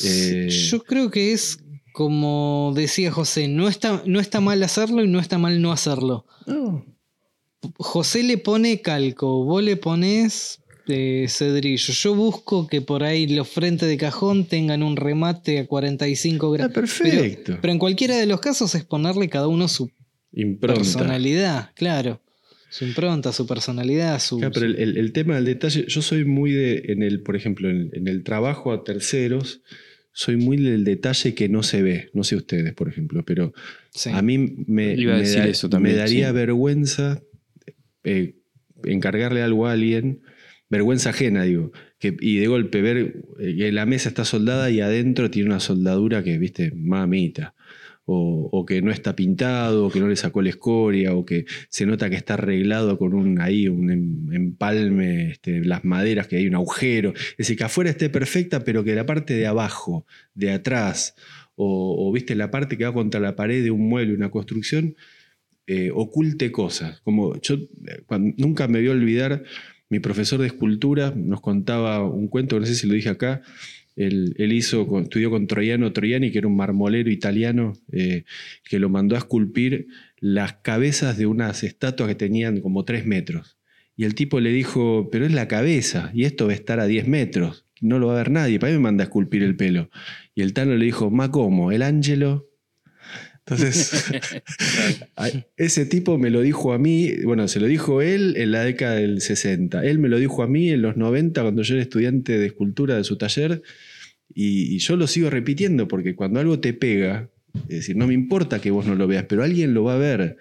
Eh, 0.05 0.47
Yo 0.71 0.83
creo 0.83 1.11
que 1.11 1.33
es 1.33 1.59
como 1.91 2.73
decía 2.75 3.11
José, 3.11 3.47
no 3.49 3.67
está, 3.67 4.01
no 4.05 4.19
está 4.19 4.39
mal 4.41 4.63
hacerlo 4.63 5.03
y 5.03 5.07
no 5.09 5.19
está 5.19 5.37
mal 5.37 5.61
no 5.61 5.71
hacerlo. 5.73 6.25
No, 6.47 6.85
José 7.77 8.23
le 8.23 8.37
pone 8.37 8.81
calco, 8.81 9.43
vos 9.45 9.63
le 9.63 9.77
pones 9.77 10.59
eh, 10.87 11.25
cedrillo. 11.29 11.93
Yo 11.93 12.15
busco 12.15 12.67
que 12.67 12.81
por 12.81 13.03
ahí 13.03 13.27
los 13.27 13.47
frentes 13.49 13.87
de 13.87 13.97
cajón 13.97 14.45
tengan 14.45 14.83
un 14.83 14.95
remate 14.97 15.59
a 15.59 15.67
45 15.67 16.55
está 16.55 16.57
grados. 16.67 16.73
perfecto. 16.73 17.41
Pero, 17.45 17.61
pero 17.61 17.73
en 17.73 17.79
cualquiera 17.79 18.17
de 18.17 18.25
los 18.25 18.39
casos 18.41 18.75
es 18.75 18.83
ponerle 18.83 19.29
cada 19.29 19.47
uno 19.47 19.67
su 19.67 19.89
Impronta. 20.33 20.79
personalidad, 20.81 21.69
claro. 21.75 22.19
Su 22.69 22.85
impronta, 22.85 23.31
su 23.31 23.45
personalidad, 23.45 24.19
su. 24.19 24.39
Claro, 24.39 24.51
pero 24.51 24.65
el, 24.65 24.75
el- 24.77 24.97
el 24.97 25.11
tema 25.13 25.35
del 25.35 25.45
detalle, 25.45 25.85
yo 25.87 26.01
soy 26.01 26.25
muy 26.25 26.51
de, 26.51 26.83
en 26.87 27.03
el, 27.03 27.21
por 27.21 27.35
ejemplo, 27.35 27.69
en, 27.69 27.91
en 27.93 28.07
el 28.07 28.23
trabajo 28.23 28.71
a 28.71 28.83
terceros, 28.83 29.61
soy 30.11 30.37
muy 30.37 30.57
del 30.57 30.83
detalle 30.83 31.35
que 31.35 31.49
no 31.49 31.61
se 31.61 31.83
ve. 31.83 32.09
No 32.13 32.23
sé 32.23 32.35
ustedes, 32.35 32.73
por 32.73 32.89
ejemplo, 32.89 33.23
pero 33.23 33.53
sí. 33.93 34.09
a 34.11 34.23
mí 34.23 34.37
me, 34.65 34.95
Iba 34.95 35.13
a 35.13 35.17
me 35.17 35.21
decir 35.21 35.39
da- 35.43 35.47
eso 35.49 35.69
también, 35.69 35.95
me 35.95 36.01
daría 36.01 36.29
sí. 36.29 36.33
vergüenza 36.33 37.21
eh, 38.03 38.35
encargarle 38.83 39.41
algo 39.41 39.67
a 39.67 39.73
alguien, 39.73 40.21
vergüenza 40.69 41.11
ajena, 41.11 41.43
digo, 41.43 41.71
y 42.01 42.37
de 42.37 42.47
golpe 42.47 42.81
ver 42.81 43.23
eh, 43.39 43.55
que 43.57 43.71
la 43.71 43.85
mesa 43.85 44.09
está 44.09 44.25
soldada 44.25 44.69
y 44.71 44.81
adentro 44.81 45.29
tiene 45.31 45.49
una 45.49 45.59
soldadura 45.59 46.23
que, 46.23 46.37
viste, 46.37 46.71
mamita. 46.75 47.55
O, 48.05 48.49
o 48.51 48.65
que 48.65 48.81
no 48.81 48.91
está 48.91 49.15
pintado, 49.15 49.85
o 49.85 49.89
que 49.89 50.01
no 50.01 50.09
le 50.09 50.17
sacó 50.17 50.41
la 50.41 50.49
escoria, 50.49 51.15
o 51.15 51.23
que 51.25 51.45
se 51.69 51.85
nota 51.85 52.09
que 52.09 52.17
está 52.17 52.33
arreglado 52.33 52.97
con 52.97 53.13
un 53.13 53.39
ahí 53.39 53.69
un 53.69 53.89
em- 53.89 54.33
empalme, 54.33 55.31
este, 55.31 55.63
las 55.63 55.85
maderas, 55.85 56.27
que 56.27 56.35
hay 56.35 56.45
un 56.47 56.55
agujero. 56.55 57.13
Es 57.15 57.37
decir, 57.37 57.57
que 57.57 57.63
afuera 57.63 57.89
esté 57.91 58.09
perfecta, 58.09 58.65
pero 58.65 58.83
que 58.83 58.93
la 58.93 59.05
parte 59.05 59.35
de 59.35 59.47
abajo, 59.47 60.05
de 60.33 60.51
atrás, 60.51 61.15
o, 61.55 61.95
o, 61.97 62.11
viste 62.11 62.35
la 62.35 62.51
parte 62.51 62.77
que 62.77 62.83
va 62.83 62.93
contra 62.93 63.21
la 63.21 63.37
pared 63.37 63.63
de 63.63 63.71
un 63.71 63.87
mueble, 63.87 64.13
una 64.13 64.31
construcción, 64.31 64.95
eh, 65.67 65.91
oculte 65.93 66.51
cosas. 66.51 67.01
Como 67.01 67.39
yo 67.41 67.55
eh, 67.55 68.01
cuando- 68.05 68.33
nunca 68.37 68.67
me 68.67 68.79
voy 68.79 68.89
a 68.89 68.91
olvidar, 68.91 69.43
mi 69.89 69.99
profesor 69.99 70.39
de 70.39 70.47
escultura 70.47 71.13
nos 71.15 71.41
contaba 71.41 72.03
un 72.07 72.27
cuento, 72.27 72.59
no 72.59 72.65
sé 72.65 72.75
si 72.75 72.87
lo 72.87 72.93
dije 72.95 73.09
acá. 73.09 73.41
Él, 73.95 74.33
él 74.39 74.53
hizo, 74.53 74.87
estudió 74.99 75.29
con 75.29 75.45
Troiano 75.45 75.93
Troiani, 75.93 76.31
que 76.31 76.39
era 76.39 76.47
un 76.47 76.55
marmolero 76.55 77.11
italiano, 77.11 77.73
eh, 77.91 78.23
que 78.67 78.79
lo 78.79 78.89
mandó 78.89 79.15
a 79.15 79.19
esculpir 79.19 79.87
las 80.19 80.53
cabezas 80.53 81.17
de 81.17 81.27
unas 81.27 81.63
estatuas 81.63 82.09
que 82.09 82.15
tenían 82.15 82.59
como 82.61 82.85
tres 82.85 83.05
metros. 83.05 83.57
Y 83.95 84.05
el 84.05 84.15
tipo 84.15 84.39
le 84.39 84.51
dijo, 84.51 85.09
pero 85.11 85.27
es 85.27 85.31
la 85.31 85.47
cabeza, 85.47 86.09
y 86.15 86.23
esto 86.23 86.47
va 86.47 86.53
a 86.53 86.55
estar 86.55 86.79
a 86.79 86.87
10 86.87 87.07
metros, 87.07 87.67
no 87.81 87.99
lo 87.99 88.07
va 88.07 88.13
a 88.13 88.17
ver 88.17 88.31
nadie, 88.31 88.57
para 88.57 88.71
mí 88.71 88.79
me 88.79 88.83
manda 88.83 89.03
a 89.03 89.05
esculpir 89.05 89.43
el 89.43 89.55
pelo. 89.55 89.91
Y 90.33 90.41
el 90.41 90.53
Tano 90.53 90.75
le 90.75 90.85
dijo, 90.85 91.11
ma 91.11 91.29
cómo, 91.29 91.71
el 91.71 91.83
ángelo. 91.83 92.49
Entonces, 93.45 93.91
ese 95.57 95.85
tipo 95.85 96.17
me 96.17 96.29
lo 96.29 96.41
dijo 96.41 96.73
a 96.73 96.79
mí, 96.79 97.11
bueno, 97.23 97.47
se 97.47 97.59
lo 97.59 97.67
dijo 97.67 98.01
él 98.01 98.35
en 98.37 98.51
la 98.51 98.63
década 98.63 98.95
del 98.95 99.21
60, 99.21 99.83
él 99.85 99.99
me 99.99 100.09
lo 100.09 100.17
dijo 100.19 100.43
a 100.43 100.47
mí 100.47 100.69
en 100.69 100.81
los 100.81 100.95
90 100.97 101.41
cuando 101.41 101.61
yo 101.63 101.75
era 101.75 101.83
estudiante 101.83 102.37
de 102.37 102.45
escultura 102.45 102.95
de 102.95 103.03
su 103.03 103.17
taller, 103.17 103.61
y, 104.33 104.75
y 104.75 104.79
yo 104.79 104.95
lo 104.95 105.07
sigo 105.07 105.29
repitiendo 105.29 105.87
porque 105.87 106.15
cuando 106.15 106.39
algo 106.39 106.59
te 106.59 106.73
pega, 106.73 107.29
es 107.67 107.75
decir, 107.79 107.95
no 107.97 108.07
me 108.07 108.13
importa 108.13 108.59
que 108.61 108.71
vos 108.71 108.85
no 108.85 108.95
lo 108.95 109.07
veas, 109.07 109.25
pero 109.27 109.43
alguien 109.43 109.73
lo 109.73 109.83
va 109.83 109.95
a 109.95 109.97
ver. 109.99 110.37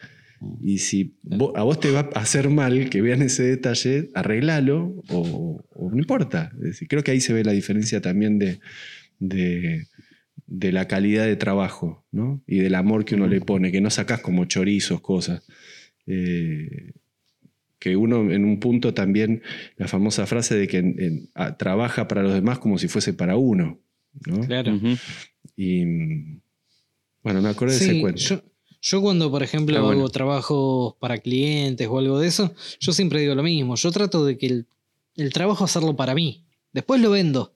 Y 0.60 0.78
si 0.78 1.14
vo- 1.22 1.52
a 1.56 1.62
vos 1.62 1.78
te 1.78 1.90
va 1.90 2.08
a 2.14 2.20
hacer 2.20 2.48
mal 2.48 2.88
que 2.90 3.00
vean 3.02 3.22
ese 3.22 3.42
detalle, 3.44 4.08
arreglalo 4.14 5.02
o, 5.08 5.62
o 5.70 5.90
no 5.90 5.98
importa. 5.98 6.50
Es 6.54 6.60
decir, 6.62 6.88
creo 6.88 7.02
que 7.04 7.10
ahí 7.12 7.20
se 7.20 7.32
ve 7.32 7.44
la 7.44 7.52
diferencia 7.52 8.00
también 8.00 8.38
de, 8.38 8.58
de, 9.20 9.86
de 10.54 10.70
la 10.70 10.86
calidad 10.86 11.24
de 11.24 11.36
trabajo 11.36 12.04
¿no? 12.12 12.42
y 12.46 12.58
del 12.58 12.74
amor 12.74 13.04
que 13.06 13.14
uno 13.14 13.26
le 13.26 13.40
pone, 13.40 13.72
que 13.72 13.80
no 13.80 13.88
sacás 13.88 14.20
como 14.20 14.44
chorizos, 14.44 15.00
cosas. 15.00 15.42
Eh, 16.06 16.92
que 17.78 17.96
uno 17.96 18.30
en 18.30 18.44
un 18.44 18.60
punto 18.60 18.92
también, 18.94 19.42
la 19.76 19.88
famosa 19.88 20.26
frase 20.26 20.54
de 20.54 20.68
que 20.68 20.76
en- 20.78 21.00
en- 21.00 21.28
a- 21.34 21.56
trabaja 21.56 22.06
para 22.06 22.22
los 22.22 22.34
demás 22.34 22.58
como 22.58 22.76
si 22.78 22.86
fuese 22.86 23.14
para 23.14 23.36
uno. 23.36 23.80
¿no? 24.26 24.40
Claro. 24.40 24.78
Y 25.56 25.84
bueno, 27.22 27.40
me 27.40 27.48
acordé 27.48 27.78
de 27.78 27.84
ese 27.84 28.00
cuento. 28.00 28.20
yo, 28.20 28.42
yo 28.82 29.00
cuando, 29.00 29.30
por 29.30 29.42
ejemplo, 29.42 29.82
bueno. 29.82 30.00
hago 30.00 30.10
trabajos 30.10 30.94
para 31.00 31.16
clientes 31.18 31.88
o 31.88 31.98
algo 31.98 32.20
de 32.20 32.28
eso, 32.28 32.54
yo 32.78 32.92
siempre 32.92 33.20
digo 33.20 33.34
lo 33.34 33.42
mismo. 33.42 33.74
Yo 33.76 33.90
trato 33.90 34.24
de 34.26 34.36
que 34.36 34.46
el, 34.46 34.66
el 35.16 35.32
trabajo 35.32 35.64
hacerlo 35.64 35.96
para 35.96 36.14
mí. 36.14 36.44
Después 36.74 37.00
lo 37.00 37.10
vendo. 37.10 37.54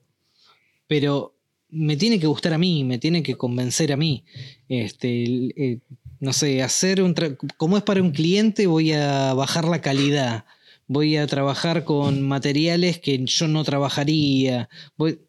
Pero 0.87 1.36
me 1.69 1.97
tiene 1.97 2.19
que 2.19 2.27
gustar 2.27 2.53
a 2.53 2.57
mí, 2.57 2.83
me 2.83 2.97
tiene 2.97 3.23
que 3.23 3.35
convencer 3.35 3.91
a 3.91 3.97
mí. 3.97 4.23
Este, 4.69 5.23
eh, 5.55 5.79
no 6.19 6.33
sé, 6.33 6.63
hacer 6.63 7.01
un 7.01 7.13
como 7.57 7.77
es 7.77 7.83
para 7.83 8.01
un 8.01 8.11
cliente, 8.11 8.67
voy 8.67 8.93
a 8.93 9.33
bajar 9.33 9.65
la 9.65 9.81
calidad. 9.81 10.45
voy 10.87 11.17
a 11.17 11.27
trabajar 11.27 11.83
con 11.83 12.21
materiales 12.21 12.99
que 12.99 13.23
yo 13.25 13.47
no 13.47 13.63
trabajaría. 13.63 14.69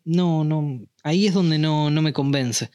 No, 0.05 0.45
no, 0.45 0.81
ahí 1.03 1.27
es 1.27 1.35
donde 1.35 1.59
no, 1.59 1.91
no 1.91 2.03
me 2.03 2.13
convence. 2.13 2.71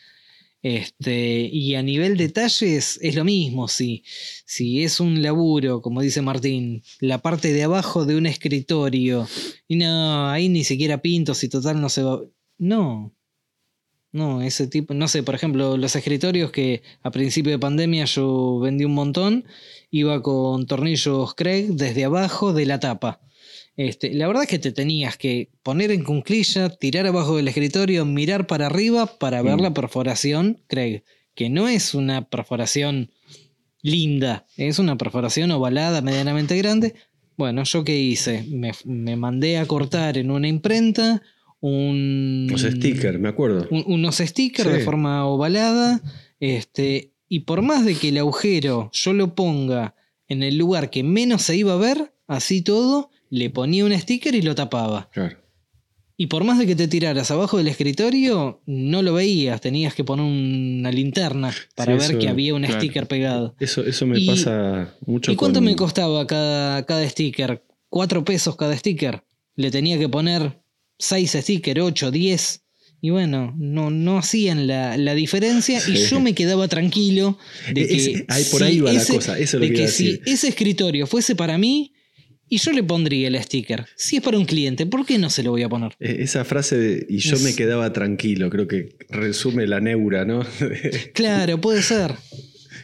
Este, 0.62 1.50
y 1.52 1.76
a 1.76 1.82
nivel 1.84 2.16
detalles 2.16 2.98
es 3.02 3.16
lo 3.16 3.26
mismo, 3.26 3.68
si, 3.68 4.04
si 4.46 4.84
es 4.84 5.02
un 5.02 5.22
laburo, 5.22 5.82
como 5.82 6.02
dice 6.02 6.22
Martín, 6.22 6.84
la 7.02 7.18
parte 7.22 7.52
de 7.52 7.64
abajo 7.64 8.06
de 8.06 8.16
un 8.16 8.26
escritorio, 8.26 9.28
y 9.68 9.76
no, 9.76 10.30
ahí 10.30 10.48
ni 10.48 10.64
siquiera 10.64 11.02
pinto, 11.02 11.34
si 11.34 11.50
total 11.50 11.82
no 11.82 11.90
se 11.90 12.04
va... 12.04 12.22
No, 12.58 13.14
no, 14.14 14.42
ese 14.42 14.68
tipo, 14.68 14.94
no 14.94 15.08
sé, 15.10 15.24
por 15.24 15.36
ejemplo, 15.36 15.76
los 15.76 15.96
escritorios 15.96 16.52
que 16.52 16.84
a 17.02 17.12
principio 17.12 17.52
de 17.52 17.60
pandemia 17.60 18.06
yo 18.06 18.60
vendí 18.60 18.86
un 18.86 18.94
montón, 18.94 19.44
iba 19.92 20.22
con 20.22 20.66
tornillos 20.68 21.34
Craig 21.36 21.68
desde 21.74 22.06
abajo 22.06 22.54
de 22.54 22.66
la 22.66 22.80
tapa. 22.80 23.20
Este, 23.76 24.14
la 24.14 24.28
verdad 24.28 24.44
es 24.44 24.50
que 24.50 24.60
te 24.60 24.72
tenías 24.72 25.18
que 25.18 25.50
poner 25.64 25.92
en 25.92 26.04
cunclilla, 26.04 26.70
tirar 26.70 27.08
abajo 27.08 27.36
del 27.38 27.48
escritorio, 27.48 28.06
mirar 28.06 28.46
para 28.46 28.68
arriba 28.68 29.08
para 29.08 29.42
ver 29.42 29.58
Mm. 29.58 29.62
la 29.62 29.74
perforación 29.74 30.62
Craig, 30.68 31.02
que 31.34 31.50
no 31.50 31.68
es 31.68 31.96
una 31.96 32.30
perforación 32.30 33.10
linda, 33.82 34.46
es 34.58 34.80
una 34.80 34.96
perforación 34.98 35.50
ovalada 35.52 36.02
medianamente 36.02 36.56
grande. 36.56 36.94
Bueno, 37.36 37.64
¿yo 37.64 37.84
qué 37.84 37.98
hice? 37.98 38.46
Me, 38.48 38.72
me 38.86 39.16
mandé 39.16 39.58
a 39.58 39.66
cortar 39.66 40.18
en 40.20 40.30
una 40.30 40.48
imprenta 40.48 41.24
un... 41.68 42.48
Los 42.52 42.62
stickers, 42.62 43.18
me 43.20 43.30
acuerdo. 43.30 43.68
un- 43.72 43.84
unos 43.88 44.18
stickers 44.18 44.70
de 44.72 44.80
forma 44.82 45.26
ovalada. 45.26 46.02
Este, 46.40 47.14
y 47.30 47.42
por 47.42 47.62
más 47.62 47.86
de 47.86 47.96
que 47.96 48.10
el 48.10 48.18
agujero 48.18 48.90
yo 48.92 49.14
lo 49.14 49.34
ponga 49.34 49.96
en 50.28 50.44
el 50.44 50.58
lugar 50.58 50.90
que 50.90 51.04
menos 51.04 51.42
se 51.44 51.56
iba 51.56 51.74
a 51.74 51.78
ver, 51.78 52.14
así 52.28 52.62
todo, 52.62 53.10
le 53.30 53.50
ponía 53.50 53.86
un 53.86 53.98
sticker 53.98 54.36
y 54.36 54.42
lo 54.42 54.56
tapaba. 54.56 55.10
Claro. 55.14 55.38
Y 56.18 56.28
por 56.28 56.44
más 56.44 56.60
de 56.60 56.68
que 56.68 56.76
te 56.76 56.88
tiraras 56.90 57.32
abajo 57.32 57.58
del 57.58 57.70
escritorio, 57.70 58.62
no 58.66 59.02
lo 59.02 59.14
veías, 59.14 59.62
tenías 59.62 59.96
que 59.96 60.04
poner 60.04 60.26
una 60.26 60.92
linterna 60.92 61.52
para 61.76 61.94
Sí, 61.94 62.00
ver 62.00 62.10
eso, 62.12 62.20
que 62.20 62.28
había 62.30 62.54
un 62.54 62.64
claro. 62.64 62.80
sticker 62.82 63.08
pegado. 63.08 63.56
Eso, 63.60 63.84
eso 63.86 64.06
me 64.06 64.20
Y- 64.20 64.28
pasa 64.28 64.94
mucho 65.06 65.32
¿Y 65.32 65.36
cuánto 65.38 65.58
con- 65.60 65.66
me 65.66 65.76
costaba 65.78 66.28
cada, 66.28 66.86
cada 66.86 67.08
sticker? 67.10 67.64
¿Cuatro 67.90 68.24
pesos 68.26 68.56
cada 68.58 68.78
sticker? 68.78 69.24
Le 69.56 69.72
tenía 69.72 69.98
que 69.98 70.10
poner 70.10 70.62
seis 71.04 71.32
stickers, 71.40 71.82
ocho, 71.82 72.12
diez. 72.12 72.62
Y 73.02 73.10
bueno, 73.10 73.54
no, 73.58 73.90
no 73.92 74.18
hacían 74.18 74.66
la, 74.66 74.96
la 74.98 75.14
diferencia 75.14 75.82
y 75.88 75.96
yo 75.96 76.22
me 76.22 76.34
quedaba 76.34 76.68
tranquilo 76.70 77.38
de 77.74 77.86
que. 77.88 77.96
Ese- 77.96 78.26
ahí 78.30 78.44
por 78.50 78.64
ahí 78.64 78.74
si 78.76 78.80
va 78.80 78.94
la 78.94 79.02
ese- 79.02 79.14
cosa, 79.16 79.38
eso 79.38 79.58
es 79.58 79.62
lo 79.62 79.68
de 79.68 79.74
que 79.74 79.82
que 79.82 79.88
si 79.90 80.22
ese 80.26 80.48
escritorio 80.48 81.06
fuese 81.06 81.36
para 81.36 81.58
mí 81.58 81.94
y 82.48 82.58
yo 82.60 82.72
le 82.72 82.82
pondría 82.84 83.28
el 83.28 83.42
sticker. 83.44 83.86
Si 83.98 84.18
es 84.18 84.22
para 84.24 84.38
un 84.38 84.46
cliente, 84.46 84.86
¿por 84.86 85.06
qué 85.06 85.18
no 85.18 85.30
se 85.30 85.44
lo 85.44 85.52
voy 85.52 85.64
a 85.64 85.70
poner? 85.70 85.92
Eh, 86.00 86.18
Esa 86.20 86.46
frase 86.46 86.78
de, 86.78 87.06
y 87.10 87.18
yo 87.18 87.36
Es- 87.36 87.42
me 87.44 87.54
quedaba 87.56 87.92
tranquilo, 87.92 88.50
creo 88.50 88.68
que 88.70 88.96
resume 89.10 89.68
la 89.68 89.82
neura, 89.82 90.24
¿no? 90.24 90.46
Claro, 91.14 91.60
puede 91.60 91.82
ser. 91.82 92.14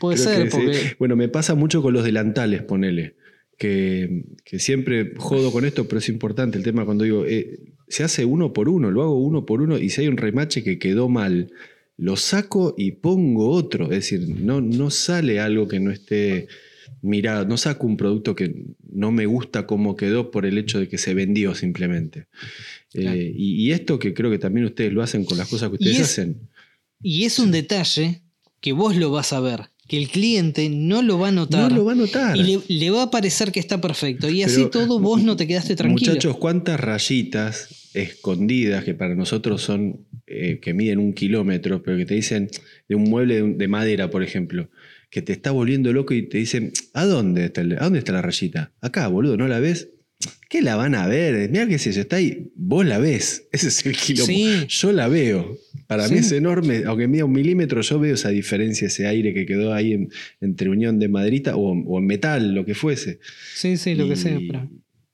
Puede 0.02 0.18
Creo 0.18 0.28
ser, 0.30 0.44
que 0.46 0.52
sí. 0.52 0.58
porque. 0.58 0.96
Bueno, 1.00 1.16
me 1.16 1.30
pasa 1.30 1.56
mucho 1.56 1.82
con 1.82 1.94
los 1.94 2.04
delantales, 2.04 2.62
ponele. 2.64 3.16
Que, 3.58 4.24
que 4.46 4.60
siempre 4.60 5.12
jodo 5.18 5.52
con 5.52 5.66
esto, 5.66 5.88
pero 5.88 6.00
es 6.00 6.08
importante 6.10 6.58
el 6.58 6.64
tema 6.64 6.86
cuando 6.86 7.04
digo, 7.04 7.26
eh, 7.26 7.60
se 7.90 8.04
hace 8.04 8.24
uno 8.26 8.54
por 8.54 8.70
uno, 8.70 8.92
lo 8.92 9.02
hago 9.02 9.20
uno 9.20 9.46
por 9.46 9.62
uno, 9.62 9.78
y 9.78 9.90
si 9.90 10.02
hay 10.02 10.08
un 10.08 10.18
remache 10.18 10.64
que 10.64 10.78
quedó 10.80 11.10
mal, 11.10 11.52
lo 11.98 12.16
saco 12.16 12.76
y 12.78 12.92
pongo 12.92 13.50
otro. 13.50 13.86
Es 13.86 13.90
decir, 14.10 14.28
no, 14.30 14.62
no 14.62 14.90
sale 14.90 15.40
algo 15.40 15.68
que 15.68 15.80
no 15.80 15.92
esté 15.92 16.48
mirado, 17.02 17.46
no 17.46 17.58
saco 17.58 17.86
un 17.88 17.98
producto 17.98 18.36
que 18.36 18.66
no 18.92 19.12
me 19.12 19.26
gusta 19.26 19.66
cómo 19.68 19.96
quedó 19.96 20.32
por 20.32 20.46
el 20.46 20.58
hecho 20.58 20.80
de 20.80 20.88
que 20.88 20.98
se 20.98 21.14
vendió 21.14 21.56
simplemente. 21.56 22.28
Eh, 22.94 23.32
y, 23.36 23.56
y 23.68 23.72
esto 23.72 24.00
que 24.00 24.14
creo 24.14 24.32
que 24.32 24.40
también 24.40 24.66
ustedes 24.66 24.92
lo 24.94 25.04
hacen 25.04 25.24
con 25.26 25.38
las 25.38 25.48
cosas 25.50 25.70
que 25.70 25.76
Y 25.80 25.90
ustedes 25.90 26.00
es- 26.00 26.06
hacen. 26.06 26.50
Y 27.02 27.24
es 27.26 27.38
un 27.40 27.52
detalle 27.52 28.22
que 28.62 28.74
vos 28.74 28.96
lo 28.98 29.12
vas 29.12 29.32
a 29.32 29.40
ver, 29.40 29.70
que 29.88 29.98
el 29.98 30.10
cliente 30.10 30.70
no 30.70 31.02
lo 31.02 31.18
va 31.20 31.30
a 31.30 31.32
notar. 31.32 31.72
No 31.72 31.78
lo 31.78 31.86
va 31.86 31.94
a 31.94 31.96
notar. 31.96 32.36
Y 32.38 32.44
le, 32.44 32.60
le 32.68 32.90
va 32.92 33.04
a 33.04 33.12
parecer 33.12 33.52
que 33.52 33.60
está 33.62 33.80
perfecto. 33.80 34.30
Y 34.30 34.44
así 34.44 34.66
todo 34.72 35.00
vos 35.00 35.24
no 35.24 35.36
te 35.38 35.48
quedaste 35.48 35.76
tranquilo. 35.76 36.12
Muchachos, 36.12 36.38
¿cuántas 36.38 36.80
rayitas 36.80 37.79
escondidas 37.94 38.84
que 38.84 38.94
para 38.94 39.16
nosotros 39.16 39.62
son, 39.62 40.06
eh, 40.28 40.60
que 40.62 40.74
miden 40.74 41.00
un 41.00 41.14
kilómetro, 41.14 41.82
pero 41.84 41.98
que 41.98 42.06
te 42.06 42.16
dicen 42.16 42.50
de 42.88 42.96
un 42.96 43.04
mueble 43.04 43.42
de, 43.42 43.54
de 43.54 43.68
madera, 43.68 44.10
por 44.10 44.24
ejemplo, 44.24 44.70
que 45.10 45.22
te 45.22 45.34
está 45.34 45.52
volviendo 45.52 45.92
loco 45.94 46.14
y 46.14 46.24
te 46.30 46.38
dicen, 46.38 46.72
¿a 46.94 47.06
dónde 47.06 47.46
está, 47.46 47.62
el- 47.62 47.74
¿a 47.78 47.84
dónde 47.86 48.00
está 48.00 48.12
la 48.12 48.22
rayita? 48.22 48.72
Acá, 48.82 49.08
boludo, 49.08 49.38
¿no 49.38 49.48
la 49.48 49.60
ves? 49.60 49.90
¿Qué 50.50 50.62
la 50.62 50.76
van 50.76 50.96
a 50.96 51.08
ver? 51.08 51.50
Mira 51.50 51.66
que 51.68 51.80
si 51.80 51.90
eso 51.90 52.02
está 52.02 52.18
ahí, 52.18 52.52
vos 52.56 52.86
la 52.86 52.98
ves. 52.98 53.48
Ese 53.52 53.70
es 53.70 53.86
el 53.86 53.96
kilómetro. 53.96 54.36
Sí. 54.36 54.66
Yo 54.68 54.92
la 54.92 55.08
veo. 55.08 55.58
Para 55.88 56.08
mí 56.10 56.18
es 56.18 56.32
enorme, 56.32 56.84
aunque 56.86 57.08
mida 57.08 57.24
un 57.26 57.32
milímetro, 57.32 57.82
yo 57.82 58.00
veo 58.00 58.16
esa 58.16 58.30
diferencia, 58.30 58.88
ese 58.88 59.08
aire 59.08 59.34
que 59.34 59.46
quedó 59.46 59.74
ahí 59.74 59.94
en- 59.94 60.10
entre 60.42 60.70
unión 60.70 61.00
de 61.00 61.08
maderita 61.08 61.56
o, 61.56 61.72
o 61.72 62.00
en 62.00 62.06
metal, 62.06 62.54
lo 62.54 62.66
que 62.66 62.76
fuese. 62.76 63.20
Sí, 63.56 63.78
sí, 63.78 63.96
lo 63.96 64.08
que 64.10 64.16
sea. 64.16 64.38
pero- 64.46 64.70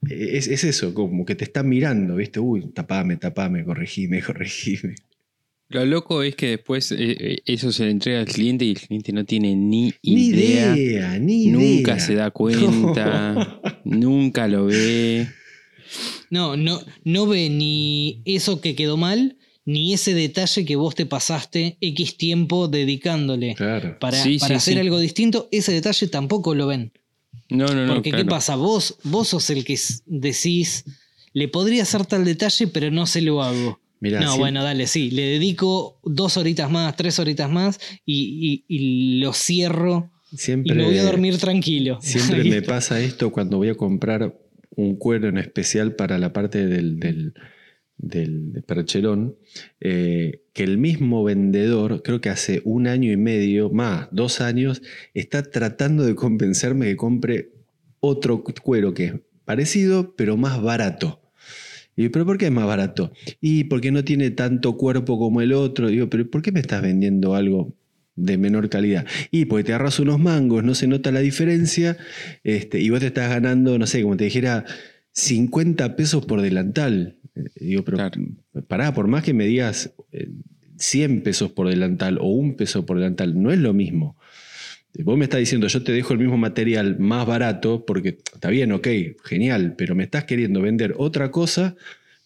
Es, 0.09 0.47
es 0.47 0.63
eso, 0.63 0.93
como 0.93 1.25
que 1.25 1.35
te 1.35 1.43
están 1.45 1.67
mirando, 1.69 2.15
¿viste? 2.15 2.39
Uy, 2.39 2.71
tapame, 2.73 3.17
tapame, 3.17 3.63
corregime, 3.63 4.21
corregime. 4.25 4.95
Lo 5.69 5.83
loco 5.83 6.21
es 6.21 6.35
que 6.35 6.49
después 6.49 6.91
eh, 6.91 6.95
eh, 6.99 7.37
eso 7.45 7.71
se 7.71 7.85
le 7.85 7.91
entrega 7.91 8.19
al 8.19 8.27
cliente 8.27 8.65
y 8.65 8.69
el 8.71 8.79
cliente 8.79 9.11
no 9.11 9.25
tiene 9.25 9.55
ni 9.55 9.91
Ni 10.03 10.27
idea. 10.27 10.77
idea, 10.77 11.17
ni 11.19 11.47
nunca 11.47 11.93
idea. 11.93 11.99
se 11.99 12.13
da 12.13 12.29
cuenta, 12.31 13.61
nunca 13.83 14.47
lo 14.47 14.65
ve. 14.67 15.27
No, 16.29 16.55
no, 16.55 16.79
no 17.03 17.25
ve 17.27 17.49
ni 17.49 18.21
eso 18.25 18.61
que 18.61 18.75
quedó 18.75 18.97
mal, 18.97 19.37
ni 19.65 19.93
ese 19.93 20.13
detalle 20.13 20.65
que 20.65 20.75
vos 20.75 20.93
te 20.93 21.07
pasaste 21.07 21.77
X 21.81 22.17
tiempo 22.17 22.67
dedicándole. 22.67 23.55
Claro. 23.55 23.97
Para, 23.99 24.17
Sí, 24.21 24.37
para 24.37 24.49
sí, 24.49 24.53
hacer 24.55 24.73
sí. 24.75 24.79
algo 24.79 24.99
distinto, 24.99 25.49
ese 25.51 25.71
detalle 25.71 26.07
tampoco 26.07 26.53
lo 26.53 26.67
ven. 26.67 26.91
No, 27.49 27.65
no, 27.67 27.85
no. 27.85 27.93
Porque 27.95 28.11
¿qué 28.11 28.25
pasa? 28.25 28.55
Vos, 28.55 28.97
vos 29.03 29.27
sos 29.29 29.49
el 29.49 29.63
que 29.63 29.77
decís, 30.05 30.85
le 31.33 31.47
podría 31.47 31.83
hacer 31.83 32.05
tal 32.05 32.25
detalle, 32.25 32.67
pero 32.67 32.89
no 32.91 33.05
se 33.05 33.21
lo 33.21 33.41
hago. 33.43 33.81
Mirá, 33.99 34.21
no, 34.21 34.33
sí- 34.33 34.39
bueno, 34.39 34.63
dale, 34.63 34.87
sí, 34.87 35.09
le 35.11 35.23
dedico 35.23 35.99
dos 36.03 36.37
horitas 36.37 36.69
más, 36.69 36.95
tres 36.95 37.17
horitas 37.19 37.49
más 37.49 37.79
y, 38.05 38.63
y- 38.67 38.75
y 38.75 39.19
lo 39.19 39.33
cierro 39.33 40.11
siempre, 40.35 40.73
y 40.73 40.77
me 40.77 40.83
voy 40.85 40.97
a 40.97 41.03
dormir 41.03 41.37
tranquilo. 41.37 41.99
Siempre 42.01 42.43
me 42.43 42.61
pasa 42.61 42.99
esto 42.99 43.31
cuando 43.31 43.57
voy 43.57 43.69
a 43.69 43.75
comprar 43.75 44.37
un 44.75 44.97
cuero 44.97 45.29
en 45.29 45.37
especial 45.37 45.95
para 45.95 46.17
la 46.17 46.33
parte 46.33 46.65
del, 46.67 46.99
del, 46.99 47.33
del 47.97 48.63
percherón, 48.65 49.35
eh, 49.79 50.41
que 50.53 50.63
el 50.63 50.77
mismo 50.77 51.23
vendedor, 51.23 52.01
creo 52.03 52.21
que 52.21 52.29
hace 52.29 52.61
un 52.65 52.87
año 52.87 53.11
y 53.11 53.17
medio, 53.17 53.69
más, 53.69 54.07
dos 54.11 54.41
años, 54.41 54.81
está 55.13 55.43
tratando 55.43 56.03
de 56.03 56.15
convencerme 56.15 56.87
que 56.87 56.95
compre 56.95 57.51
otro 57.99 58.43
cuero 58.43 58.93
que 58.93 59.05
es 59.05 59.13
parecido, 59.45 60.15
pero 60.15 60.37
más 60.37 60.61
barato. 60.61 61.21
Y 61.95 62.09
¿pero 62.09 62.25
por 62.25 62.37
qué 62.37 62.45
es 62.45 62.51
más 62.51 62.65
barato? 62.65 63.13
Y 63.39 63.65
porque 63.65 63.91
no 63.91 64.03
tiene 64.03 64.31
tanto 64.31 64.75
cuerpo 64.75 65.17
como 65.17 65.41
el 65.41 65.53
otro. 65.53 65.87
Digo, 65.87 66.09
¿pero 66.09 66.29
por 66.29 66.41
qué 66.41 66.51
me 66.51 66.59
estás 66.59 66.81
vendiendo 66.81 67.35
algo 67.35 67.73
de 68.15 68.37
menor 68.37 68.69
calidad? 68.69 69.05
Y 69.31 69.45
porque 69.45 69.63
te 69.63 69.73
agarras 69.73 69.99
unos 69.99 70.19
mangos, 70.19 70.63
no 70.63 70.75
se 70.75 70.87
nota 70.87 71.11
la 71.11 71.21
diferencia, 71.21 71.97
este, 72.43 72.81
y 72.81 72.89
vos 72.89 72.99
te 72.99 73.07
estás 73.07 73.29
ganando, 73.29 73.79
no 73.79 73.87
sé, 73.87 74.01
como 74.01 74.17
te 74.17 74.25
dijera, 74.25 74.65
50 75.13 75.95
pesos 75.95 76.25
por 76.25 76.41
delantal. 76.41 77.14
Eh, 77.35 77.43
Digo, 77.59 77.83
pero 77.83 77.97
Claro. 77.97 78.21
pará, 78.67 78.93
por 78.93 79.07
más 79.07 79.23
que 79.23 79.33
me 79.33 79.45
digas 79.45 79.93
eh, 80.11 80.29
100 80.77 81.21
pesos 81.21 81.51
por 81.51 81.69
delantal 81.69 82.17
o 82.19 82.27
un 82.27 82.55
peso 82.55 82.85
por 82.85 82.97
delantal, 82.97 83.41
no 83.41 83.51
es 83.51 83.59
lo 83.59 83.73
mismo. 83.73 84.17
Vos 85.03 85.17
me 85.17 85.25
estás 85.25 85.39
diciendo, 85.41 85.67
yo 85.67 85.83
te 85.83 85.91
dejo 85.91 86.13
el 86.13 86.19
mismo 86.19 86.37
material 86.37 86.97
más 86.99 87.25
barato, 87.27 87.85
porque 87.85 88.17
está 88.33 88.49
bien, 88.49 88.71
ok, 88.71 88.87
genial, 89.25 89.75
pero 89.77 89.93
me 89.93 90.03
estás 90.03 90.23
queriendo 90.23 90.61
vender 90.61 90.95
otra 90.97 91.31
cosa 91.31 91.75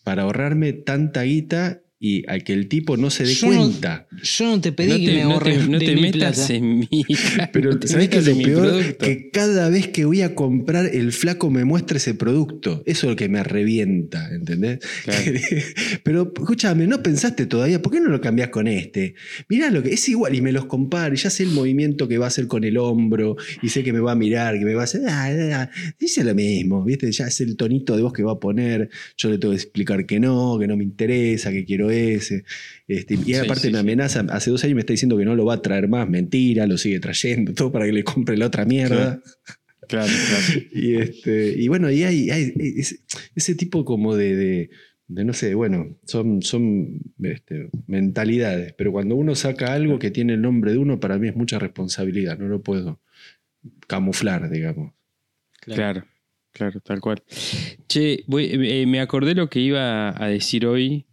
para 0.04 0.24
ahorrarme 0.24 0.74
tanta 0.74 1.24
guita 1.24 1.82
y 2.02 2.24
a 2.32 2.40
que 2.40 2.54
el 2.54 2.68
tipo 2.70 2.96
no 2.96 3.10
se 3.10 3.26
dé 3.26 3.34
Yo 3.34 3.52
no- 3.52 3.58
cuenta. 3.58 4.08
Yo 4.24 4.46
no 4.46 4.62
te 4.62 4.72
pedí 4.72 4.90
No 4.90 4.98
que 4.98 5.06
te, 5.06 5.14
me 5.16 5.24
no 5.24 5.32
ahorres 5.32 5.60
te- 5.60 5.68
no 5.68 5.80
de 5.80 5.86
te 5.86 5.96
mi 5.96 6.02
metas 6.02 6.36
plata. 6.38 6.54
en 6.54 6.80
mi. 6.80 6.88
Pero 7.54 7.80
¿sabés 7.86 8.10
qué 8.10 8.18
es 8.20 8.28
lo 8.28 8.38
peor? 8.38 8.62
producto. 8.70 9.06
Que 9.06 9.30
cada 9.32 9.70
vez 9.70 9.88
que 9.90 10.06
voy 10.06 10.22
a 10.22 10.34
comprar, 10.36 10.86
el 10.94 11.12
flaco 11.12 11.50
me 11.52 11.66
muestra 11.66 11.98
ese 11.98 12.14
producto. 12.14 12.84
Eso 12.86 13.08
es 13.08 13.10
lo 13.12 13.16
que 13.18 13.28
me 13.30 13.44
revienta, 13.44 14.30
¿entendés? 14.34 14.80
Claro. 15.04 15.32
Pero 16.04 16.34
escúchame, 16.36 16.88
¿no 16.88 17.02
pensaste 17.04 17.46
todavía? 17.46 17.82
¿Por 17.82 17.92
qué 17.94 18.00
no 18.00 18.10
lo 18.10 18.22
cambiás 18.22 18.50
con 18.50 18.68
este? 18.68 19.16
Mirá 19.50 19.70
lo 19.72 19.84
que 19.84 19.94
es 19.94 20.08
igual 20.10 20.36
y 20.36 20.42
me 20.42 20.52
los 20.52 20.66
comparo 20.66 21.14
y 21.14 21.18
ya 21.18 21.30
sé 21.30 21.44
el 21.44 21.50
movimiento 21.52 22.08
que 22.08 22.18
va 22.18 22.26
a 22.26 22.28
hacer 22.30 22.48
con 22.48 22.64
el 22.64 22.78
hombro 22.78 23.36
y 23.62 23.70
sé 23.70 23.84
que 23.84 23.94
me 23.94 24.00
va 24.00 24.14
a 24.14 24.16
mirar, 24.16 24.58
que 24.58 24.66
me 24.66 24.74
va 24.74 24.82
a 24.82 24.84
hacer... 24.86 25.02
Ah, 25.08 25.28
ah, 25.28 25.70
ah. 25.74 25.94
Dice 26.00 26.24
lo 26.24 26.34
mismo, 26.34 26.84
¿viste? 26.84 27.12
Ya 27.12 27.28
es 27.28 27.42
el 27.42 27.56
tonito 27.58 27.96
de 27.96 28.04
voz 28.04 28.14
que 28.14 28.24
va 28.24 28.34
a 28.34 28.40
poner. 28.40 28.90
Yo 29.18 29.30
le 29.30 29.38
tengo 29.38 29.54
que 29.54 29.58
explicar 29.62 30.06
que 30.06 30.20
no, 30.20 30.58
que 30.60 30.68
no 30.68 30.78
me 30.78 30.84
interesa, 30.84 31.52
que 31.52 31.66
quiero 31.66 31.89
ese. 31.90 32.44
Este, 32.88 33.16
y 33.16 33.34
Sí, 33.34 33.36
aparte 33.36 33.62
sí, 33.62 33.68
me 33.68 33.74
sí. 33.74 33.80
amenaza, 33.80 34.26
hace 34.30 34.50
dos 34.52 34.64
años 34.64 34.76
me 34.76 34.82
está 34.82 34.94
diciendo 34.94 35.18
que 35.18 35.26
no 35.26 35.36
lo 35.36 35.46
va 35.46 35.56
a 35.56 35.62
traer 35.62 35.88
más, 35.88 36.10
mentira, 36.10 36.66
lo 36.68 36.78
sigue 36.78 37.00
trayendo, 37.00 37.54
todo 37.56 37.72
para 37.72 37.86
que 37.86 37.94
le 37.94 38.04
compre 38.04 38.38
la 38.38 38.48
otra 38.48 38.66
mierda. 38.66 39.20
Claro, 39.88 40.12
claro. 40.28 40.62
Y, 40.74 40.96
este, 40.96 41.56
y 41.58 41.68
bueno, 41.68 41.90
y 41.90 42.04
hay, 42.04 42.30
hay 42.30 42.54
ese, 42.78 43.00
ese 43.36 43.56
tipo 43.56 43.84
como 43.86 44.16
de, 44.16 44.36
de- 44.36 44.70
de, 45.08 45.26
no 45.26 45.34
sé, 45.34 45.56
bueno, 45.56 45.98
son, 46.06 46.44
son 46.44 47.00
este, 47.24 47.70
mentalidades, 47.88 48.74
pero 48.74 48.92
cuando 48.92 49.16
uno 49.16 49.34
saca 49.34 49.74
algo 49.74 49.98
que 49.98 50.12
tiene 50.12 50.34
el 50.36 50.42
nombre 50.44 50.72
de 50.72 50.78
uno, 50.78 51.00
para 51.00 51.18
mí 51.18 51.28
es 51.28 51.36
mucha 51.36 51.58
responsabilidad, 51.58 52.38
no 52.38 52.48
lo 52.48 52.62
puedo 52.62 53.02
camuflar, 53.88 54.50
digamos. 54.52 54.94
Claro, 55.62 56.06
claro, 56.52 56.80
tal 56.82 57.02
cual. 57.02 57.24
Che, 57.88 58.24
voy- 58.28 58.50
eh, 58.54 58.86
me 58.86 59.00
acordé 59.00 59.34
lo 59.34 59.50
que 59.50 59.60
iba 59.60 60.14
a 60.24 60.28
decir 60.30 60.66
hoy, 60.68 61.06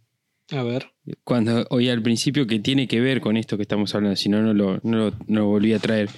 A 0.51 0.63
ver. 0.63 0.87
cuando 1.23 1.65
hoy 1.71 1.89
al 1.89 2.01
principio, 2.01 2.47
que 2.47 2.59
tiene 2.59 2.87
que 2.87 3.01
ver 3.01 3.19
con 3.21 3.35
esto 3.37 3.57
que 3.57 3.63
estamos 3.63 3.93
hablando, 3.95 4.15
si 4.15 4.29
no, 4.29 4.41
no 4.41 4.53
lo, 4.53 4.79
no 4.83 4.97
lo- 4.97 5.11
no 5.27 5.39
lo 5.41 5.45
volví 5.47 5.73
a 5.73 5.79
traer. 5.79 6.09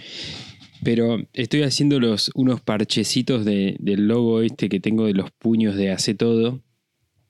Pero 0.84 1.18
estoy 1.34 1.64
haciendo 1.64 2.00
los, 2.00 2.32
unos 2.36 2.62
parchecitos 2.62 3.44
de- 3.44 3.76
del 3.80 4.08
logo 4.08 4.42
este 4.42 4.70
que 4.70 4.80
tengo 4.80 5.06
de 5.06 5.14
los 5.14 5.32
puños 5.32 5.76
de 5.76 5.92
Hace 5.92 6.14
Todo 6.14 6.62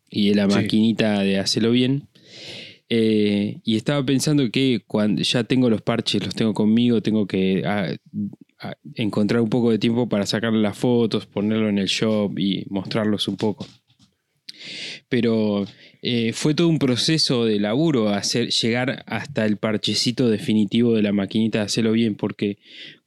y 0.09 0.29
de 0.29 0.35
la 0.35 0.49
Sí. 0.49 0.55
maquinita 0.55 1.19
de 1.19 1.39
Hacelo 1.39 1.71
Bien. 1.71 2.07
Eh, 2.89 3.59
y 3.63 3.75
estaba 3.75 4.03
pensando 4.05 4.49
que 4.51 4.81
cuando 4.85 5.21
ya 5.21 5.43
tengo 5.43 5.69
los 5.69 5.81
parches, 5.81 6.23
los 6.25 6.35
tengo 6.35 6.53
conmigo, 6.53 7.01
tengo 7.01 7.27
que 7.27 7.63
ah, 7.65 7.93
ah, 8.61 8.73
encontrar 8.95 9.41
un 9.41 9.49
poco 9.49 9.69
de 9.71 9.77
tiempo 9.79 10.09
para 10.09 10.25
sacarle 10.25 10.59
las 10.61 10.77
fotos, 10.77 11.25
ponerlo 11.27 11.69
en 11.69 11.77
el 11.77 11.87
shop 11.87 12.37
y 12.39 12.65
mostrarlos 12.69 13.27
un 13.27 13.37
poco. 13.37 13.65
Pero 15.09 15.65
eh, 16.01 16.33
fue 16.33 16.53
todo 16.53 16.67
un 16.67 16.79
proceso 16.79 17.45
de 17.45 17.59
laburo 17.59 18.09
hacer, 18.09 18.49
llegar 18.49 19.03
hasta 19.07 19.45
el 19.45 19.57
parchecito 19.57 20.29
definitivo 20.29 20.93
de 20.93 21.01
la 21.01 21.11
maquinita 21.13 21.59
de 21.59 21.65
hacerlo 21.65 21.91
bien, 21.91 22.15
porque 22.15 22.57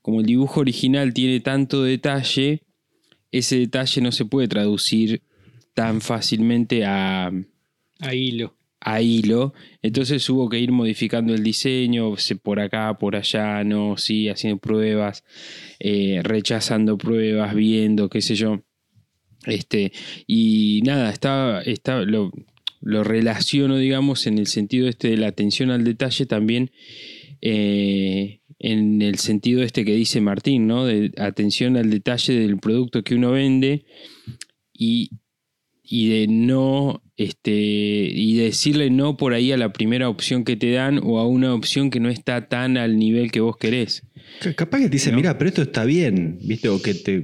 como 0.01 0.21
el 0.21 0.27
dibujo 0.27 0.61
original 0.61 1.13
tiene 1.15 1.41
tanto 1.41 1.83
detalle, 1.83 2.63
ese 3.31 3.59
detalle 3.59 4.01
no 4.03 4.13
se 4.13 4.25
puede 4.25 4.49
traducir 4.49 5.23
tan 5.75 6.01
fácilmente 6.01 6.85
a, 6.85 7.31
A 8.01 8.15
hilo. 8.15 8.55
a 8.81 9.01
hilo. 9.01 9.55
Entonces 9.81 10.29
hubo 10.29 10.49
que 10.51 10.59
ir 10.59 10.71
modificando 10.73 11.33
el 11.35 11.43
diseño, 11.43 12.17
se- 12.19 12.37
por 12.37 12.61
acá, 12.61 12.99
por 12.99 13.17
allá, 13.17 13.65
no, 13.65 13.97
sí, 13.97 14.29
haciendo 14.29 14.59
pruebas, 14.59 15.25
eh, 15.79 16.21
rechazando 16.23 16.99
pruebas, 16.99 17.55
viendo, 17.55 18.11
qué 18.11 18.21
sé 18.21 18.35
yo. 18.35 18.63
Este, 19.47 19.93
y 20.27 20.83
nada, 20.85 21.11
está, 21.11 21.63
está, 21.63 22.03
lo, 22.03 22.33
relaciono, 22.81 23.77
digamos, 23.77 24.27
en 24.27 24.39
el 24.39 24.47
sentido 24.47 24.89
este 24.89 25.09
de 25.09 25.17
la 25.17 25.29
atención 25.29 25.71
al 25.71 25.85
detalle 25.85 26.27
también. 26.27 26.71
eh, 27.41 28.43
en 28.63 29.03
el 29.03 29.19
sentido 29.19 29.63
este 29.63 29.85
que 29.85 29.95
dice 29.95 30.21
Martín, 30.21 30.69
¿no? 30.69 30.87
De 30.87 31.13
atención 31.19 31.77
al 31.77 31.91
detalle 31.91 32.35
del 32.35 32.59
producto 32.59 33.03
que 33.03 33.17
uno 33.17 33.33
vende 33.33 33.85
y, 34.73 35.11
y 35.83 36.09
de 36.09 36.29
no, 36.29 37.03
este, 37.17 37.51
y 37.53 38.37
de 38.37 38.45
decirle 38.45 38.89
no 38.91 39.17
por 39.17 39.35
ahí 39.35 39.51
a 39.51 39.57
la 39.57 39.73
primera 39.73 40.09
opción 40.09 40.45
que 40.45 40.57
te 40.57 40.71
dan 40.71 41.01
o 41.03 41.19
a 41.19 41.27
una 41.27 41.55
opción 41.55 41.91
que 41.91 41.99
no 41.99 42.09
está 42.09 42.49
tan 42.49 42.77
al 42.77 42.99
nivel 42.99 43.33
que 43.33 43.41
vos 43.41 43.57
querés. 43.57 44.05
Capaz 44.57 44.79
que 44.79 44.85
te 44.85 44.91
dicen, 44.91 45.13
¿No? 45.13 45.19
mira, 45.19 45.39
pero 45.39 45.49
esto 45.49 45.63
está 45.63 45.85
bien, 45.85 46.39
¿viste? 46.43 46.69
O 46.69 46.81
que, 46.83 46.95
te, 46.95 47.23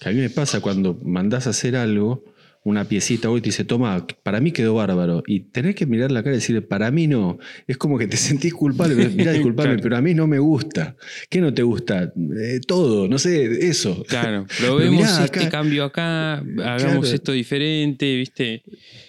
que 0.00 0.08
a 0.08 0.12
mí 0.12 0.18
me 0.20 0.30
pasa 0.30 0.60
cuando 0.60 0.98
mandás 1.04 1.46
a 1.46 1.50
hacer 1.50 1.76
algo, 1.76 2.24
una 2.66 2.88
piecita, 2.88 3.28
hoy 3.28 3.42
te 3.42 3.48
dice, 3.50 3.64
toma, 3.64 4.06
para 4.22 4.40
mí 4.40 4.50
quedó 4.50 4.74
bárbaro. 4.74 5.22
Y 5.26 5.40
tenés 5.40 5.74
que 5.74 5.84
mirar 5.84 6.10
la 6.10 6.22
cara 6.22 6.34
y 6.34 6.38
decirle, 6.38 6.62
para 6.62 6.90
mí 6.90 7.06
no. 7.06 7.38
Es 7.66 7.76
como 7.76 7.98
que 7.98 8.06
te 8.06 8.16
sentís 8.16 8.54
culpable. 8.54 8.94
Mira, 9.10 9.32
disculpame, 9.32 9.68
Claro. 9.74 9.82
pero 9.82 9.96
a 9.96 10.00
mí 10.00 10.14
no 10.14 10.26
me 10.26 10.38
gusta. 10.38 10.96
¿Qué 11.28 11.40
no 11.42 11.52
te 11.52 11.62
gusta? 11.62 12.12
Eh, 12.40 12.60
todo, 12.66 13.06
no 13.06 13.18
sé, 13.18 13.68
eso. 13.68 14.02
Claro, 14.08 14.46
probemos 14.58 14.96
mirá, 14.96 15.24
este 15.24 15.40
acá- 15.40 15.50
cambio 15.50 15.84
acá, 15.84 16.36
hagamos 16.38 17.00
Claro. 17.00 17.04
esto 17.04 17.32
diferente, 17.32 18.16
¿viste? 18.16 18.62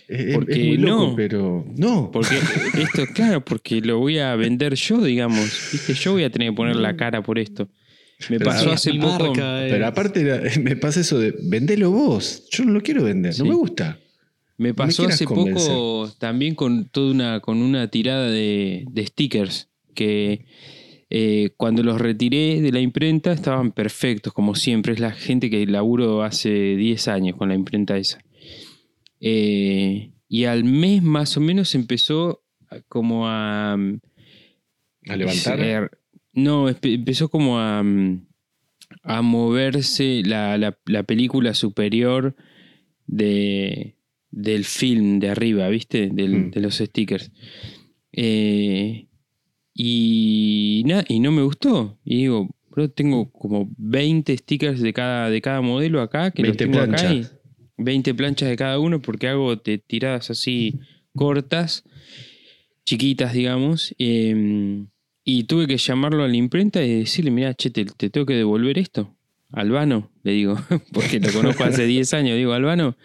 Es 0.08 0.36
Porque 0.36 0.56
muy 0.64 0.78
loco, 0.78 1.08
no. 1.10 1.16
pero 1.16 1.66
no. 1.78 2.12
Porque 2.12 2.36
esto, 2.36 3.06
claro, 3.14 3.43
porque 3.43 3.82
lo 3.82 3.97
voy 3.99 4.20
a 4.20 4.36
vender 4.36 4.76
yo, 4.76 5.01
digamos, 5.03 5.70
¿viste? 5.72 5.93
Yo 5.93 6.12
voy 6.14 6.24
a 6.24 6.30
tener 6.30 6.49
que 6.51 6.56
poner 6.56 6.76
la 6.76 6.95
cara 6.95 7.24
por 7.24 7.39
esto. 7.39 7.68
Me 8.30 8.38
Pero 8.38 8.51
pasó 8.51 8.72
hace 8.72 8.93
poco. 8.93 9.26
marca, 9.26 9.66
eh. 9.66 9.70
Pero 9.70 9.88
aparte 9.88 10.22
era- 10.22 10.41
me 10.62 10.76
pasa 10.76 11.01
eso 11.01 11.20
de, 11.20 11.34
vendelo 11.43 11.91
vos. 11.91 12.47
Yo 12.51 12.64
no 12.66 12.72
lo 12.72 12.82
quiero 12.82 13.03
vender, 13.03 13.34
no 13.39 13.45
me 13.45 13.56
gusta. 13.56 13.99
Me 14.58 14.74
pasó 14.74 15.06
hace 15.06 15.26
convencer. 15.26 15.68
poco 15.68 16.12
también 16.18 16.56
con 16.56 16.86
toda 16.86 17.12
una, 17.12 17.39
con 17.41 17.58
una 17.58 17.89
tirada 17.89 18.30
de, 18.30 18.86
de 18.89 19.06
stickers 19.08 19.68
que 19.93 20.45
eh, 21.10 21.49
cuando 21.58 21.84
los 21.84 21.99
retiré 21.99 22.62
de 22.62 22.72
la 22.72 22.80
imprenta 22.80 23.34
estaban 23.34 23.72
perfectos, 23.72 24.32
como 24.34 24.56
siempre. 24.56 24.93
Es 24.93 24.99
la 25.01 25.12
gente 25.12 25.49
que 25.49 25.66
laburo 25.66 26.24
hace 26.24 26.49
10 26.78 27.08
años 27.10 27.36
con 27.36 27.49
la 27.49 27.56
imprenta 27.56 27.97
esa. 27.97 28.20
Eh, 29.20 30.11
y 30.28 30.43
al 30.45 30.63
mes 30.63 31.01
más 31.03 31.38
o 31.38 31.41
menos 31.41 31.76
empezó 31.76 32.43
como 32.88 33.28
a... 33.28 33.74
A 33.74 35.16
levantar. 35.16 35.59
Eh, 35.61 35.88
no, 36.34 36.68
empezó 36.70 37.30
como 37.30 37.59
a, 37.59 37.82
mm, 37.84 38.26
a 39.03 39.22
moverse 39.22 40.24
la, 40.26 40.57
la- 40.57 40.78
la 40.86 41.03
película 41.03 41.53
superior 41.53 42.36
de, 43.07 43.95
del 44.32 44.66
film 44.66 45.20
de 45.20 45.30
arriba, 45.30 45.70
¿viste? 45.70 46.09
Del- 46.11 46.47
Mm. 46.47 46.51
De 46.51 46.59
los 46.61 46.76
stickers. 46.78 47.32
Eh, 48.11 49.07
y, 49.74 50.84
na- 50.86 51.05
y 51.07 51.20
no 51.20 51.32
me 51.32 51.43
gustó. 51.43 51.97
Y 52.03 52.18
digo, 52.18 52.49
bro, 52.72 52.89
tengo 52.89 53.32
como 53.32 53.70
20 53.78 54.36
stickers 54.38 54.82
de 54.82 54.93
cada, 54.93 55.30
de 55.30 55.41
cada 55.41 55.61
modelo 55.61 56.01
acá, 56.01 56.32
que 56.32 56.41
los 56.43 56.57
20 56.57 56.66
tengo 56.66 56.80
acá. 56.93 56.97
20 57.78 58.13
planchas 58.13 58.49
de 58.49 58.55
cada 58.55 58.80
uno 58.80 59.01
porque 59.01 59.28
hago 59.28 59.55
de 59.55 59.78
tiradas 59.78 60.30
así 60.30 60.76
cortas, 61.15 61.84
chiquitas, 62.86 63.34
digamos. 63.34 63.93
eh, 63.99 64.86
y 65.28 65.45
tuve 65.45 65.65
que 65.65 65.78
llamarlo 65.78 66.23
a 66.23 66.28
la 66.28 66.36
imprenta 66.38 66.84
y 66.84 66.99
decirle, 66.99 67.32
mira, 67.32 67.53
che, 67.55 67.71
te, 67.71 67.86
te 67.86 68.09
tengo 68.11 68.28
que 68.28 68.36
devolver 68.36 68.78
esto. 68.78 69.11
Albano, 69.51 70.11
le 70.23 70.34
digo, 70.34 70.55
porque 70.93 71.19
lo 71.19 71.32
conozco 71.32 71.63
hace 71.63 71.86
10 71.88 72.13
años. 72.13 72.38
Digo, 72.38 72.53
Albano, 72.53 72.95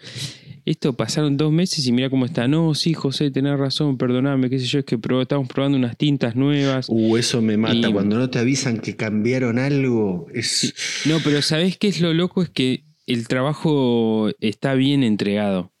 esto 0.65 0.93
pasaron 0.95 1.35
dos 1.37 1.51
meses 1.51 1.87
y 1.87 1.91
mira 1.91 2.11
cómo 2.11 2.25
está. 2.25 2.47
No, 2.47 2.75
sí, 2.75 2.93
José, 2.93 3.31
tenés 3.31 3.57
razón, 3.57 3.97
perdoname, 3.97 4.51
qué 4.51 4.59
sé 4.59 4.65
yo, 4.67 4.79
es 4.79 4.85
que 4.85 4.99
pro- 4.99 5.23
estamos 5.23 5.47
probando 5.47 5.77
unas 5.79 5.97
tintas 5.97 6.35
nuevas. 6.35 6.85
Uh, 6.89 7.17
eso 7.17 7.41
me 7.41 7.57
mata. 7.57 7.89
Y- 7.89 7.91
Cuando 7.91 8.19
no 8.19 8.29
te 8.29 8.37
avisan 8.37 8.79
que 8.79 8.95
cambiaron 8.95 9.57
algo, 9.57 10.27
es. 10.31 10.75
No, 11.07 11.17
pero 11.23 11.41
¿sabés 11.41 11.77
qué 11.77 11.87
es 11.87 12.01
lo 12.01 12.13
loco? 12.13 12.43
Es 12.43 12.49
que 12.49 12.83
el 13.07 13.27
trabajo 13.27 14.29
está 14.39 14.73
bien 14.75 15.03
entregado. 15.03 15.71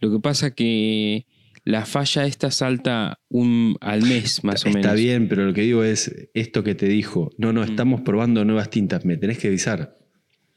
Lo 0.00 0.10
que 0.10 0.20
pasa 0.20 0.52
que 0.54 1.26
la 1.64 1.84
falla 1.84 2.24
esta 2.26 2.50
salta 2.50 3.20
un, 3.28 3.76
al 3.80 4.02
mes, 4.02 4.42
más 4.44 4.64
o 4.64 4.68
menos. 4.68 4.84
Está 4.84 4.94
bien, 4.94 5.28
pero 5.28 5.44
lo 5.44 5.52
que 5.54 5.62
digo 5.62 5.84
es 5.84 6.28
esto 6.34 6.62
que 6.64 6.74
te 6.74 6.86
dijo. 6.88 7.30
No, 7.36 7.52
no, 7.52 7.60
Mm. 7.62 7.70
estamos 7.70 8.00
probando 8.02 8.44
nuevas 8.44 8.70
tintas. 8.70 9.04
Me 9.04 9.16
tenés 9.16 9.38
que 9.38 9.48
avisar. 9.48 9.98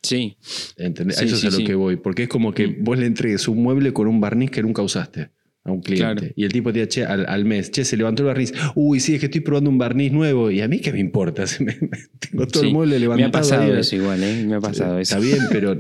Sí, 0.03 0.37
eso 0.41 1.03
sí, 1.13 1.33
es 1.35 1.43
a 1.45 1.49
lo 1.51 1.57
sí. 1.57 1.63
que 1.63 1.75
voy. 1.75 1.95
Porque 1.97 2.23
es 2.23 2.29
como 2.29 2.53
que 2.53 2.67
Mm. 2.67 2.83
vos 2.83 2.97
le 2.97 3.05
entregues 3.05 3.47
un 3.47 3.61
mueble 3.61 3.93
con 3.93 4.07
un 4.07 4.19
barniz 4.21 4.51
que 4.51 4.61
nunca 4.63 4.81
usaste 4.81 5.29
a 5.63 5.71
un 5.71 5.81
cliente. 5.81 6.21
Claro. 6.21 6.33
Y 6.35 6.43
el 6.43 6.51
tipo 6.51 6.71
te 6.73 6.79
dice, 6.79 6.89
che, 6.89 7.05
al, 7.05 7.25
al 7.27 7.45
mes, 7.45 7.69
che, 7.71 7.85
se 7.85 7.95
levantó 7.97 8.23
el 8.23 8.27
barniz. 8.27 8.51
Uy, 8.75 8.99
sí, 8.99 9.13
es 9.15 9.19
que 9.19 9.27
estoy 9.27 9.41
probando 9.41 9.69
un 9.69 9.77
barniz 9.77 10.11
nuevo. 10.11 10.49
¿Y 10.49 10.61
a 10.61 10.67
mí 10.67 10.79
qué 10.79 10.91
me 10.91 10.99
importa? 10.99 11.45
Se 11.47 11.63
me- 11.63 11.77
Tengo 12.19 12.47
todo 12.47 12.61
sí. 12.63 12.67
el 12.69 12.73
mueble 12.73 12.95
Me 12.95 12.99
levantado. 13.01 13.27
ha 13.29 13.31
pasado 13.31 13.63
ahí. 13.73 13.79
eso 13.79 13.95
igual, 13.95 14.23
¿eh? 14.23 14.43
Me 14.47 14.55
ha 14.55 14.59
pasado 14.59 14.97
eso. 14.99 15.15
Está 15.17 15.19
bien, 15.19 15.39
pero 15.51 15.77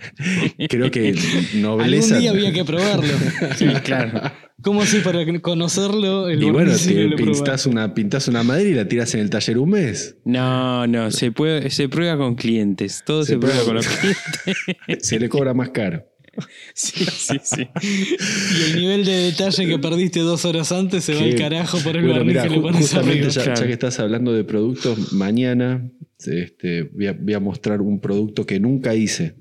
creo 0.68 0.90
que 0.90 1.14
nobleza. 1.54 2.16
Algún 2.16 2.20
día 2.20 2.30
había 2.30 2.52
que 2.54 2.64
probarlo. 2.64 3.12
Sí, 3.56 3.66
claro. 3.84 4.20
¿Cómo 4.62 4.82
así 4.82 4.98
para 4.98 5.24
conocerlo? 5.40 6.28
El 6.28 6.40
Y 6.42 6.50
bueno, 6.50 6.72
te 6.76 7.16
pintás 7.16 7.66
una, 7.66 7.94
pintás 7.94 8.28
una 8.28 8.44
madera 8.44 8.70
y 8.70 8.74
la 8.74 8.86
tiras 8.86 9.12
en 9.14 9.20
el 9.20 9.28
taller 9.30 9.58
un 9.58 9.70
mes. 9.70 10.16
No, 10.24 10.86
no, 10.86 11.10
se, 11.10 11.32
puede, 11.32 11.68
se 11.70 11.88
prueba 11.88 12.16
con 12.16 12.36
clientes. 12.36 13.02
Todo 13.04 13.24
se, 13.24 13.32
Se 13.32 13.38
prueba 13.38 13.56
prueba 13.64 13.66
con 13.66 13.74
los 13.76 13.86
con- 13.88 13.96
clientes. 13.98 15.08
Se 15.08 15.18
le 15.18 15.28
cobra 15.28 15.52
más 15.52 15.70
caro. 15.70 16.06
Sí, 16.74 17.04
sí, 17.04 17.36
sí. 17.42 17.68
Y 17.82 18.70
el 18.70 18.76
nivel 18.80 19.04
de 19.04 19.12
detalle 19.12 19.66
que 19.66 19.78
perdiste 19.78 20.20
dos 20.20 20.44
horas 20.44 20.72
antes 20.72 21.04
se 21.04 21.14
va 21.14 21.22
al 21.22 21.34
carajo 21.34 21.78
por 21.80 21.96
el 21.96 22.02
Bueno, 22.02 22.18
barniz 22.18 22.32
mirá, 22.34 22.42
que 22.44 22.50
le 22.50 22.60
pones 22.60 22.80
justamente 22.80 23.30
ya, 23.30 23.42
Claro. 23.44 23.60
ya 23.60 23.66
que 23.66 23.72
estás 23.72 23.98
hablando 24.00 24.32
de 24.32 24.44
productos, 24.44 25.12
mañana 25.12 25.90
este, 26.24 26.84
voy, 26.84 27.06
a, 27.08 27.12
voy 27.12 27.34
a 27.34 27.40
mostrar 27.40 27.80
un 27.82 28.00
producto 28.00 28.46
que 28.46 28.58
nunca 28.60 28.94
hice. 28.94 29.36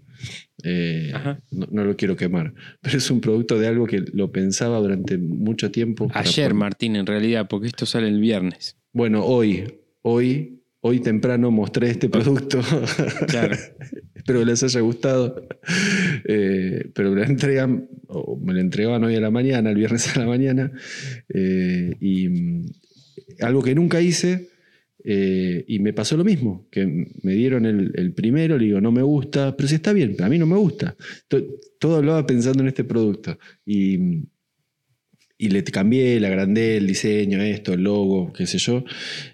Eh, 0.64 1.12
no, 1.50 1.68
no 1.72 1.84
lo 1.86 1.96
quiero 1.96 2.16
quemar, 2.16 2.54
pero 2.82 2.98
es 2.98 3.10
un 3.10 3.20
producto 3.22 3.58
de 3.58 3.68
algo 3.68 3.88
que 3.88 4.04
lo 4.14 4.32
pensaba 4.32 4.78
durante 4.80 5.18
mucho 5.18 5.72
tiempo. 5.72 6.12
Ayer, 6.14 6.54
Martín, 6.54 6.96
en 6.96 7.08
realidad, 7.08 7.48
porque 7.50 7.68
esto 7.68 7.86
sale 7.88 8.08
el 8.10 8.20
viernes. 8.20 8.78
Bueno, 8.94 9.26
hoy, 9.26 9.80
hoy, 10.04 10.61
hoy 10.82 11.00
temprano 11.00 11.52
mostré 11.52 11.90
este 11.92 12.10
producto. 12.10 12.60
Claro. 13.28 13.56
Espero 14.16 14.40
que 14.40 14.46
les 14.46 14.62
haya 14.64 14.82
gustado. 14.82 15.48
Eh, 16.26 16.92
pero 16.94 17.12
me 17.12 17.22
lo 17.22 17.24
entregan, 17.24 17.88
o 18.08 18.38
me 18.38 18.54
lo 18.54 18.60
entregaban 18.60 19.04
hoy 19.04 19.16
a 19.16 19.20
la 19.22 19.32
mañana, 19.32 19.70
el 19.72 19.78
viernes 19.78 20.16
a 20.16 20.20
la 20.20 20.26
mañana. 20.28 20.72
eh, 21.34 21.96
y 22.00 22.28
mm, 22.30 22.66
algo 23.42 23.62
que 23.64 23.76
nunca 23.76 24.02
hice, 24.02 24.50
Eh, 25.04 25.64
y 25.68 25.80
me 25.80 25.94
pasó 25.94 26.16
lo 26.16 26.24
mismo, 26.24 26.68
que 26.70 26.86
me 27.24 27.34
dieron 27.34 27.66
el, 27.66 27.92
el 27.96 28.14
primero, 28.14 28.56
le 28.60 28.66
digo, 28.66 28.80
no 28.82 28.92
me 28.92 29.02
gusta, 29.02 29.56
pero 29.58 29.68
si 29.68 29.74
está 29.76 29.94
bien, 29.94 30.16
a 30.22 30.30
mí 30.30 30.38
no 30.38 30.46
me 30.46 30.56
gusta. 30.58 30.96
To- 31.28 31.44
Todo 31.80 31.96
hablaba 31.98 32.24
pensando 32.28 32.62
en 32.62 32.68
este 32.68 32.84
producto. 32.84 33.36
Y, 33.66 33.98
y 35.42 35.50
le 35.50 35.64
cambié, 35.64 36.20
le 36.20 36.28
agrandé 36.28 36.78
el 36.78 36.86
diseño, 36.86 37.42
esto, 37.42 37.74
el 37.74 37.82
logo, 37.84 38.32
qué 38.32 38.46
sé 38.46 38.60
yo. 38.60 38.84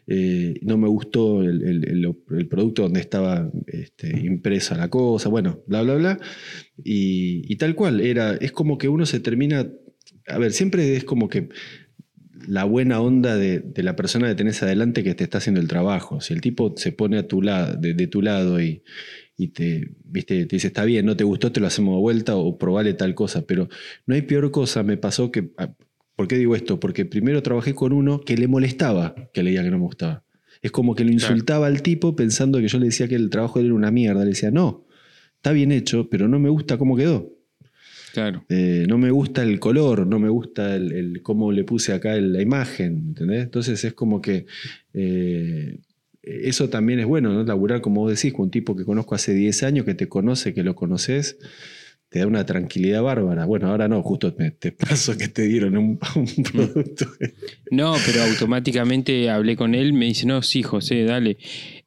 Eh, 0.08 0.56
no 0.62 0.78
me 0.78 0.88
gustó 0.88 1.44
el, 1.44 1.62
el- 1.64 2.48
producto 2.48 2.84
donde 2.84 3.02
estaba 3.02 3.52
este, 3.68 4.18
impresa 4.26 4.78
la 4.78 4.90
cosa, 4.90 5.28
bueno, 5.30 5.62
bla, 5.68 5.82
bla, 5.82 5.96
bla. 5.96 6.20
Y, 6.84 7.44
y 7.52 7.56
tal 7.58 7.76
cual, 7.76 8.00
era, 8.00 8.36
es 8.36 8.52
como 8.54 8.78
que 8.78 8.88
uno 8.88 9.06
se 9.06 9.20
termina, 9.20 9.68
a 10.28 10.38
ver, 10.38 10.54
siempre 10.54 10.96
es 10.96 11.04
como 11.04 11.28
que 11.28 11.50
la 12.48 12.64
buena 12.64 13.02
onda 13.02 13.36
de, 13.36 13.60
de 13.60 13.84
la 13.84 13.96
persona 13.96 14.28
que 14.30 14.36
tenés 14.36 14.62
adelante 14.64 15.04
que 15.04 15.16
te 15.16 15.24
está 15.24 15.40
haciendo 15.40 15.60
el 15.60 15.68
trabajo. 15.68 16.22
Si 16.22 16.34
el 16.34 16.42
tipo 16.42 16.74
se 16.78 16.92
pone 16.92 17.18
a 17.18 17.28
tu 17.28 17.42
lado, 17.42 17.76
de, 17.76 17.94
de 17.94 18.08
tu 18.08 18.22
lado 18.22 18.62
y, 18.62 18.84
y 19.36 19.50
te, 19.50 19.90
viste, 20.06 20.46
te 20.46 20.56
dice, 20.56 20.68
está 20.68 20.86
bien, 20.86 21.06
no 21.06 21.18
te 21.18 21.24
gustó, 21.24 21.52
te 21.52 21.60
lo 21.60 21.68
hacemos 21.68 21.96
de 21.96 22.02
vuelta 22.02 22.36
o 22.36 22.58
probale 22.58 22.94
tal 22.94 23.16
cosa. 23.16 23.46
Pero 23.46 23.68
no 24.06 24.16
hay 24.16 24.22
peor 24.22 24.52
cosa, 24.52 24.84
me 24.84 24.98
pasó 24.98 25.32
que... 25.32 25.50
¿Por 26.18 26.28
qué 26.28 26.38
digo 26.38 26.56
esto? 26.56 26.80
Porque 26.82 27.06
primero 27.06 27.42
trabajé 27.42 27.74
con 27.74 27.94
uno 27.94 28.20
que 28.20 28.36
le 28.36 28.48
molestaba 28.50 29.16
que 29.34 29.44
le 29.44 29.52
diga 29.52 29.64
que 29.64 29.70
no 29.72 29.78
me 29.78 29.84
gustaba. 29.86 30.24
Es 30.62 30.72
como 30.72 30.96
que 30.96 31.06
lo 31.06 31.12
insultaba 31.12 31.68
al 31.68 31.82
tipo 31.84 32.16
pensando 32.16 32.60
que 32.60 32.68
yo 32.68 32.80
le 32.80 32.88
decía 32.88 33.08
que 33.08 33.16
el 33.16 33.30
trabajo 33.30 33.60
de 33.60 33.62
él 33.62 33.68
era 33.68 33.76
una 33.76 33.92
mierda. 33.92 34.22
Le 34.24 34.30
decía, 34.32 34.52
no, 34.52 34.86
está 35.36 35.52
bien 35.54 35.72
hecho, 35.72 36.10
pero 36.10 36.28
no 36.28 36.40
me 36.40 36.50
gusta 36.50 36.78
cómo 36.78 36.98
quedó. 36.98 37.32
Claro. 38.14 38.44
Eh, 38.50 38.86
no 38.90 38.98
me 38.98 39.12
gusta 39.12 39.44
el 39.44 39.60
color, 39.60 40.08
no 40.08 40.18
me 40.18 40.30
gusta 40.30 40.76
el, 40.76 40.92
el 40.92 41.22
cómo 41.22 41.52
le 41.52 41.64
puse 41.64 41.94
acá 41.94 42.16
el- 42.16 42.34
la 42.34 42.42
imagen, 42.42 42.98
¿entendés? 43.10 43.44
Entonces 43.44 43.84
es 43.84 43.94
como 43.94 44.20
que 44.20 44.48
eh, 44.94 45.78
eso 46.24 46.70
también 46.70 47.00
es 47.00 47.06
bueno, 47.06 47.32
¿no? 47.32 47.44
Laburar, 47.44 47.80
como 47.82 48.02
vos 48.02 48.16
decís, 48.16 48.34
con 48.34 48.46
un 48.46 48.52
tipo 48.52 48.76
que 48.76 48.84
conozco 48.86 49.14
hace 49.16 49.34
10 49.34 49.62
años, 49.64 49.86
que 49.86 49.94
te 49.94 50.10
conoce, 50.10 50.54
que 50.56 50.64
lo 50.64 50.76
conoces, 50.76 51.38
te 52.10 52.20
da 52.20 52.28
una 52.28 52.46
tranquilidad 52.46 53.02
bárbara. 53.04 53.46
Bueno, 53.46 53.68
ahora 53.70 53.88
no, 53.88 54.02
justo 54.02 54.34
te, 54.34 54.52
te 54.52 54.72
paso 54.72 55.18
que 55.18 55.28
te 55.28 55.44
dieron 55.44 55.78
un, 55.78 56.00
un 56.16 56.44
producto. 56.44 57.06
No, 57.72 57.96
pero 58.06 58.24
automáticamente 58.24 59.30
hablé 59.30 59.56
con 59.58 59.76
él, 59.76 59.94
me 59.94 60.06
dice, 60.06 60.26
no, 60.26 60.42
sí, 60.42 60.64
José, 60.64 61.04
dale. 61.04 61.38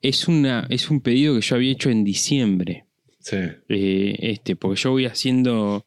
Es, 0.03 0.29
una, 0.29 0.67
es 0.71 0.91
un 0.91 1.01
pedido 1.01 1.35
que 1.35 1.41
yo 1.41 1.57
había 1.57 1.73
hecho 1.73 1.91
en 1.91 2.05
diciembre. 2.05 2.85
sí, 3.19 3.37
eh, 3.69 4.17
este, 4.21 4.57
porque 4.57 4.81
yo 4.81 4.91
voy 4.91 5.07
haciendo... 5.07 5.87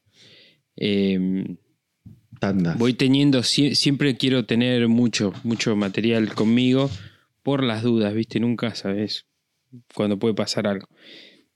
eh, 0.76 1.56
tandas. 2.40 2.76
voy 2.78 2.94
teniendo, 2.94 3.40
sie- 3.42 3.74
siempre 3.74 4.16
quiero 4.16 4.44
tener 4.44 4.88
mucho, 4.88 5.32
mucho 5.44 5.76
material 5.76 6.34
conmigo 6.34 6.90
por 7.42 7.62
las 7.62 7.82
dudas, 7.82 8.12
¿viste? 8.14 8.40
Nunca 8.40 8.74
sabes 8.74 9.26
cuándo 9.94 10.18
puede 10.18 10.34
pasar 10.34 10.66
algo. 10.66 10.88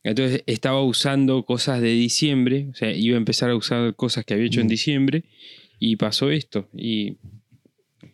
Entonces 0.05 0.43
estaba 0.47 0.83
usando 0.83 1.45
cosas 1.45 1.81
de 1.81 1.89
diciembre, 1.91 2.69
o 2.71 2.75
sea, 2.75 2.93
iba 2.93 3.17
a 3.17 3.19
empezar 3.19 3.51
a 3.51 3.57
usar 3.57 3.95
cosas 3.97 4.25
que 4.25 4.35
había 4.35 4.47
hecho 4.47 4.61
en 4.61 4.67
Mm. 4.67 4.71
diciembre 4.71 5.25
y 5.79 5.97
pasó 5.97 6.31
esto. 6.31 6.69
Y, 6.73 7.17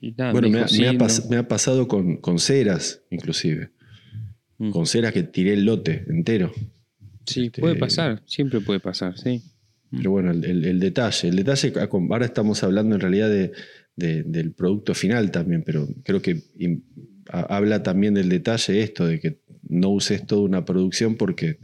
y 0.01 0.13
nada, 0.13 0.33
bueno, 0.33 0.49
me, 0.49 0.55
dijo, 0.59 0.65
ha, 0.65 0.69
"Sí, 0.69 0.81
me 0.83 0.89
ha 0.89 0.93
no". 0.95 0.99
pas- 0.99 1.29
me 1.29 1.37
ha 1.37 1.47
pasado 1.49 1.87
con, 1.89 2.17
con 2.17 2.39
ceras, 2.39 3.03
inclusive. 3.11 3.71
Mm. 4.59 4.71
Con 4.71 4.87
ceras 4.87 5.13
que 5.13 5.23
tiré 5.25 5.53
el 5.53 5.65
lote 5.65 6.05
entero. 6.09 6.53
Sí, 7.27 7.47
este- 7.47 7.61
puede 7.61 7.77
pasar, 7.77 8.23
siempre 8.27 8.61
puede 8.61 8.81
pasar, 8.81 9.19
sí. 9.19 9.43
Pero 9.91 10.11
bueno, 10.11 10.31
el, 10.33 10.45
el- 10.45 10.65
el 10.65 10.81
detalle, 10.81 11.29
el 11.29 11.37
detalle, 11.37 11.73
ahora 12.11 12.25
estamos 12.27 12.63
hablando 12.65 12.95
en 12.97 13.01
realidad 13.01 13.29
de- 13.31 13.53
de- 13.97 14.23
del 14.25 14.53
producto 14.53 14.93
final 14.95 15.31
también, 15.31 15.63
pero 15.63 15.87
creo 16.03 16.21
que 16.21 16.43
habla 17.29 17.83
también 17.83 18.15
del 18.15 18.29
detalle 18.29 18.83
esto, 18.83 19.07
de 19.07 19.21
que 19.21 19.39
no 19.69 19.91
uses 19.91 20.27
toda 20.27 20.43
una 20.43 20.65
producción 20.65 21.17
porque 21.17 21.59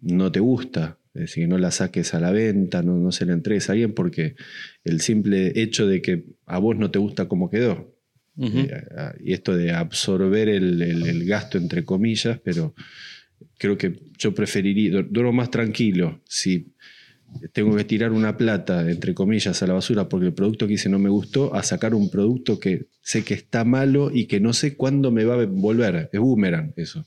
no 0.00 0.30
te 0.32 0.40
gusta, 0.40 0.98
es 1.14 1.22
decir, 1.22 1.48
no 1.48 1.58
la 1.58 1.70
saques 1.70 2.14
a 2.14 2.20
la 2.20 2.30
venta, 2.30 2.82
no, 2.82 2.96
no 2.98 3.12
se 3.12 3.26
la 3.26 3.32
entregues 3.32 3.68
a 3.68 3.72
alguien 3.72 3.92
porque 3.94 4.34
el 4.84 5.00
simple 5.00 5.52
hecho 5.60 5.86
de 5.86 6.00
que 6.02 6.24
a 6.46 6.58
vos 6.58 6.76
no 6.76 6.90
te 6.90 6.98
gusta 6.98 7.28
cómo 7.28 7.50
quedó. 7.50 7.94
Eh, 8.70 8.84
y 9.24 9.32
esto 9.34 9.56
de 9.56 9.72
absorber 9.72 10.48
el, 10.48 10.80
el- 10.80 11.06
el 11.06 11.24
gasto 11.26 11.58
entre 11.58 11.84
comillas, 11.84 12.38
pero 12.42 12.74
creo 13.58 13.76
que 13.76 13.98
yo 14.16 14.34
preferiría, 14.34 15.02
duro 15.02 15.32
más 15.32 15.50
tranquilo 15.50 16.20
si 16.26 16.68
tengo 17.52 17.76
que 17.76 17.84
tirar 17.84 18.12
una 18.12 18.36
plata, 18.36 18.88
entre 18.90 19.14
comillas, 19.14 19.62
a 19.62 19.66
la 19.66 19.74
basura 19.74 20.08
porque 20.08 20.26
el 20.26 20.32
producto 20.32 20.66
que 20.66 20.74
hice 20.74 20.88
no 20.88 20.98
me 20.98 21.08
gustó, 21.08 21.54
a 21.54 21.62
sacar 21.62 21.94
un 21.94 22.10
producto 22.10 22.58
que 22.58 22.86
sé 23.02 23.24
que 23.24 23.34
está 23.34 23.64
malo 23.64 24.10
y 24.12 24.26
que 24.26 24.40
no 24.40 24.52
sé 24.52 24.76
cuándo 24.76 25.10
me 25.10 25.24
va 25.24 25.40
a 25.40 25.46
volver. 25.46 26.10
Es 26.12 26.20
boomerang 26.20 26.72
eso. 26.76 27.04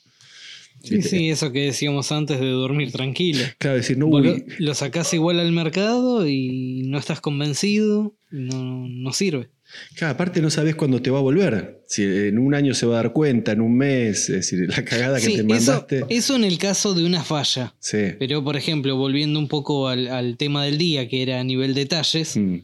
Sí, 0.84 1.02
sí, 1.02 1.30
eso 1.30 1.54
que 1.54 1.62
decíamos 1.62 2.12
antes 2.12 2.42
de 2.42 2.50
dormir 2.50 2.92
tranquilo. 2.92 3.40
Claro, 3.58 3.78
decir, 3.78 3.98
no, 3.98 4.08
Vos 4.08 4.22
lo, 4.22 4.36
lo 4.60 4.74
sacás 4.74 5.14
igual 5.14 5.40
al 5.40 5.54
mercado 5.54 6.28
y 6.28 6.84
no 6.88 6.98
estás 6.98 7.22
convencido, 7.22 8.14
no, 8.32 8.88
no 8.90 9.14
sirve. 9.14 9.50
Claro, 9.96 10.14
aparte 10.14 10.42
no 10.42 10.50
sabes 10.50 10.76
cuándo 10.76 11.02
te 11.02 11.10
va 11.12 11.20
a 11.20 11.22
volver. 11.22 11.82
Si 11.88 12.04
en 12.04 12.40
un 12.40 12.54
año 12.56 12.74
se 12.74 12.86
va 12.86 12.94
a 13.00 13.04
dar 13.04 13.14
cuenta, 13.14 13.52
en 13.52 13.62
un 13.62 13.78
mes, 13.78 14.30
es 14.30 14.36
decir, 14.50 14.68
la 14.70 14.84
cagada 14.86 15.20
que 15.20 15.28
te 15.28 15.34
eso, 15.36 15.44
mandaste. 15.46 16.06
eso 16.10 16.36
en 16.36 16.44
el 16.44 16.58
caso 16.58 16.94
de 16.94 17.06
una 17.06 17.24
falla. 17.24 17.76
Sí. 17.80 18.14
Pero, 18.20 18.44
por 18.44 18.56
ejemplo, 18.58 18.96
volviendo 18.98 19.40
un 19.40 19.48
poco 19.48 19.88
al, 19.88 20.08
al 20.08 20.38
tema 20.38 20.64
del 20.66 20.78
día, 20.78 21.08
que 21.08 21.22
era 21.22 21.40
a 21.40 21.44
nivel 21.44 21.74
detalles, 21.74 22.36
Mm. 22.38 22.58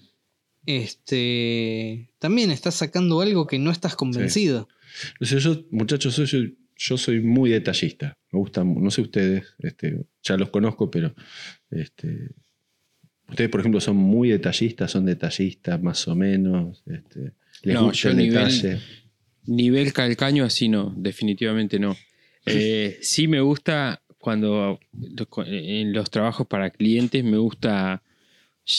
este 0.66 2.12
también 2.20 2.52
estás 2.52 2.76
sacando 2.76 3.22
algo 3.22 3.48
que 3.48 3.60
no 3.60 3.72
estás 3.72 3.96
convencido. 3.96 4.68
Yo, 5.20 5.66
muchachos, 5.72 6.16
soy- 6.16 6.26
yo, 6.28 6.40
yo 6.78 6.98
soy 6.98 7.22
muy 7.22 7.50
detallista. 7.50 8.14
Me 8.32 8.40
gusta, 8.40 8.64
no 8.64 8.92
sé 8.92 9.02
ustedes, 9.02 9.46
este, 9.60 10.06
ya 10.24 10.38
los 10.38 10.50
conozco, 10.50 10.90
pero 10.92 11.14
este, 11.72 12.32
ustedes, 13.30 13.50
por 13.50 13.60
ejemplo, 13.60 13.80
son 13.82 13.96
muy 13.98 14.30
detallistas, 14.30 14.92
son 14.92 15.06
detallistas 15.06 15.82
más 15.82 16.08
o 16.08 16.16
menos. 16.16 16.84
Este, 16.88 17.32
les 17.64 17.76
No, 17.76 17.86
gusta 17.86 17.98
yo 18.04 18.10
el 18.12 18.18
nivel- 18.18 18.32
detalle. 18.46 18.80
Nivel 19.46 19.94
calcaño 19.94 20.44
así 20.44 20.70
no, 20.70 20.94
definitivamente 20.96 21.80
no. 21.80 21.96
Eh, 22.46 22.98
sí 23.02 23.28
me 23.28 23.42
gusta 23.42 24.02
cuando 24.18 24.80
en 25.46 25.94
los 25.94 26.10
trabajos 26.12 26.46
para 26.48 26.70
clientes 26.70 27.24
me 27.24 27.38
gusta 27.38 28.04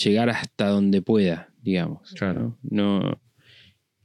llegar 0.02 0.30
hasta 0.30 0.68
donde 0.68 1.02
pueda, 1.02 1.48
digamos. 1.62 2.10
Claro. 2.12 2.56
¿no? 2.62 3.00
No- 3.00 3.20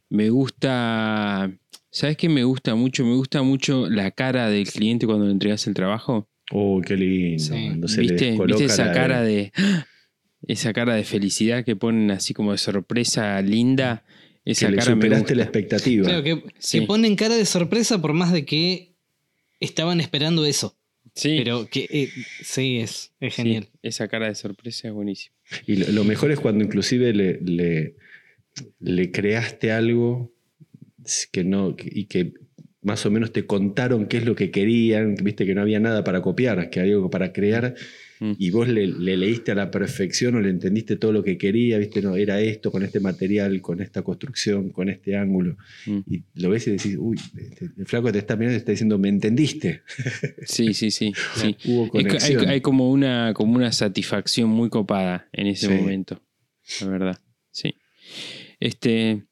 me 0.10 0.30
gusta, 0.30 1.52
¿sabes 1.92 2.16
qué 2.18 2.30
me 2.30 2.44
gusta 2.44 2.76
mucho? 2.76 3.04
Me 3.06 3.16
gusta 3.16 3.42
mucho 3.42 3.90
la 3.90 4.12
cara 4.12 4.50
del 4.50 4.68
cliente 4.68 5.06
cuando 5.06 5.26
le 5.26 5.32
entregas 5.32 5.66
el 5.68 5.74
trabajo. 5.74 6.30
Oh, 6.52 6.80
qué 6.86 6.96
lindo. 6.96 7.44
Sí. 7.44 7.66
cuando 7.68 7.88
se 7.88 8.02
¿Viste? 8.02 8.38
¿Viste 8.46 8.66
esa 8.66 8.92
cara 8.92 9.22
de 9.24 9.52
esa 10.48 10.74
cara 10.74 10.96
de 10.96 11.04
felicidad 11.04 11.64
que 11.66 11.76
ponen 11.76 12.12
así 12.12 12.34
como 12.34 12.52
de 12.52 12.58
sorpresa 12.58 13.42
linda? 13.42 14.04
Esa 14.46 14.70
que 14.70 14.76
cara 14.76 14.92
superaste 14.94 15.36
la 15.36 15.44
expectativa. 15.44 16.08
Claro, 16.08 16.24
que, 16.24 16.44
Sí. 16.60 16.80
que 16.82 16.86
ponen 16.86 17.16
cara 17.16 17.36
de 17.36 17.46
sorpresa 17.46 18.00
por 18.02 18.14
más 18.14 18.32
de 18.32 18.46
que 18.46 18.94
estaban 19.60 20.00
esperando 20.02 20.46
eso. 20.46 20.78
Sí, 21.16 21.36
Pero 21.38 21.68
que 21.70 21.88
eh, 21.90 22.10
sí, 22.44 22.78
es, 22.80 23.14
es 23.22 23.34
sí, 23.36 23.42
genial. 23.44 23.68
esa 23.82 24.08
cara 24.08 24.28
de 24.28 24.36
sorpresa 24.36 24.88
es 24.90 24.94
buenísima. 24.94 25.34
Y 25.66 25.78
lo, 25.78 25.88
lo 25.90 26.04
mejor 26.04 26.32
es 26.32 26.40
cuando 26.40 26.64
inclusive 26.64 27.14
le, 27.14 27.40
le, 27.42 27.96
le 28.80 29.12
creaste 29.12 29.72
algo 29.72 30.34
que 31.32 31.44
no, 31.44 31.76
y 31.80 32.06
que 32.06 32.34
más 32.82 33.06
o 33.06 33.12
menos 33.12 33.32
te 33.32 33.46
contaron 33.46 34.08
qué 34.08 34.18
es 34.18 34.26
lo 34.26 34.36
que 34.36 34.52
querían, 34.52 35.16
viste 35.16 35.46
que 35.46 35.56
no 35.56 35.62
había 35.62 35.80
nada 35.80 36.04
para 36.04 36.22
copiar, 36.22 36.70
que 36.70 36.80
había 36.82 36.96
algo 36.96 37.10
para 37.10 37.32
crear, 37.32 37.76
Mm. 38.20 38.32
y 38.40 38.50
vos 38.50 38.68
le, 38.70 38.88
le 38.88 39.18
leíste 39.18 39.52
a 39.52 39.56
la 39.56 39.70
perfección 39.70 40.36
o 40.36 40.40
le 40.40 40.50
entendiste 40.50 40.96
todo 40.96 41.12
lo 41.12 41.22
que 41.24 41.38
quería, 41.38 41.78
viste, 41.78 42.02
no, 42.02 42.16
era 42.16 42.40
esto, 42.40 42.72
con 42.72 42.82
este 42.84 43.00
material, 43.02 43.60
con 43.62 43.82
esta 43.82 44.04
construcción, 44.04 44.70
con 44.70 44.88
este 44.90 45.18
ángulo, 45.18 45.58
Mm. 45.86 46.00
y 46.10 46.24
lo 46.36 46.50
ves 46.50 46.66
y 46.68 46.72
decís, 46.72 46.96
uy, 46.98 47.18
este, 47.38 47.70
el 47.78 47.86
flaco 47.86 48.12
te 48.12 48.20
está 48.20 48.36
mirando 48.38 48.54
y 48.54 48.56
te 48.56 48.60
está 48.60 48.72
diciendo, 48.72 48.98
¿me 48.98 49.10
entendiste? 49.10 49.82
Sí, 50.46 50.74
sí, 50.74 50.92
sí. 50.92 51.12
sí. 51.36 51.58
Hubo 51.66 51.84
hay, 51.86 51.90
conexión. 51.90 52.48
hay 52.48 52.62
como, 52.62 52.90
una, 52.92 53.34
como 53.34 53.56
una 53.56 53.72
satisfacción 53.72 54.50
muy 54.50 54.70
copada 54.70 55.28
en 55.34 55.48
ese 55.48 55.68
Sí. 55.68 55.74
momento. 55.74 56.22
La 56.82 56.88
verdad. 56.88 57.20
Sí. 57.52 57.76
Este. 58.60 59.24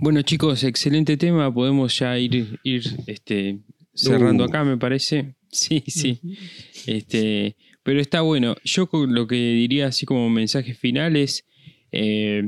Bueno, 0.00 0.22
chicos, 0.22 0.62
excelente 0.64 1.16
tema. 1.16 1.52
Podemos 1.52 1.98
ya 1.98 2.18
ir, 2.18 2.58
ir 2.64 2.82
este, 3.06 3.60
cerrando 3.94 4.44
Uh. 4.44 4.48
acá, 4.48 4.64
me 4.64 4.76
parece. 4.76 5.34
Sí, 5.50 5.82
sí. 5.86 6.20
Este, 6.86 7.56
pero 7.84 8.00
está 8.00 8.22
bueno. 8.22 8.56
Yo 8.64 8.88
lo 8.92 9.26
que 9.28 9.36
diría 9.36 9.86
así 9.86 10.04
como 10.06 10.28
mensaje 10.28 10.74
final 10.74 11.14
es 11.14 11.46
eh, 11.92 12.42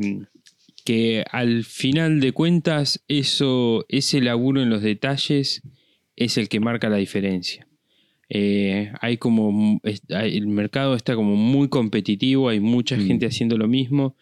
que 0.84 1.24
al 1.30 1.62
final 1.64 2.18
de 2.20 2.32
cuentas 2.32 3.04
eso, 3.08 3.84
ese 3.88 4.20
laburo 4.20 4.60
en 4.60 4.70
los 4.70 4.82
detalles 4.82 5.62
es 6.16 6.36
el 6.38 6.48
que 6.48 6.58
marca 6.60 6.88
la 6.88 6.96
diferencia. 6.96 7.66
Eh, 8.28 8.90
hay 9.00 9.18
como 9.18 9.80
el 10.08 10.46
mercado 10.48 10.96
está 10.96 11.14
como 11.14 11.36
muy 11.36 11.68
competitivo, 11.68 12.48
hay 12.48 12.58
mucha 12.58 12.96
Mm. 12.96 13.06
gente 13.06 13.26
haciendo 13.26 13.56
lo 13.56 13.68
mismo. 13.68 14.16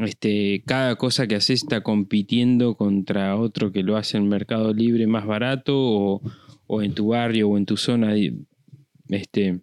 Este, 0.00 0.62
cada 0.66 0.96
cosa 0.96 1.28
que 1.28 1.36
haces 1.36 1.62
está 1.62 1.82
compitiendo 1.82 2.74
contra 2.74 3.36
otro 3.36 3.70
que 3.70 3.84
lo 3.84 3.96
hace 3.96 4.16
en 4.16 4.28
Mercado 4.28 4.74
Libre 4.74 5.06
más 5.06 5.24
barato 5.24 5.74
o, 5.76 6.22
o 6.66 6.82
en 6.82 6.94
tu 6.94 7.08
barrio 7.08 7.48
o 7.48 7.56
en 7.58 7.64
tu 7.66 7.76
zona. 7.76 8.14
Este, 9.08 9.60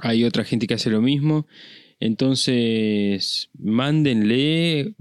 hay 0.00 0.24
otra 0.24 0.44
gente 0.44 0.66
que 0.66 0.74
hace 0.74 0.90
lo 0.90 1.00
mismo. 1.00 1.46
Entonces, 2.00 3.50
mándenle, 3.58 4.94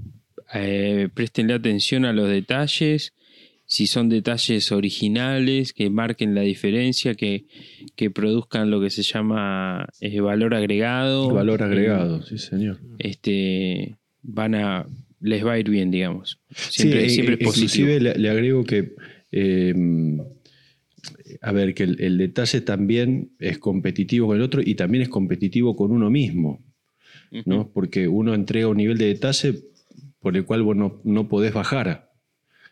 eh, 0.53 1.09
préstenle 1.13 1.53
atención 1.53 2.05
a 2.05 2.13
los 2.13 2.29
detalles. 2.29 3.13
Si 3.65 3.85
son 3.85 4.09
detalles 4.09 4.71
originales, 4.71 5.73
que 5.73 5.89
marquen 5.91 6.33
la 6.33 6.41
diferencia, 6.41 7.13
que, 7.13 7.45
que 7.95 8.09
produzcan 8.09 8.71
lo 8.71 8.81
que 8.81 8.89
se 8.89 9.03
llama 9.03 9.87
eh, 10.01 10.19
valor 10.21 10.55
agregado. 10.55 11.29
Valor 11.29 11.61
Eh, 11.61 11.65
agregado, 11.65 12.21
sí, 12.23 12.37
señor. 12.39 12.79
este, 12.97 13.97
van 14.23 14.55
a, 14.55 14.87
les 15.21 15.45
va 15.45 15.53
a 15.53 15.59
ir 15.59 15.69
bien, 15.69 15.91
digamos. 15.91 16.39
Siempre, 16.51 17.09
Sí, 17.09 17.15
siempre 17.15 17.35
es 17.35 17.41
positivo. 17.43 17.89
inclusive 17.91 17.99
le, 17.99 18.15
le 18.15 18.29
agrego 18.29 18.63
que, 18.63 18.95
eh, 19.31 19.73
a 21.41 21.51
ver, 21.51 21.73
que 21.73 21.83
el, 21.83 22.01
el 22.01 22.17
detalle 22.17 22.61
también 22.61 23.31
es 23.39 23.57
competitivo 23.57 24.27
con 24.27 24.37
el 24.37 24.43
otro 24.43 24.61
y 24.63 24.75
también 24.75 25.03
es 25.03 25.09
competitivo 25.09 25.75
con 25.75 25.91
uno 25.91 26.09
mismo, 26.09 26.63
¿no? 27.45 27.69
Porque 27.71 28.07
uno 28.07 28.33
entrega 28.33 28.67
un 28.67 28.77
nivel 28.77 28.97
de 28.97 29.07
detalle 29.07 29.55
por 30.19 30.35
el 30.35 30.45
cual 30.45 30.63
vos 30.63 30.75
no, 30.75 31.01
no 31.03 31.27
podés 31.27 31.53
bajar. 31.53 32.11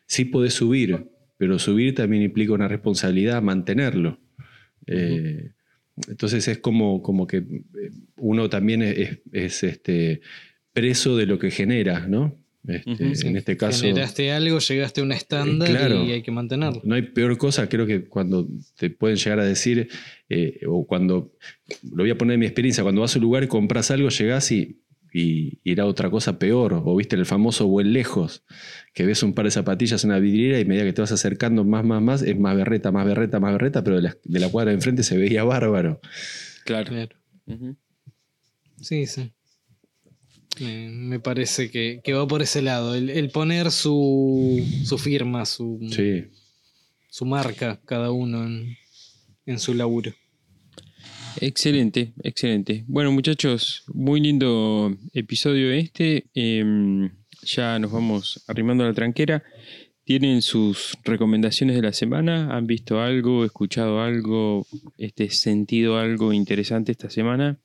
Sí 0.05 0.25
podés 0.25 0.53
subir, 0.53 1.09
pero 1.37 1.59
subir 1.59 1.95
también 1.95 2.23
implica 2.23 2.53
una 2.53 2.67
responsabilidad 2.67 3.41
mantenerlo. 3.41 4.19
Eh, 4.85 5.51
entonces 6.07 6.47
es 6.47 6.59
como, 6.59 7.01
como 7.01 7.27
que 7.27 7.37
eh, 7.37 7.91
uno 8.17 8.49
también 8.49 8.81
es, 8.81 9.19
es, 9.31 9.63
este, 9.63 10.21
preso 10.73 11.17
de 11.17 11.25
lo 11.25 11.39
que 11.39 11.51
genera, 11.51 12.07
¿no? 12.07 12.35
Este, 12.67 13.27
en 13.27 13.37
este 13.37 13.55
caso, 13.55 13.81
Generaste 13.85 14.31
algo, 14.31 14.59
llegaste 14.59 15.01
a 15.01 15.03
un 15.03 15.11
estándar 15.13 15.69
Eh, 15.69 15.71
claro. 15.71 16.03
y 16.03 16.11
hay 16.11 16.21
que 16.21 16.31
mantenerlo. 16.31 16.81
no 16.83 16.95
hay 16.95 17.01
peor 17.03 17.37
cosa, 17.37 17.69
creo 17.69 17.85
que 17.85 18.05
cuando 18.05 18.47
te 18.77 18.89
pueden 18.89 19.17
llegar 19.17 19.39
a 19.39 19.45
decir, 19.45 19.87
eh, 20.29 20.59
o 20.67 20.85
cuando, 20.85 21.31
lo 21.91 22.03
voy 22.03 22.09
a 22.09 22.17
poner 22.17 22.33
en 22.35 22.41
mi 22.41 22.45
experiencia, 22.45 22.83
cuando 22.83 23.01
vas 23.01 23.15
a 23.15 23.19
un 23.19 23.23
lugar 23.23 23.43
y 23.43 23.47
compras 23.47 23.89
algo, 23.91 24.09
llegás 24.09 24.51
y, 24.51 24.81
y, 25.13 25.59
y 25.63 25.71
era 25.71 25.85
otra 25.85 26.09
cosa 26.09 26.37
peor, 26.37 26.73
o 26.73 26.95
viste 26.95 27.15
el 27.15 27.25
famoso 27.25 27.67
buen 27.67 27.93
lejos, 27.93 28.43
que 28.93 29.05
ves 29.05 29.23
un 29.23 29.33
par 29.33 29.45
de 29.45 29.51
zapatillas 29.51 30.03
en 30.03 30.09
la 30.11 30.19
vidriera 30.19 30.59
y 30.59 30.63
a 30.63 30.65
medida 30.65 30.83
que 30.83 30.93
te 30.93 31.01
vas 31.01 31.11
acercando 31.13 31.63
más, 31.63 31.85
más, 31.85 32.01
más, 32.01 32.21
es 32.21 32.37
más 32.37 32.55
berreta, 32.55 32.91
más 32.91 33.05
berreta, 33.05 33.39
más 33.39 33.53
berreta, 33.53 33.83
pero 33.83 33.95
de 33.95 34.01
la, 34.01 34.17
de 34.23 34.39
la 34.39 34.49
cuadra 34.49 34.71
de 34.71 34.75
enfrente 34.75 35.03
se 35.03 35.17
veía 35.17 35.43
bárbaro. 35.45 36.01
Claro. 36.65 36.91
Sí, 38.81 39.05
sí. 39.07 39.31
Me, 40.59 40.89
me 40.89 41.19
parece 41.19 41.69
que, 41.69 42.01
que 42.03 42.13
va 42.13 42.27
por 42.27 42.41
ese 42.41 42.61
lado. 42.61 42.95
El, 42.95 43.09
el 43.09 43.29
poner 43.29 43.71
su, 43.71 44.65
su 44.85 44.97
firma, 44.97 45.45
su, 45.45 45.79
Sí. 45.91 46.25
su 47.09 47.25
marca, 47.25 47.79
cada 47.85 48.11
uno 48.11 48.43
en, 48.45 48.77
en 49.45 49.59
su 49.59 49.73
laburo. 49.73 50.13
Excelente, 51.39 52.13
excelente. 52.23 52.83
Bueno, 52.87 53.11
muchachos, 53.11 53.83
muy 53.93 54.19
lindo 54.19 54.95
episodio 55.13 55.71
este. 55.71 56.25
Em, 56.33 57.11
ya 57.43 57.77
nos 57.77 57.91
vamos 57.91 58.43
arrimando 58.47 58.83
a 58.83 58.87
la 58.87 58.93
tranquera. 58.93 59.43
¿Tienen 60.03 60.41
sus 60.41 60.97
recomendaciones 61.03 61.75
de 61.75 61.81
la 61.81 61.91
semana? 61.93 62.55
¿Han 62.55 62.65
visto 62.65 63.01
algo, 63.01 63.43
escuchado 63.45 64.01
algo, 64.01 64.65
este, 64.97 65.29
sentido 65.29 65.97
algo 65.97 66.31
interesante 66.33 66.93
esta 66.93 67.09
semana? 67.09 67.59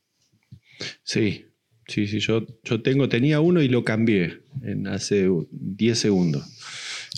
Sí, 1.04 1.44
sí, 1.86 2.06
sí, 2.06 2.18
yo, 2.20 2.46
yo 2.64 2.82
tengo, 2.82 3.08
tenía 3.08 3.40
uno 3.40 3.60
y 3.62 3.68
lo 3.68 3.84
cambié 3.84 4.40
en 4.62 4.86
hace 4.86 5.28
10 5.50 5.98
segundos. 5.98 6.44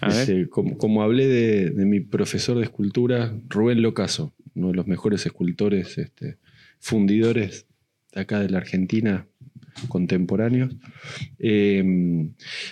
A 0.00 0.08
ver. 0.08 0.16
Este, 0.18 0.48
como, 0.48 0.76
como 0.78 1.02
hablé 1.02 1.26
de, 1.28 1.70
de 1.70 1.84
mi 1.86 2.00
profesor 2.00 2.56
de 2.58 2.64
escultura, 2.64 3.34
Rubén 3.48 3.80
Locaso, 3.82 4.34
uno 4.54 4.68
de 4.68 4.74
los 4.74 4.86
mejores 4.86 5.24
escultores, 5.26 5.98
este, 5.98 6.38
fundidores 6.80 7.66
de 8.12 8.20
acá 8.20 8.40
de 8.40 8.50
la 8.50 8.58
Argentina, 8.58 9.26
contemporáneos. 9.88 10.74
Eh, 11.38 11.82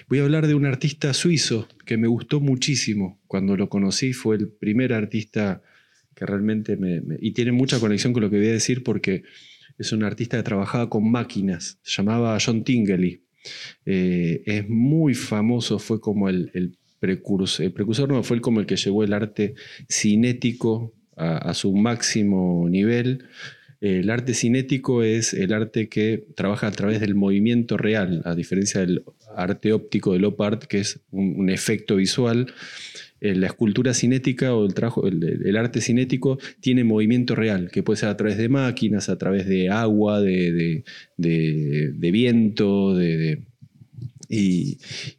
voy 0.09 0.19
a 0.19 0.23
hablar 0.23 0.47
de 0.47 0.55
un 0.55 0.67
artista 0.67 1.13
suizo 1.15 1.69
que 1.85 1.97
me 1.97 2.07
gustó 2.09 2.41
muchísimo 2.41 3.21
cuando 3.27 3.57
lo 3.57 3.69
conocí, 3.69 4.13
fue 4.13 4.37
el 4.37 4.49
primer 4.49 4.93
artista 4.93 5.63
que 6.15 6.27
realmente 6.27 6.77
me, 6.77 7.01
me- 7.01 7.17
y 7.21 7.33
tiene 7.33 7.53
mucha 7.53 7.81
conexión 7.81 8.13
con 8.13 8.23
lo 8.23 8.31
que 8.31 8.37
voy 8.39 8.49
a 8.49 8.53
decir 8.53 8.83
porque 8.83 9.23
es 9.83 9.93
un 9.93 10.05
artista 10.05 10.37
que 10.37 10.43
trabajaba 10.43 10.89
con 10.89 11.11
máquinas, 11.11 11.79
se 11.83 11.93
llamaba 12.03 12.39
John 12.45 12.65
Tingley. 12.65 13.21
Eh, 13.85 14.43
es 14.47 14.69
muy 14.69 15.15
famoso, 15.15 15.79
fue 15.79 16.01
como 16.01 16.29
el, 16.29 16.79
precursor, 17.01 17.67
el 17.67 17.73
precursor 17.73 18.09
no, 18.09 18.23
fue 18.23 18.41
como 18.41 18.61
el 18.61 18.67
que 18.67 18.77
llevó 18.77 19.05
el 19.05 19.13
arte 19.13 19.55
cinético 19.89 20.95
a, 21.17 21.53
su 21.55 21.75
máximo 21.75 22.69
nivel. 22.69 23.25
El 23.81 24.11
arte 24.11 24.35
cinético 24.35 25.03
es 25.03 25.35
el 25.35 25.53
arte 25.53 25.89
que 25.89 26.25
trabaja 26.37 26.69
a 26.69 26.73
través 26.73 27.01
del 27.01 27.17
movimiento 27.17 27.77
real, 27.77 28.23
a 28.25 28.37
diferencia 28.37 28.81
del 28.81 29.05
arte 29.37 29.73
óptico, 29.73 30.13
del 30.13 30.25
op 30.25 30.41
art, 30.41 30.65
que 30.65 30.79
es 30.79 31.01
un 31.11 31.51
efecto 31.51 31.97
visual. 31.97 32.53
Eh, 33.25 33.37
la 33.37 33.47
escultura 33.47 33.95
cinética 33.95 34.53
o 34.53 34.67
el, 34.67 35.23
el, 35.45 35.57
arte 35.57 35.81
cinético 35.81 36.39
tiene 36.61 36.83
movimiento 36.83 37.37
real, 37.37 37.71
que 37.71 37.85
puede 37.85 37.99
ser 38.01 38.09
a 38.09 38.17
través 38.17 38.37
de 38.37 38.49
máquinas, 38.49 39.09
a 39.09 39.17
través 39.17 39.47
de 39.47 39.69
agua, 39.71 40.21
de, 40.21 40.83
de- 41.17 42.11
viento, 42.11 42.97
de, 42.97 43.43
y, 44.29 44.79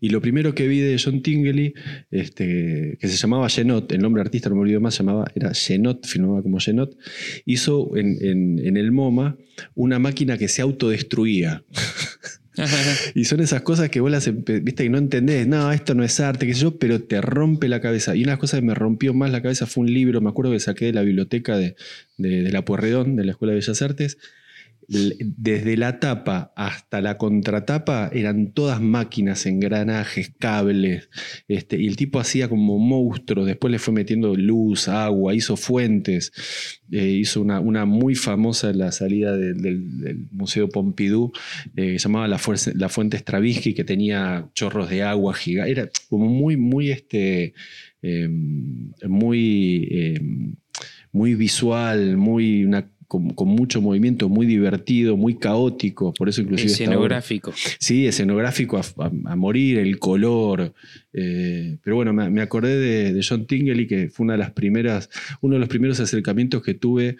lo 0.09 0.19
primero 0.21 0.53
que 0.53 0.67
vi 0.67 0.79
de 0.79 0.99
John 1.01 1.21
Tingley, 1.21 1.73
este, 2.11 2.97
que 2.99 3.07
se 3.07 3.15
llamaba 3.15 3.47
Genot, 3.47 3.89
el 3.93 4.01
nombre 4.01 4.21
artista 4.21 4.49
no 4.49 4.55
me 4.55 4.61
olvido 4.63 4.81
más, 4.81 4.97
llamaba, 4.97 5.31
era 5.33 5.53
Genot, 5.53 6.05
filmaba 6.05 6.41
como 6.43 6.59
Genot, 6.59 6.97
hizo 7.45 7.95
en, 7.95 8.17
en- 8.21 8.59
en 8.65 8.75
el 8.75 8.91
MoMA 8.91 9.37
una 9.75 9.97
máquina 9.99 10.37
que 10.37 10.49
se 10.49 10.61
autodestruía. 10.61 11.63
Y 13.15 13.25
son 13.25 13.39
esas 13.39 13.61
cosas 13.61 13.89
que 13.89 13.99
vos 13.99 14.11
las 14.11 14.29
viste 14.31 14.83
que 14.83 14.89
no 14.89 14.97
entendés, 14.97 15.47
no, 15.47 15.71
esto 15.71 15.95
no 15.95 16.03
es 16.03 16.19
arte, 16.19 16.45
qué 16.45 16.53
yo, 16.53 16.77
pero 16.77 17.01
te 17.01 17.21
rompe 17.21 17.67
la 17.67 17.81
cabeza. 17.81 18.15
Y 18.15 18.19
una 18.19 18.31
de 18.31 18.33
las 18.33 18.39
cosas 18.39 18.59
que 18.59 18.65
me 18.65 18.75
rompió 18.75 19.13
más 19.13 19.31
la 19.31 19.41
cabeza 19.41 19.65
fue 19.65 19.83
un 19.83 19.93
libro, 19.93 20.21
me 20.21 20.29
acuerdo 20.29 20.51
que 20.51 20.59
saqué 20.59 20.85
de 20.85 20.93
la 20.93 21.01
biblioteca 21.01 21.57
de, 21.57 21.75
de, 22.17 22.43
de 22.43 22.51
la 22.51 22.65
Puerredón, 22.65 23.15
de 23.15 23.25
la 23.25 23.31
Escuela 23.31 23.53
de 23.53 23.59
Bellas 23.59 23.81
Artes. 23.81 24.17
Desde 24.87 25.77
la 25.77 25.99
tapa 25.99 26.51
hasta 26.55 27.01
la 27.01 27.17
contratapa 27.17 28.09
eran 28.13 28.51
todas 28.51 28.81
máquinas, 28.81 29.45
engranajes, 29.45 30.31
cables. 30.39 31.09
Este, 31.47 31.81
y 31.81 31.87
el 31.87 31.95
tipo 31.95 32.19
hacía 32.19 32.49
como 32.49 32.77
monstruos, 32.79 33.45
después 33.47 33.71
le 33.71 33.79
fue 33.79 33.93
metiendo 33.93 34.35
luz, 34.35 34.87
agua, 34.87 35.33
hizo 35.35 35.55
fuentes. 35.57 36.31
eh, 36.91 37.07
hizo 37.07 37.41
una, 37.41 37.85
muy 37.85 38.13
famosa 38.13 38.71
la 38.71 38.91
salida 38.91 39.35
de- 39.35 39.53
del, 39.55 40.27
Museo 40.31 40.69
Pompidou, 40.69 41.31
eh, 41.75 41.97
llamaba 41.97 42.27
la, 42.27 42.37
Fuente 42.37 43.17
Stravinsky, 43.17 43.73
que 43.73 43.83
tenía 43.83 44.47
chorros 44.53 44.89
de 44.91 45.01
agua 45.01 45.33
gigantes. 45.33 45.71
Era 45.77 45.89
como 46.09 46.27
muy, 46.27 46.55
muy, 46.55 46.91
este, 46.91 47.53
eh, 48.03 48.27
muy, 49.07 49.87
eh, 49.89 50.19
muy 51.11 51.35
visual, 51.35 52.17
muy 52.17 52.63
una- 52.65 52.91
con, 53.13 53.29
con 53.29 53.47
mucho 53.47 53.79
movimiento, 53.79 54.27
muy 54.27 54.47
divertido, 54.47 55.15
muy 55.15 55.35
caótico. 55.35 56.11
Por 56.15 56.29
eso 56.29 56.41
inclusive 56.41 56.71
Escenográfico. 56.71 57.53
Sí, 57.77 58.07
escenográfico 58.07 58.77
a, 58.77 58.81
a- 58.81 59.11
a 59.25 59.35
morir, 59.35 59.77
el 59.77 59.99
color. 59.99 60.73
eh, 61.13 61.77
pero 61.83 61.95
bueno, 61.95 62.11
me, 62.11 62.27
me 62.31 62.41
acordé 62.41 62.75
de, 62.79 63.13
de 63.13 63.21
John 63.27 63.45
Tingley, 63.45 63.85
que 63.85 64.09
fue 64.09 64.23
una 64.23 64.33
de 64.33 64.39
las 64.39 64.51
primeras, 64.51 65.11
uno 65.41 65.53
de 65.53 65.59
los 65.59 65.69
primeros 65.69 65.99
acercamientos 65.99 66.63
que 66.63 66.73
tuve 66.73 67.17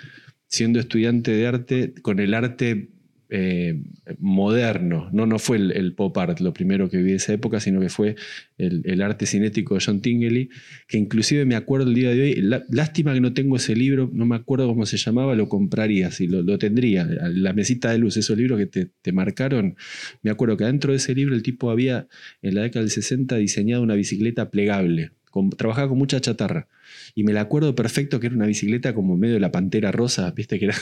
siendo 0.48 0.80
estudiante 0.80 1.30
de 1.30 1.46
arte 1.46 1.94
con 2.02 2.20
el 2.20 2.34
arte 2.34 2.90
eh, 3.36 3.82
moderno. 4.20 5.10
No, 5.12 5.26
no 5.26 5.40
fue 5.40 5.58
el, 5.58 5.96
pop 5.96 6.16
art 6.20 6.40
lo 6.40 6.54
primero 6.54 6.88
que 6.88 6.98
vi 6.98 7.12
de 7.12 7.16
esa 7.16 7.34
época, 7.34 7.60
sino 7.60 7.80
que 7.80 7.90
fue 7.90 8.16
el, 8.60 9.02
arte 9.02 9.26
cinético 9.26 9.74
de 9.74 9.82
John 9.84 10.02
Tingley, 10.02 10.50
que 10.88 11.00
inclusive 11.00 11.44
me 11.44 11.56
acuerdo 11.56 11.88
el 11.88 11.96
día 11.96 12.12
de 12.12 12.22
hoy, 12.22 12.36
lá- 12.36 12.64
lástima 12.70 13.12
que 13.12 13.22
no 13.22 13.34
tengo 13.34 13.56
ese 13.56 13.76
libro, 13.76 14.12
no 14.14 14.28
me 14.28 14.36
acuerdo 14.36 14.68
cómo 14.68 14.86
se 14.86 14.98
llamaba, 14.98 15.34
lo 15.34 15.50
compraría, 15.50 16.12
si 16.12 16.28
lo, 16.28 16.60
tendría, 16.60 17.06
la 17.06 17.54
mesita 17.54 17.92
de 17.92 17.98
luz, 17.98 18.18
esos 18.18 18.38
libros 18.38 18.60
que 18.60 18.68
te, 18.68 19.12
marcaron. 19.12 19.78
Me 20.22 20.30
acuerdo 20.30 20.56
que 20.56 20.66
dentro 20.66 20.92
de 20.92 20.98
ese 20.98 21.16
libro 21.16 21.34
el 21.34 21.42
tipo 21.42 21.72
había, 21.72 22.08
en 22.44 22.54
la 22.54 22.62
década 22.62 22.82
del 22.82 22.92
60, 22.92 23.36
diseñado 23.38 23.82
una 23.82 23.96
bicicleta 23.96 24.52
plegable. 24.52 25.10
trabajaba 25.58 25.90
con 25.90 25.98
mucha 25.98 26.22
chatarra. 26.22 26.68
Y 27.16 27.24
me 27.24 27.34
la 27.34 27.42
acuerdo 27.42 27.74
perfecto 27.74 28.20
que 28.20 28.28
era 28.28 28.36
una 28.36 28.46
bicicleta 28.46 28.94
como 28.94 29.18
medio 29.18 29.34
de 29.34 29.40
la 29.40 29.52
pantera 29.52 29.92
rosa, 29.92 30.30
viste 30.32 30.60
que 30.60 30.66
era 30.66 30.76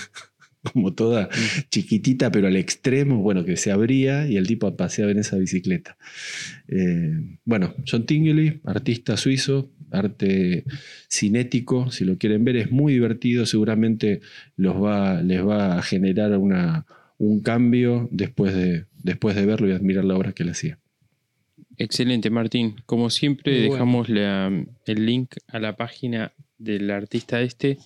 como 0.63 0.93
toda 0.93 1.27
chiquitita, 1.69 2.31
pero 2.31 2.47
al 2.47 2.55
extremo, 2.55 3.17
bueno, 3.21 3.43
que 3.45 3.57
se 3.57 3.71
abría 3.71 4.27
y 4.27 4.37
el 4.37 4.45
tipo 4.47 4.75
paseaba 4.75 5.11
en 5.11 5.19
esa 5.19 5.37
bicicleta. 5.37 5.97
Eh, 6.67 7.37
bueno, 7.45 7.73
John 7.89 8.05
Tingley, 8.05 8.61
artista 8.63 9.17
suizo, 9.17 9.71
arte 9.91 10.63
cinético, 11.09 11.91
si 11.91 12.05
lo 12.05 12.17
quieren 12.17 12.43
ver, 12.45 12.55
es 12.57 12.71
muy 12.71 12.93
divertido, 12.93 13.45
seguramente 13.45 14.21
los 14.55 14.75
va, 14.81 15.21
les 15.21 15.45
va 15.45 15.77
a 15.77 15.81
generar 15.81 16.37
una, 16.37 16.85
un 17.17 17.41
cambio 17.41 18.07
después 18.11 18.53
de, 18.53 18.85
después 19.03 19.35
de 19.35 19.45
verlo 19.45 19.67
y 19.67 19.71
admirar 19.73 20.05
la 20.05 20.15
obra 20.15 20.31
que 20.33 20.43
él 20.43 20.49
hacía. 20.49 20.79
Excelente, 21.77 22.29
Martín. 22.29 22.75
Como 22.85 23.09
siempre, 23.09 23.53
bueno. 23.61 23.73
dejamos 23.73 24.09
la- 24.09 24.65
el 24.85 25.05
link 25.05 25.33
a 25.47 25.59
la 25.59 25.75
página 25.75 26.31
del 26.59 26.91
artista 26.91 27.41
este 27.41 27.79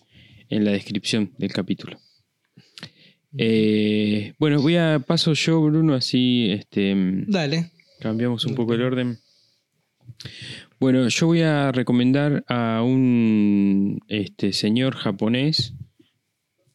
en 0.50 0.66
la 0.66 0.72
descripción 0.72 1.32
del 1.38 1.54
capítulo. 1.54 1.98
Eh, 3.38 4.34
bueno, 4.40 4.62
voy 4.62 4.76
a 4.78 5.00
paso 5.06 5.34
yo, 5.34 5.62
Bruno, 5.62 5.94
así 5.94 6.48
este, 6.52 6.94
Dale. 7.28 7.72
cambiamos 8.00 8.46
un 8.46 8.56
poco 8.56 8.74
el 8.74 8.82
orden. 8.82 9.20
Bueno, 10.80 11.08
yo 11.08 11.28
voy 11.28 11.42
a 11.42 11.72
recomendar 11.72 12.44
a 12.48 12.82
un 12.84 14.00
este, 14.08 14.54
señor 14.54 14.96
japonés. 14.96 15.74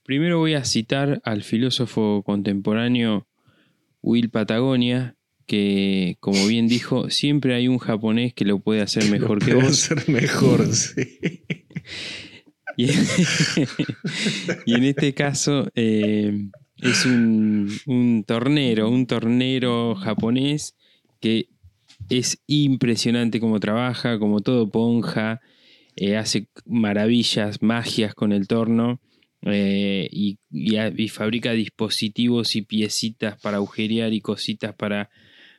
Primero 0.04 0.38
voy 0.38 0.54
a 0.54 0.64
citar 0.64 1.20
al 1.24 1.42
filósofo 1.42 2.22
contemporáneo 2.24 3.28
Will 4.02 4.30
Patagonia, 4.30 5.16
que, 5.46 6.16
como 6.20 6.46
bien 6.46 6.66
dijo, 6.68 7.11
siempre 7.11 7.54
hay 7.54 7.68
un 7.68 7.78
japonés 7.78 8.34
que 8.34 8.44
lo 8.44 8.58
puede 8.61 8.80
hacer 8.82 9.04
mejor 9.11 9.38
que 9.44 9.52
Puede 9.54 9.66
vos. 9.66 9.76
ser 9.76 10.08
mejor, 10.08 10.66
sí. 10.74 11.02
Y, 14.66 14.74
en 14.74 14.84
este 14.84 15.14
caso 15.14 15.70
eh, 15.74 16.48
es 16.78 17.04
un, 17.04 18.24
tornero, 18.26 18.88
un 18.88 19.06
tornero 19.06 19.94
japonés 19.94 20.76
que 21.20 21.48
es 22.08 22.42
impresionante 22.46 23.40
cómo 23.40 23.60
trabaja, 23.60 24.18
como 24.18 24.40
todo 24.40 24.70
ponja, 24.70 25.40
eh, 25.96 26.16
hace 26.16 26.48
maravillas, 26.64 27.62
magias 27.62 28.14
con 28.14 28.32
el 28.32 28.48
torno 28.48 29.00
eh, 29.42 30.08
y, 30.10 30.38
y 30.50 31.08
fabrica 31.08 31.52
dispositivos 31.52 32.56
y 32.56 32.62
piecitas 32.62 33.40
para 33.40 33.58
agujerear 33.58 34.12
y 34.12 34.20
cositas 34.20 34.74
para, 34.74 35.10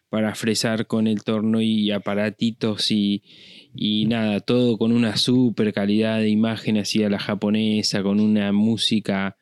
para 0.10 0.36
fresar 0.36 0.88
con 0.88 1.08
el 1.08 1.24
torno 1.24 1.62
y 1.62 1.92
aparatitos 1.92 2.92
y, 2.92 3.24
y 3.74 4.06
nada, 4.06 4.40
todo 4.42 4.78
con 4.78 4.92
una 4.92 5.18
super 5.18 5.74
calidad 5.74 6.20
de 6.20 6.30
imagen 6.30 6.78
así 6.78 7.04
a 7.04 7.10
la 7.10 7.20
japonesa, 7.20 8.04
con 8.04 8.20
una 8.20 8.52
música 8.52 9.38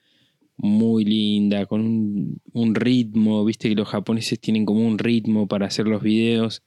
muy 0.58 1.06
linda, 1.06 1.66
con 1.66 2.38
un, 2.54 2.76
ritmo, 2.76 3.46
viste 3.46 3.70
que 3.70 3.76
los 3.76 3.88
japoneses 3.88 4.40
tienen 4.40 4.66
como 4.66 4.86
un 4.86 4.98
ritmo 4.98 5.48
para 5.48 5.68
hacer 5.68 5.88
los 5.88 6.04
videos. 6.04 6.64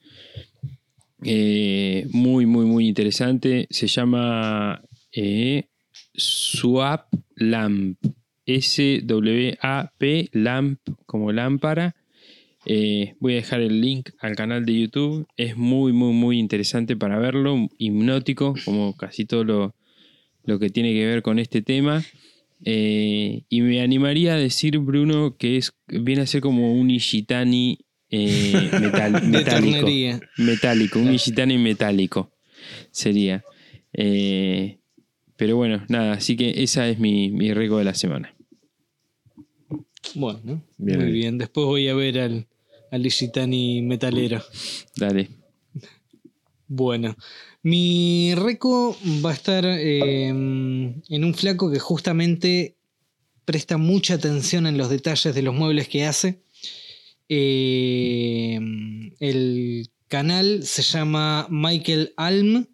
Eh, 1.25 2.07
muy, 2.11 2.47
muy, 2.47 2.65
muy 2.65 2.89
interesante. 2.89 3.67
Se 3.71 3.87
llama 3.87 4.83
eh, 5.13 5.69
Swap 6.15 7.13
Lamp. 7.37 7.99
S-W-A-P 8.45 10.31
Lamp 10.33 10.81
como 11.07 11.31
lámpara. 11.31 11.95
Eh, 12.65 13.15
voy 13.21 13.33
a 13.33 13.37
dejar 13.37 13.61
el 13.61 13.81
link 13.81 14.11
al 14.21 14.37
canal 14.37 14.65
de 14.65 14.81
YouTube. 14.81 15.27
Es 15.37 15.57
muy, 15.57 15.93
muy, 15.93 16.13
muy 16.13 16.39
interesante 16.39 16.97
para 16.97 17.19
verlo. 17.19 17.69
Hipnótico, 17.79 18.55
como 18.65 18.97
casi 18.97 19.25
todo 19.25 19.45
lo, 19.45 19.75
lo 20.45 20.59
que 20.59 20.71
tiene 20.71 20.93
que 20.93 21.07
ver 21.07 21.23
con 21.23 21.39
este 21.39 21.63
tema. 21.63 22.05
Eh, 22.65 23.43
y 23.49 23.61
me 23.63 23.81
animaría 23.81 24.35
a 24.35 24.39
decir, 24.39 24.79
Bruno, 24.79 25.37
que 25.37 25.57
es, 25.57 25.73
viene 25.89 26.23
a 26.23 26.27
ser 26.27 26.41
como 26.41 26.73
un 26.75 26.91
Ishitani 26.91 27.79
eh, 28.11 28.71
metal- 28.81 29.23
metálico. 29.27 29.89
Metálico, 30.37 31.01
un 31.01 31.13
Ishitani 31.13 31.59
metálico 31.59 32.31
sería. 32.93 33.43
Eh, 33.93 34.79
pero 35.37 35.57
bueno, 35.57 35.85
nada, 35.89 36.13
así 36.13 36.37
que 36.37 36.63
esa 36.63 36.89
es 36.89 37.01
mi, 37.01 37.31
mi 37.31 37.53
rico 37.53 37.79
de 37.79 37.85
la 37.85 37.95
semana. 37.95 38.35
Bueno, 40.15 40.63
Bien 40.79 40.99
muy 41.01 41.11
bien. 41.11 41.39
Después 41.39 41.67
voy 41.67 41.89
a 41.89 41.95
ver 41.95 42.19
al, 42.21 42.47
al 42.93 43.05
Ishitani 43.05 43.83
metalero. 43.83 44.45
Dale. 44.95 45.29
Bueno, 46.69 47.17
mi 47.63 48.35
reco 48.35 48.97
va 49.25 49.31
a 49.31 49.35
estar 49.35 49.65
eh, 49.65 50.29
en 50.29 51.25
un 51.25 51.35
flaco 51.35 51.71
que 51.73 51.81
justamente 51.81 52.77
presta 53.45 53.77
mucha 53.79 54.15
atención 54.15 54.67
en 54.67 54.79
los 54.79 54.89
detalles 54.89 55.35
de 55.35 55.43
los 55.43 55.55
muebles 55.55 55.89
que 55.89 56.05
hace. 56.05 56.43
Eh, 57.29 58.61
el 59.21 59.91
canal 60.09 60.63
se 60.65 60.83
llama 60.83 61.47
Michael 61.51 62.13
Alm 62.17 62.67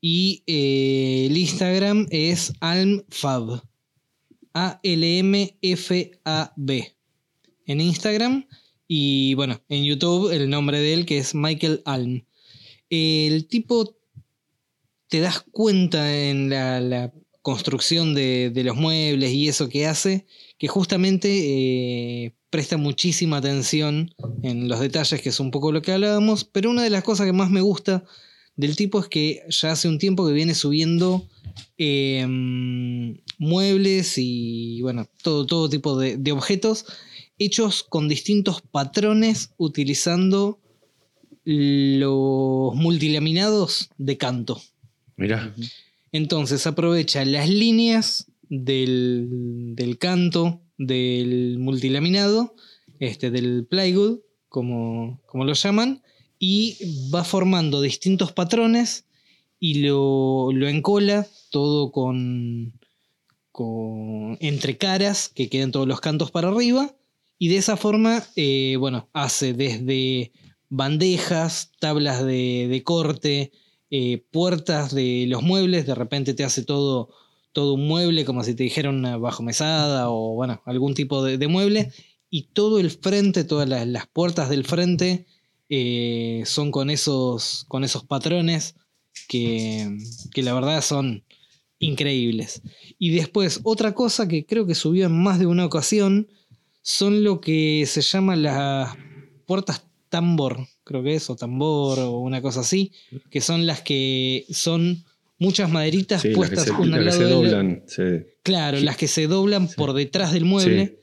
y 0.00 0.42
eh, 0.46 1.26
el 1.26 1.36
Instagram 1.36 2.06
es 2.10 2.54
almfab. 2.60 3.62
A-L-M-F-A-B. 4.54 4.86
En 7.66 7.80
Instagram 7.82 8.46
y 8.88 9.34
bueno, 9.34 9.60
en 9.68 9.84
YouTube 9.84 10.30
el 10.32 10.48
nombre 10.48 10.80
de 10.80 10.94
él 10.94 11.06
que 11.06 11.18
es 11.18 11.34
Michael 11.34 11.82
Alm. 11.84 12.24
El 12.90 13.46
tipo 13.48 13.96
te 15.08 15.20
das 15.20 15.44
cuenta 15.50 16.16
en 16.16 16.50
la, 16.50 17.12
construcción 17.42 18.12
de, 18.12 18.50
de 18.50 18.64
los 18.64 18.74
muebles 18.74 19.30
y 19.30 19.46
eso 19.46 19.68
que 19.68 19.86
hace, 19.86 20.26
que 20.58 20.66
justamente 20.66 21.28
eh, 21.30 22.34
presta 22.50 22.76
muchísima 22.76 23.36
atención 23.36 24.12
en 24.42 24.68
los 24.68 24.80
detalles, 24.80 25.22
que 25.22 25.28
es 25.28 25.38
un 25.38 25.52
poco 25.52 25.70
lo 25.70 25.80
que 25.80 25.92
hablábamos, 25.92 26.42
pero 26.42 26.70
una 26.70 26.82
de 26.82 26.90
las 26.90 27.04
cosas 27.04 27.24
que 27.24 27.32
más 27.32 27.48
me 27.48 27.60
gusta 27.60 28.02
del 28.56 28.74
tipo 28.74 28.98
es 28.98 29.06
que 29.06 29.42
ya 29.48 29.70
hace 29.70 29.86
un 29.86 29.98
tiempo 29.98 30.26
que 30.26 30.32
viene 30.32 30.56
subiendo 30.56 31.28
eh, 31.78 32.26
muebles 33.38 34.14
y 34.16 34.80
bueno, 34.82 35.06
todo, 35.22 35.46
todo 35.46 35.68
tipo 35.68 35.96
de, 35.96 36.16
de 36.16 36.32
objetos 36.32 36.86
hechos 37.38 37.82
con 37.82 38.08
distintos 38.08 38.62
patrones 38.62 39.52
utilizando 39.56 40.58
los 41.44 42.74
multilaminados 42.74 43.90
de 43.98 44.16
canto. 44.16 44.60
Mirá, 45.16 45.54
Entonces 46.12 46.66
aprovecha 46.66 47.24
las 47.24 47.48
líneas 47.48 48.26
del, 48.48 49.74
del 49.74 49.98
canto 49.98 50.60
del 50.78 51.58
multilaminado, 51.58 52.54
este, 52.98 53.30
del 53.30 53.66
plywood, 53.66 54.20
como, 54.48 55.20
como 55.26 55.44
lo 55.44 55.52
llaman, 55.52 56.02
y 56.38 56.76
va 57.14 57.24
formando 57.24 57.80
distintos 57.80 58.32
patrones 58.32 59.06
y 59.58 59.80
lo, 59.86 60.52
lo 60.52 60.68
encola 60.68 61.26
todo 61.50 61.92
con, 61.92 62.74
con 63.52 64.36
entre 64.40 64.76
caras 64.76 65.30
que 65.30 65.48
queden 65.48 65.72
todos 65.72 65.88
los 65.88 66.00
cantos 66.00 66.30
para 66.30 66.48
arriba 66.48 66.94
y 67.38 67.48
de 67.48 67.56
esa 67.56 67.76
forma, 67.76 68.24
eh, 68.36 68.76
bueno, 68.78 69.08
hace 69.12 69.52
desde 69.52 70.32
bandejas, 70.68 71.72
tablas 71.78 72.24
de, 72.24 72.66
de 72.68 72.82
corte, 72.82 73.52
eh, 73.90 74.24
puertas 74.30 74.94
de 74.94 75.26
los 75.28 75.42
muebles, 75.42 75.86
de 75.86 75.94
repente 75.94 76.34
te 76.34 76.44
hace 76.44 76.64
todo, 76.64 77.10
todo 77.52 77.74
un 77.74 77.86
mueble, 77.86 78.24
como 78.24 78.42
si 78.42 78.54
te 78.54 78.64
dijera 78.64 78.90
una 78.90 79.16
bajo 79.16 79.42
mesada 79.42 80.10
o 80.10 80.34
bueno, 80.34 80.60
algún 80.64 80.94
tipo 80.94 81.22
de, 81.22 81.46
mueble, 81.46 81.92
y 82.30 82.48
todo 82.52 82.80
el 82.80 82.90
frente, 82.90 83.44
todas 83.44 83.68
las, 83.68 83.86
las 83.86 84.06
puertas 84.06 84.48
del 84.48 84.64
frente 84.64 85.26
eh, 85.68 86.42
son 86.46 86.70
con 86.70 86.90
esos, 86.90 87.64
con 87.68 87.84
esos 87.84 88.04
patrones 88.04 88.74
que, 89.28 89.96
que 90.32 90.42
la 90.42 90.54
verdad 90.54 90.82
son 90.82 91.24
increíbles. 91.78 92.62
Y 92.98 93.10
después, 93.10 93.60
otra 93.62 93.94
cosa 93.94 94.26
que 94.26 94.46
creo 94.46 94.66
que 94.66 94.74
subió 94.74 95.06
en 95.06 95.22
más 95.22 95.38
de 95.38 95.46
una 95.46 95.64
ocasión 95.64 96.28
son 96.88 97.24
lo 97.24 97.40
que 97.40 97.84
se 97.86 98.00
llaman 98.00 98.44
las 98.44 98.96
puertas 99.44 99.84
tambor, 100.08 100.68
creo 100.84 101.02
que 101.02 101.16
es, 101.16 101.28
o 101.30 101.34
tambor, 101.34 101.98
o 101.98 102.20
una 102.20 102.40
cosa 102.40 102.60
así, 102.60 102.92
que 103.28 103.40
son 103.40 103.66
las 103.66 103.80
que 103.82 104.46
son 104.50 105.04
muchas 105.36 105.68
maderitas 105.68 106.22
sí, 106.22 106.28
las 106.28 106.34
que 106.34 106.36
puestas 106.54 106.64
se, 106.66 106.72
una 106.80 106.98
las 106.98 106.98
al 106.98 107.04
que 107.04 107.10
lado 107.10 107.18
se 107.18 107.24
de 107.24 107.30
la- 107.30 107.36
doblan. 107.36 107.82
sí. 107.88 108.02
Claro, 108.44 108.78
las 108.80 108.96
que 108.96 109.08
se 109.08 109.26
doblan 109.26 109.66
por 109.66 109.94
detrás 109.94 110.32
del 110.32 110.44
mueble, 110.44 111.00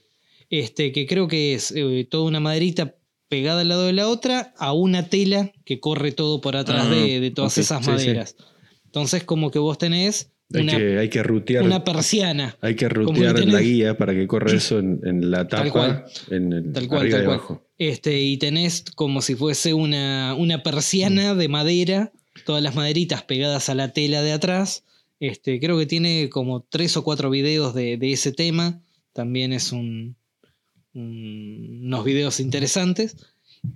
este, 0.49 0.93
que 0.93 1.05
creo 1.05 1.27
que 1.27 1.53
es 1.53 1.73
eh, 1.75 2.07
toda 2.09 2.23
una 2.29 2.39
maderita 2.39 2.95
pegada 3.27 3.59
al 3.61 3.67
lado 3.67 3.86
de 3.86 3.91
la 3.91 4.07
otra 4.07 4.53
a 4.57 4.71
una 4.71 5.09
tela 5.09 5.51
que 5.65 5.81
corre 5.81 6.13
todo 6.13 6.39
por 6.39 6.55
atrás 6.55 6.86
Ah, 6.88 6.89
de, 6.91 7.19
de 7.19 7.31
todas 7.31 7.57
esas 7.57 7.86
maderas. 7.86 8.38
Entonces, 8.86 9.25
como 9.25 9.51
que 9.51 9.59
vos 9.59 9.77
tenés 9.77 10.31
Hay, 10.54 10.62
una, 10.62 10.78
que, 10.78 10.97
hay 10.99 11.10
que 11.10 11.24
rutear. 11.24 11.64
una 11.64 11.84
persiana. 11.84 12.56
Hay 12.62 12.76
que 12.76 12.88
rutear 12.89 13.39
la 13.45 13.62
guía 13.62 13.97
para 13.97 14.14
que 14.14 14.28
corra 14.28 14.51
eso 14.54 14.80
en, 14.80 14.99
en 15.04 15.32
la 15.32 15.47
Tal 15.47 15.68
tapa, 15.68 15.72
cual. 15.72 16.06
en 16.30 16.54
el 16.54 16.72
Tal 16.72 16.88
cual, 16.88 17.10
tal 17.10 17.24
cual. 17.26 17.36
abajo. 17.36 17.68
Este, 17.78 18.22
y 18.22 18.38
tenés 18.38 18.84
como 18.95 19.22
si 19.22 19.36
fuese 19.36 19.74
una, 19.74 20.36
una 20.38 20.64
persiana 20.64 21.34
de 21.36 21.47
madera, 21.49 22.12
todas 22.45 22.62
las 22.64 22.76
maderitas 22.76 23.24
pegadas 23.24 23.70
a 23.70 23.76
la 23.76 23.93
tela 23.93 24.22
de 24.22 24.32
atrás. 24.32 24.84
Este, 25.20 25.60
creo 25.60 25.78
que 25.80 25.86
tiene 25.86 26.30
como 26.30 26.62
tres 26.70 26.97
o 26.97 27.04
cuatro 27.04 27.30
videos 27.30 27.74
de, 27.74 27.97
de 27.97 28.12
ese 28.14 28.32
tema, 28.32 28.82
también 29.14 29.54
es 29.54 29.72
un, 29.72 30.16
un- 30.93 31.82
unos 31.86 32.04
videos 32.06 32.39
interesantes. 32.39 33.16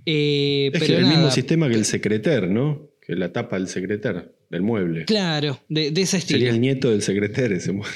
Eh, 0.04 0.70
Es 0.72 0.80
pero 0.80 0.98
el 0.98 1.06
mismo 1.06 1.30
sistema 1.30 1.68
que 1.68 1.74
el 1.74 1.84
secreter, 1.84 2.48
¿no? 2.48 2.90
Que 3.00 3.14
la 3.16 3.32
tapa 3.32 3.56
del 3.58 3.68
secreter, 3.68 4.34
del 4.50 4.62
mueble. 4.62 5.04
Claro, 5.04 5.60
de, 5.68 5.90
de 5.90 6.02
ese 6.02 6.18
estilo. 6.18 6.38
Sería 6.38 6.52
el 6.54 6.60
nieto 6.60 6.90
del 6.90 7.02
secreter 7.02 7.52
ese 7.52 7.72
mueble. 7.72 7.94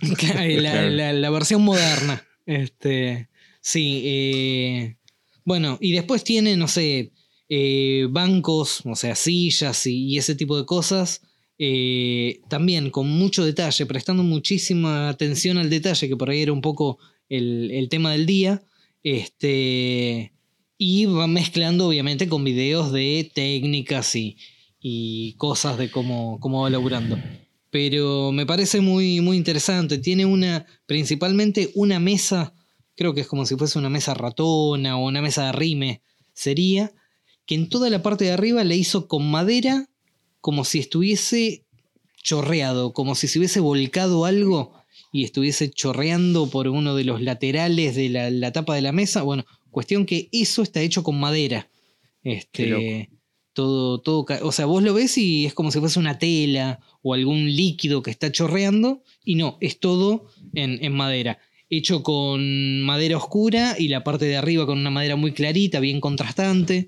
Claro, 0.18 0.48
la, 0.60 0.70
Claro. 0.72 0.90
la- 0.90 1.12
la 1.12 1.30
versión 1.30 1.62
moderna. 1.62 2.24
Este, 2.46 3.28
sí. 3.60 4.02
eh, 4.04 4.96
bueno, 5.44 5.78
y 5.80 5.92
después 5.92 6.24
tiene, 6.24 6.56
no 6.56 6.66
sé, 6.68 7.12
eh, 7.48 8.06
bancos, 8.10 8.80
o 8.84 8.96
sea, 8.96 9.14
sillas 9.14 9.86
y, 9.86 10.06
y 10.06 10.18
ese 10.18 10.34
tipo 10.34 10.56
de 10.58 10.64
cosas. 10.66 11.20
eh, 11.58 12.40
también 12.48 12.90
con 12.90 13.08
mucho 13.08 13.44
detalle, 13.44 13.86
prestando 13.86 14.22
muchísima 14.24 15.08
atención 15.08 15.58
al 15.58 15.70
detalle, 15.70 16.08
que 16.08 16.16
por 16.16 16.30
ahí 16.30 16.40
era 16.42 16.52
un 16.52 16.60
poco 16.62 16.98
el, 17.28 17.70
el 17.70 17.88
tema 17.88 18.10
del 18.12 18.26
día. 18.26 18.62
Este, 19.04 20.32
y 20.78 21.04
va 21.06 21.26
mezclando, 21.26 21.86
obviamente, 21.88 22.28
con 22.28 22.42
videos 22.44 22.92
de 22.92 23.30
técnicas 23.32 24.16
y, 24.16 24.36
y 24.82 25.34
cosas 25.34 25.78
de 25.78 25.90
cómo, 25.90 26.38
cómo 26.40 26.62
va 26.62 26.70
laburando 26.70 27.16
pero 27.72 28.32
me 28.32 28.44
parece 28.44 28.82
muy, 28.82 29.22
muy 29.22 29.38
interesante. 29.38 29.96
Tiene 29.96 30.26
una, 30.26 30.66
principalmente 30.84 31.70
una 31.74 31.98
mesa, 31.98 32.52
creo 32.94 33.14
que 33.14 33.22
es 33.22 33.26
como 33.26 33.46
si 33.46 33.56
fuese 33.56 33.78
una 33.78 33.88
mesa 33.88 34.12
ratona 34.12 34.98
o 34.98 35.06
una 35.06 35.22
mesa 35.22 35.46
de 35.46 35.52
rime, 35.52 36.02
sería, 36.34 36.92
que 37.46 37.54
en 37.54 37.70
toda 37.70 37.88
la 37.88 38.02
parte 38.02 38.26
de 38.26 38.32
arriba 38.32 38.62
le 38.62 38.76
hizo 38.76 39.08
con 39.08 39.30
madera 39.30 39.88
como 40.42 40.66
si 40.66 40.80
estuviese 40.80 41.64
chorreado, 42.22 42.92
como 42.92 43.14
si 43.14 43.26
se 43.26 43.38
hubiese 43.38 43.60
volcado 43.60 44.26
algo 44.26 44.74
y 45.10 45.24
estuviese 45.24 45.70
chorreando 45.70 46.50
por 46.50 46.68
uno 46.68 46.94
de 46.94 47.04
los 47.04 47.22
laterales 47.22 47.94
de 47.96 48.10
la, 48.10 48.28
la 48.28 48.52
tapa 48.52 48.74
de 48.74 48.82
la 48.82 48.92
mesa. 48.92 49.22
Bueno, 49.22 49.46
cuestión 49.70 50.04
que 50.04 50.28
eso 50.30 50.60
está 50.60 50.82
hecho 50.82 51.02
con 51.02 51.18
madera. 51.18 51.70
Este, 52.22 53.08
todo, 53.52 54.00
todo, 54.00 54.24
o 54.42 54.52
sea, 54.52 54.66
vos 54.66 54.82
lo 54.82 54.94
ves 54.94 55.16
y 55.18 55.46
es 55.46 55.54
como 55.54 55.70
si 55.70 55.78
fuese 55.80 55.98
una 55.98 56.18
tela 56.18 56.80
o 57.02 57.14
algún 57.14 57.44
líquido 57.54 58.02
que 58.02 58.10
está 58.10 58.30
chorreando, 58.32 59.02
y 59.24 59.34
no, 59.34 59.58
es 59.60 59.78
todo 59.80 60.26
en, 60.54 60.82
en 60.84 60.92
madera. 60.92 61.38
Hecho 61.68 62.02
con 62.02 62.82
madera 62.82 63.16
oscura 63.16 63.76
y 63.78 63.88
la 63.88 64.04
parte 64.04 64.26
de 64.26 64.36
arriba 64.36 64.66
con 64.66 64.78
una 64.78 64.90
madera 64.90 65.16
muy 65.16 65.32
clarita, 65.32 65.80
bien 65.80 66.00
contrastante. 66.00 66.84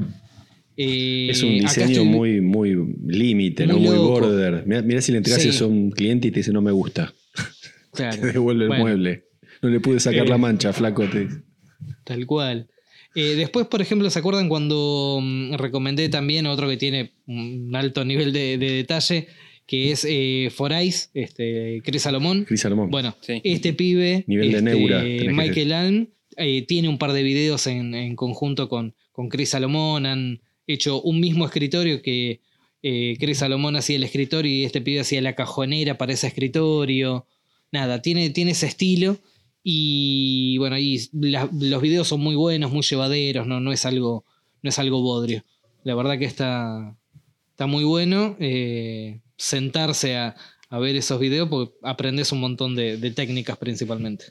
Eh, 0.77 1.29
Es 1.31 1.43
un 1.43 1.59
diseño 1.61 1.87
estoy- 2.03 2.05
muy, 2.05 2.41
muy 2.41 2.77
límite, 3.07 3.67
¿no? 3.67 3.75
Muy 3.79 3.87
Muy 3.89 3.97
loco. 3.97 4.09
border. 4.21 4.65
Mirá, 4.67 5.01
si 5.01 5.12
le 5.12 5.19
entregas 5.19 5.43
Sí. 5.43 5.49
eso 5.51 5.65
a 5.67 5.69
un 5.69 5.91
cliente 5.91 6.29
y 6.29 6.31
te 6.33 6.41
dice 6.41 6.53
no 6.53 6.61
me 6.62 6.73
gusta. 6.73 7.15
Claro, 7.93 8.21
Te 8.21 8.33
devuelve 8.33 8.65
el 8.65 8.69
Bueno. 8.69 8.85
mueble. 8.85 9.25
No 9.62 9.69
le 9.71 9.81
pude 9.81 10.01
sacar 10.01 10.27
Eh. 10.27 10.29
la 10.29 10.37
mancha, 10.39 10.73
flaco. 10.73 11.05
te. 11.09 11.29
Tal 12.05 12.27
cual. 12.27 12.69
Eh, 13.15 13.35
después, 13.37 13.67
por 13.67 13.81
ejemplo, 13.81 14.09
¿se 14.11 14.19
acuerdan 14.19 14.49
cuando 14.49 15.19
mm, 15.23 15.55
recomendé 15.55 16.09
también 16.09 16.47
otro 16.47 16.69
que 16.69 16.77
tiene 16.77 17.12
un 17.27 17.71
alto 17.75 18.05
nivel 18.05 18.33
de, 18.33 18.59
de 18.59 18.71
detalle? 18.73 19.29
Que 19.67 19.93
es 19.93 20.07
eh, 20.09 20.51
Forais, 20.55 21.11
este, 21.15 21.81
Chris 21.85 22.03
Salomón. 22.03 22.45
Cris 22.45 22.61
Salomón. 22.61 22.91
Bueno, 22.91 23.17
Sí. 23.23 23.41
este 23.45 23.73
pibe, 23.73 24.25
Nivel 24.27 24.51
de 24.53 24.59
este, 24.59 24.71
neura, 24.71 25.03
Michael 25.33 25.73
Alm, 25.73 26.09
eh, 26.37 26.62
tiene 26.62 26.89
un 26.89 26.99
par 26.99 27.12
de 27.12 27.23
videos 27.23 27.67
en, 27.67 27.95
en 27.95 28.15
conjunto 28.15 28.69
con, 28.69 28.95
con 29.12 29.29
Chris 29.31 29.51
Salomón. 29.51 30.05
Han 30.05 30.41
hecho 30.67 31.01
un 31.01 31.19
mismo 31.21 31.47
escritorio 31.47 32.03
que 32.03 32.41
eh, 32.83 33.17
Chris 33.19 33.39
Salomón 33.39 33.77
hacía 33.77 33.97
el 33.97 34.05
escritorio 34.05 34.53
y 34.53 34.65
este 34.65 34.83
pibe 34.83 35.01
hacía 35.01 35.23
la 35.23 35.35
cajonera 35.35 35.97
para 35.97 36.12
ese 36.12 36.27
escritorio. 36.27 37.27
Nada, 37.73 38.03
tiene, 38.03 38.29
tiene 38.31 38.51
ese 38.51 38.67
estilo. 38.67 39.17
Y 39.67 40.59
bueno, 40.59 40.77
la- 41.12 41.49
los 41.59 41.81
videos 41.83 42.07
son 42.07 42.21
muy 42.21 42.37
buenos, 42.37 42.71
muy 42.71 42.83
llevaderos, 42.83 43.47
no, 43.47 43.61
no, 43.61 43.73
es, 43.73 43.87
algo, 43.87 44.25
no 44.62 44.69
es 44.69 44.79
algo 44.79 45.01
bodrio. 45.01 45.43
La 45.85 45.95
verdad 45.95 46.19
que 46.19 46.27
está, 46.27 46.95
está 47.51 47.67
muy 47.67 47.83
bueno 47.85 48.37
eh, 48.41 49.21
sentarse 49.39 50.17
a, 50.17 50.37
a 50.69 50.79
ver 50.79 50.97
esos 50.97 51.19
videos 51.19 51.49
porque 51.49 51.73
aprendes 51.83 52.31
un 52.31 52.41
montón 52.41 52.75
de, 52.77 52.99
de 52.99 53.11
técnicas 53.11 53.57
principalmente. 53.57 54.27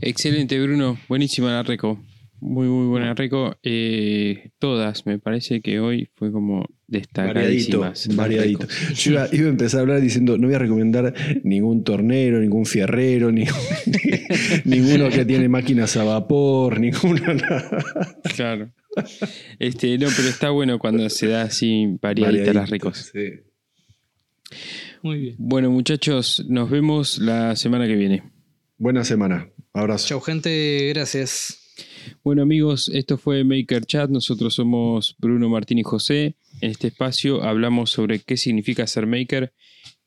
Excelente, 0.00 0.60
Bruno. 0.60 0.98
Buenísima 1.08 1.52
la. 1.52 2.02
Muy, 2.40 2.68
muy 2.68 2.86
buena 2.86 3.14
reco. 3.14 3.56
Eh, 3.62 4.50
todas, 4.58 5.04
me 5.06 5.18
parece 5.18 5.60
que 5.60 5.78
hoy 5.78 6.08
fue 6.14 6.32
como 6.32 6.66
Variadito, 6.88 7.82
destacadísimas. 7.82 8.16
variadito. 8.16 8.66
Yo 8.94 9.12
iba, 9.12 9.28
iba 9.32 9.46
a 9.46 9.50
empezar 9.50 9.78
a 9.78 9.82
hablar 9.82 10.00
diciendo, 10.00 10.38
no 10.38 10.46
voy 10.46 10.54
a 10.54 10.58
recomendar 10.58 11.14
ningún 11.44 11.84
tornero, 11.84 12.40
ningún 12.40 12.64
fierrero, 12.66 13.30
ni, 13.30 13.44
ninguno 14.64 15.08
que 15.10 15.24
tiene 15.24 15.48
máquinas 15.48 15.96
a 15.96 16.04
vapor, 16.04 16.80
ninguno 16.80 17.34
nada. 17.34 17.82
Claro. 18.34 18.70
Este, 19.58 19.98
no, 19.98 20.08
pero 20.16 20.28
está 20.28 20.50
bueno 20.50 20.78
cuando 20.78 21.08
se 21.10 21.28
da 21.28 21.42
así 21.42 21.98
variaditas 22.00 22.54
las 22.54 22.70
recos. 22.70 23.10
sí. 23.12 23.30
Muy 25.02 25.18
bien. 25.18 25.34
Bueno, 25.38 25.70
muchachos, 25.70 26.44
nos 26.48 26.68
vemos 26.68 27.18
la 27.18 27.56
semana 27.56 27.86
que 27.86 27.94
viene. 27.96 28.22
Buena 28.76 29.04
semana. 29.04 29.48
Abrazo. 29.72 30.08
Chau 30.08 30.20
gente, 30.20 30.88
gracias. 30.92 31.59
Bueno 32.22 32.42
amigos, 32.42 32.90
esto 32.92 33.18
fue 33.18 33.44
Maker 33.44 33.84
Chat, 33.84 34.10
nosotros 34.10 34.54
somos 34.54 35.16
Bruno 35.18 35.48
Martín 35.48 35.78
y 35.78 35.82
José. 35.82 36.34
En 36.60 36.70
este 36.70 36.88
espacio 36.88 37.42
hablamos 37.42 37.90
sobre 37.90 38.18
qué 38.20 38.36
significa 38.36 38.86
ser 38.86 39.06
maker, 39.06 39.52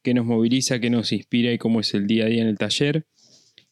qué 0.01 0.13
nos 0.13 0.26
moviliza, 0.26 0.80
qué 0.80 0.89
nos 0.89 1.11
inspira 1.11 1.51
y 1.51 1.57
cómo 1.57 1.80
es 1.80 1.93
el 1.93 2.07
día 2.07 2.26
a 2.26 2.28
día 2.28 2.41
en 2.41 2.47
el 2.47 2.57
taller. 2.57 3.07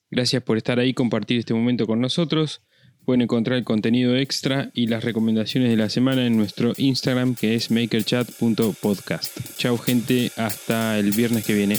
Gracias 0.09 0.43
por 0.43 0.57
estar 0.57 0.79
ahí 0.79 0.93
compartir 0.93 1.39
este 1.39 1.53
momento 1.53 1.87
con 1.87 2.01
nosotros. 2.01 2.61
Pueden 3.05 3.21
encontrar 3.21 3.57
el 3.57 3.63
contenido 3.63 4.15
extra 4.15 4.69
y 4.73 4.87
las 4.87 5.03
recomendaciones 5.03 5.69
de 5.69 5.77
la 5.77 5.89
semana 5.89 6.27
en 6.27 6.37
nuestro 6.37 6.73
Instagram 6.77 7.35
que 7.35 7.55
es 7.55 7.71
makerchat.podcast. 7.71 9.57
Chao 9.57 9.77
gente, 9.77 10.31
hasta 10.37 10.99
el 10.99 11.11
viernes 11.11 11.45
que 11.45 11.53
viene. 11.53 11.77